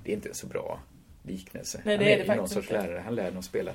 Det 0.03 0.11
är 0.11 0.15
inte 0.15 0.33
så 0.33 0.47
bra 0.47 0.79
liknelse. 1.23 1.81
Nej, 1.83 1.97
det 1.97 2.03
Han 2.03 2.13
är 2.13 2.17
det 2.17 2.21
ju 2.23 2.27
någon 2.27 2.37
faktiskt 2.37 2.53
sorts 2.53 2.71
inte. 2.71 2.81
lärare. 2.87 3.01
Han 3.05 3.15
lär 3.15 3.31
dem 3.31 3.43
spela. 3.43 3.71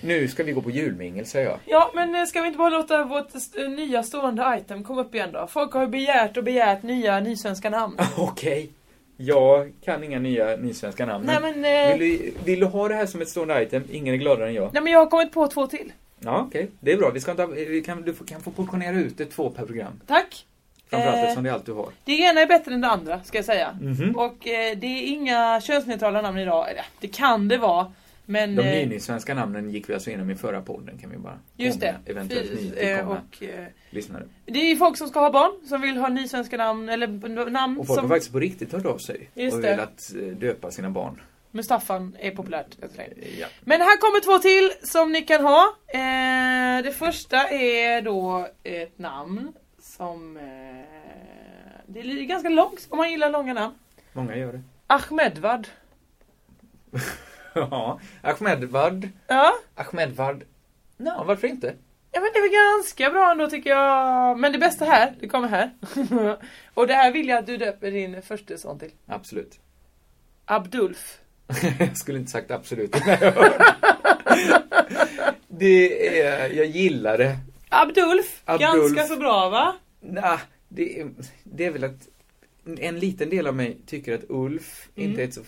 Nu 0.00 0.28
ska 0.28 0.42
vi 0.44 0.52
gå 0.52 0.62
på 0.62 0.70
julmingel, 0.70 1.26
säger 1.26 1.46
jag. 1.48 1.58
Ja, 1.66 1.90
men 1.94 2.14
eh, 2.14 2.24
ska 2.24 2.40
vi 2.40 2.46
inte 2.46 2.58
bara 2.58 2.70
låta 2.70 3.04
vårt 3.04 3.34
st- 3.34 3.68
nya 3.68 4.02
stående 4.02 4.58
item 4.60 4.84
komma 4.84 5.00
upp 5.00 5.14
igen 5.14 5.32
då? 5.32 5.46
Folk 5.46 5.72
har 5.72 5.80
ju 5.80 5.88
begärt 5.88 6.36
och 6.36 6.44
begärt 6.44 6.82
nya 6.82 7.20
nysvenska 7.20 7.70
namn. 7.70 7.96
Okej. 8.16 8.70
Jag 9.16 9.72
kan 9.84 10.04
inga 10.04 10.18
nya 10.18 10.56
nysvenska 10.56 11.06
namn. 11.06 11.24
Nej, 11.26 11.38
men, 11.40 11.64
eh, 11.92 11.98
vill, 11.98 12.18
du, 12.18 12.32
vill 12.44 12.60
du 12.60 12.66
ha 12.66 12.88
det 12.88 12.94
här 12.94 13.06
som 13.06 13.20
ett 13.20 13.28
stående 13.28 13.62
item? 13.62 13.82
Ingen 13.92 14.14
är 14.14 14.18
gladare 14.18 14.48
än 14.48 14.54
jag. 14.54 14.70
Nej 14.74 14.82
men 14.82 14.92
jag 14.92 14.98
har 15.00 15.06
kommit 15.06 15.32
på 15.32 15.46
två 15.46 15.66
till. 15.66 15.92
Ja, 16.18 16.44
okej. 16.48 16.70
Det 16.80 16.92
är 16.92 16.96
bra. 16.96 17.10
Vi 17.10 17.20
ska 17.20 17.30
inte, 17.30 17.46
vi 17.46 17.82
kan, 17.82 18.02
du 18.02 18.14
kan 18.14 18.40
få 18.40 18.50
portionera 18.50 18.96
ut 18.96 19.18
det 19.18 19.24
två 19.24 19.50
per 19.50 19.66
program. 19.66 20.00
Tack. 20.06 20.46
Framförallt 20.90 21.16
Eh, 21.16 21.22
eftersom 21.22 21.44
det 21.44 21.50
är 21.50 21.54
allt 21.54 21.66
du 21.66 21.72
har. 21.72 21.88
Det 22.04 22.12
ena 22.12 22.40
är 22.40 22.46
bättre 22.46 22.74
än 22.74 22.80
det 22.80 22.88
andra, 22.88 23.20
ska 23.24 23.38
jag 23.38 23.44
säga. 23.44 23.78
Mhm. 23.80 24.16
Och 24.16 24.48
eh, 24.48 24.76
det 24.76 24.86
är 24.86 25.06
inga 25.06 25.60
könsneutrala 25.60 26.22
namn 26.22 26.38
idag. 26.38 26.70
Eller, 26.70 26.84
Det 27.00 27.08
kan 27.08 27.48
det 27.48 27.56
vara. 27.58 27.92
Men... 28.26 28.56
De 28.56 28.62
eh, 28.62 28.70
mininsvenska 28.70 29.34
namnen 29.34 29.70
gick 29.70 29.88
vi 29.88 29.94
alltså 29.94 30.10
igenom 30.10 30.30
i 30.30 30.34
förra 30.34 30.62
podden, 30.62 30.98
kan 30.98 31.10
vi 31.10 31.16
bara 31.16 31.38
Just 31.56 31.80
det. 31.80 31.96
Eventuellt 32.06 32.50
nytillkomna 32.50 33.22
eh, 33.40 33.48
eh, 33.48 33.66
lyssnare. 33.90 34.24
Det 34.46 34.58
är 34.58 34.68
ju 34.68 34.76
folk 34.76 34.98
som 34.98 35.08
ska 35.08 35.20
ha 35.20 35.30
barn, 35.30 35.52
som 35.68 35.80
vill 35.80 35.96
ha 35.96 36.08
nysvenska 36.08 36.56
namn, 36.56 36.88
eller 36.88 37.50
namn 37.50 37.78
Och 37.80 37.86
folk 37.86 37.98
som... 38.00 38.10
har 38.10 38.16
faktiskt 38.16 38.32
på 38.32 38.38
riktigt 38.38 38.72
hört 38.72 38.86
av 38.86 38.98
sig 38.98 39.30
Just 39.34 39.56
och 39.56 39.64
velat 39.64 40.12
eh, 40.14 40.26
döpa 40.26 40.70
sina 40.70 40.90
barn. 40.90 41.20
Mustaffan 41.50 42.16
är 42.20 42.30
populärt. 42.30 42.76
Ja. 43.38 43.46
Men 43.60 43.80
här 43.80 43.96
kommer 44.00 44.20
två 44.20 44.38
till 44.38 44.70
som 44.82 45.12
ni 45.12 45.22
kan 45.22 45.44
ha. 45.44 45.76
Eh, 45.88 46.84
det 46.84 46.92
första 46.98 47.48
är 47.48 48.02
då 48.02 48.48
ett 48.62 48.98
namn 48.98 49.52
som... 49.80 50.36
Eh, 50.36 50.42
det 51.86 52.00
är 52.00 52.24
ganska 52.24 52.48
långt 52.48 52.86
om 52.90 52.98
man 52.98 53.10
gillar 53.10 53.30
långa 53.30 53.54
namn. 53.54 53.74
Många 54.12 54.36
gör 54.36 54.52
det. 54.52 54.62
Ahmedvad. 54.86 55.68
Ja, 57.70 58.00
Ahmedvard. 58.22 59.08
Ja. 59.26 59.52
Ahmedvard. 59.74 60.44
Ja, 60.96 61.24
varför 61.26 61.46
inte? 61.48 61.74
Ja 62.12 62.20
men 62.20 62.30
det 62.32 62.38
är 62.38 62.42
väl 62.42 62.76
ganska 62.78 63.10
bra 63.10 63.30
ändå 63.30 63.50
tycker 63.50 63.70
jag. 63.70 64.38
Men 64.38 64.52
det 64.52 64.58
bästa 64.58 64.84
här, 64.84 65.14
det 65.20 65.28
kommer 65.28 65.48
här. 65.48 65.70
Och 66.74 66.86
det 66.86 66.94
här 66.94 67.12
vill 67.12 67.28
jag 67.28 67.38
att 67.38 67.46
du 67.46 67.56
döper 67.56 67.90
din 67.90 68.22
första 68.22 68.58
son 68.58 68.78
till. 68.78 68.90
Absolut. 69.06 69.58
Abdulf. 70.44 71.18
jag 71.78 71.96
skulle 71.96 72.18
inte 72.18 72.30
sagt 72.30 72.50
absolut. 72.50 72.92
det 75.48 76.18
är, 76.20 76.50
jag 76.50 76.66
gillar 76.66 77.18
det. 77.18 77.36
Abdulf. 77.68 78.42
Abdulf. 78.44 78.74
Ganska 78.74 79.02
så 79.14 79.16
bra 79.16 79.48
va? 79.48 79.74
Nah, 80.00 80.40
det, 80.68 81.00
är, 81.00 81.10
det 81.44 81.64
är 81.66 81.70
väl 81.70 81.84
att 81.84 82.08
en 82.78 82.98
liten 82.98 83.30
del 83.30 83.46
av 83.46 83.54
mig 83.54 83.76
tycker 83.86 84.14
att 84.14 84.24
Ulf 84.28 84.88
Mm. 84.96 85.10
inte 85.10 85.22
är 85.22 85.26
ett 85.28 85.34
så 85.34 85.40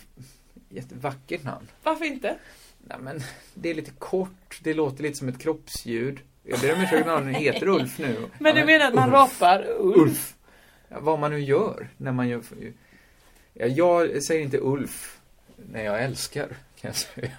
jättevackert 0.69 1.43
namn. 1.43 1.67
Varför 1.83 2.05
inte? 2.05 2.35
Nej, 2.79 2.97
men 3.01 3.21
det 3.53 3.69
är 3.69 3.73
lite 3.73 3.91
kort, 3.91 4.59
det 4.63 4.73
låter 4.73 5.03
lite 5.03 5.17
som 5.17 5.27
ett 5.29 5.39
kroppsljud. 5.39 6.19
Jag 6.43 6.59
ber 6.59 6.73
om 6.75 6.81
ursäkt 6.81 7.07
om 7.07 7.13
någon 7.13 7.33
heter 7.35 7.67
Ulf 7.67 7.99
nu. 7.99 8.17
Men 8.39 8.53
du 8.55 8.59
Ja, 8.61 8.65
menar 8.65 8.87
att 8.87 8.93
man 8.93 9.09
Ulf. 9.09 9.13
rapar 9.41 9.65
Ulf? 9.79 9.97
Ulf. 9.97 10.35
Ja, 10.89 10.97
vad 10.99 11.19
man 11.19 11.31
nu 11.31 11.39
gör 11.39 11.87
när 11.97 12.11
man 12.11 12.27
gör... 12.27 12.41
Ja, 13.53 13.65
jag 13.65 14.23
säger 14.23 14.41
inte 14.43 14.57
Ulf 14.61 15.19
när 15.71 15.83
jag 15.83 16.03
älskar, 16.03 16.47
kan 16.47 16.55
jag 16.81 16.95
säga. 16.95 17.31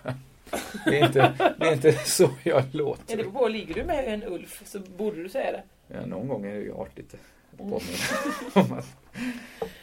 Det 0.85 0.99
är 1.01 1.07
inte, 1.07 1.35
det 1.59 1.67
är 1.67 1.73
inte 1.73 1.93
så 1.93 2.31
jag 2.43 2.61
Ja, 2.61 2.65
låter. 2.73 3.17
det 3.17 3.23
beror 3.23 3.31
på, 3.33 3.49
ligger 3.49 3.75
du 3.75 3.85
med 3.85 4.05
en 4.15 4.23
Ulf 4.25 4.63
så 4.65 4.79
borde 4.81 5.23
du 5.23 5.29
säga 5.29 5.53
det. 5.53 5.63
Ja, 5.95 6.07
någon 6.07 6.29
gång 6.29 6.47
är 6.47 6.55
det 6.55 6.61
ju 6.61 6.75
artigt. 6.75 7.15
Påminna 7.59 7.83
om 8.73 8.73
att 8.79 8.87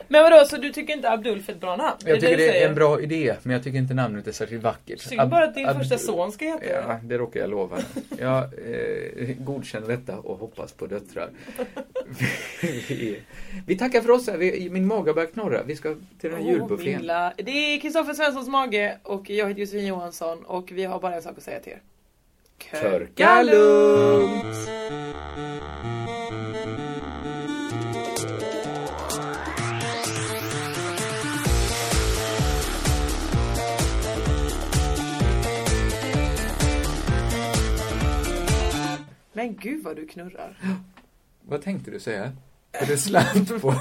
Men 0.07 0.23
vadå, 0.23 0.45
så 0.45 0.57
du 0.57 0.71
tycker 0.71 0.93
inte 0.93 1.09
Abdulf 1.11 1.49
är 1.49 1.53
ett 1.53 1.59
bra 1.61 1.75
namn? 1.75 1.97
Jag 2.05 2.19
tycker 2.19 2.37
du 2.37 2.43
det 2.43 2.63
är 2.63 2.69
en 2.69 2.75
bra 2.75 3.01
idé, 3.01 3.35
men 3.43 3.53
jag 3.53 3.63
tycker 3.63 3.77
inte 3.79 3.93
namnet 3.93 4.27
är 4.27 4.31
särskilt 4.31 4.63
vackert. 4.63 4.99
Synd 4.99 5.29
bara 5.29 5.43
att 5.43 5.55
din 5.55 5.67
Ab- 5.67 5.77
första 5.77 5.97
son 5.97 6.31
ska 6.31 6.45
heta 6.45 6.59
det. 6.59 6.83
Ja, 6.87 6.99
det 7.03 7.17
råkar 7.17 7.39
jag 7.39 7.49
lova. 7.49 7.77
Jag 8.19 8.43
eh, 8.43 9.35
godkänner 9.39 9.87
detta 9.87 10.17
och 10.17 10.37
hoppas 10.39 10.71
på 10.71 10.87
döttrar. 10.87 11.29
vi, 12.61 13.19
vi 13.67 13.77
tackar 13.77 14.01
för 14.01 14.11
oss. 14.11 14.27
här. 14.27 14.37
Vi, 14.37 14.69
min 14.69 14.87
mage 14.87 15.09
har 15.09 15.15
börjat 15.15 15.33
knorra. 15.33 15.63
Vi 15.63 15.75
ska 15.75 15.93
till 15.93 16.29
den 16.29 16.33
här 16.33 16.39
Åh, 16.47 16.51
julbuffén. 16.51 16.85
min 16.97 17.01
la- 17.05 17.33
Det 17.37 17.51
är 17.51 17.79
Kristoffer 17.79 18.13
Svenssons 18.13 18.47
mage 18.47 18.97
och 19.03 19.29
jag 19.29 19.47
heter 19.47 19.61
Josefin 19.61 19.85
Johansson 19.87 20.43
och 20.45 20.71
vi 20.71 20.83
har 20.83 20.99
bara 20.99 21.15
en 21.15 21.21
sak 21.21 21.37
att 21.37 21.43
säga 21.43 21.59
till 21.59 21.71
er. 21.71 21.81
Körka 22.81 23.43
lugnt! 23.43 24.69
Men 39.45 39.55
gud 39.55 39.83
vad 39.83 39.95
du 39.95 40.07
knurrar. 40.07 40.57
Vad 41.41 41.61
tänkte 41.61 41.91
du 41.91 41.99
säga? 41.99 42.31
För 42.79 42.85
det 42.85 42.97
slant 42.97 43.61
på 43.61 43.73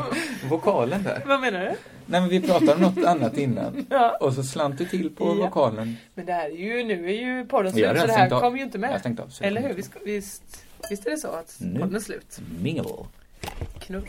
vokalen 0.50 1.02
där. 1.02 1.22
Vad 1.26 1.40
menar 1.40 1.60
du? 1.60 1.66
Nej 2.06 2.20
men 2.20 2.28
vi 2.28 2.40
pratade 2.40 2.72
om 2.74 2.80
något 2.80 3.04
annat 3.04 3.36
innan. 3.38 3.86
Ja. 3.90 4.16
Och 4.20 4.32
så 4.32 4.42
slant 4.42 4.78
det 4.78 4.84
till 4.84 5.14
på 5.16 5.24
Ja. 5.24 5.34
vokalen. 5.34 5.96
Men 6.14 6.26
det 6.26 6.32
här 6.32 6.44
är 6.50 6.54
ju, 6.54 6.84
nu 6.84 7.06
är 7.10 7.14
ju 7.14 7.44
podden 7.46 7.78
Jag 7.78 7.90
slut 7.90 8.00
så 8.00 8.06
det 8.06 8.12
här 8.12 8.32
av. 8.32 8.40
kommer 8.40 8.58
ju 8.58 8.64
inte 8.64 8.78
Jag 8.78 8.90
med. 8.90 9.00
stängt 9.00 9.20
av, 9.20 9.32
Eller 9.40 9.60
hur? 9.68 9.74
Visst, 9.74 9.92
visst, 10.04 10.64
visst 10.90 11.06
är 11.06 11.10
det 11.10 11.16
så 11.18 11.28
att 11.28 11.56
Nu. 11.60 11.80
podden 11.80 11.94
är 11.96 12.00
slut? 12.00 12.40
Mingle. 12.62 12.84
Knull. 13.80 14.08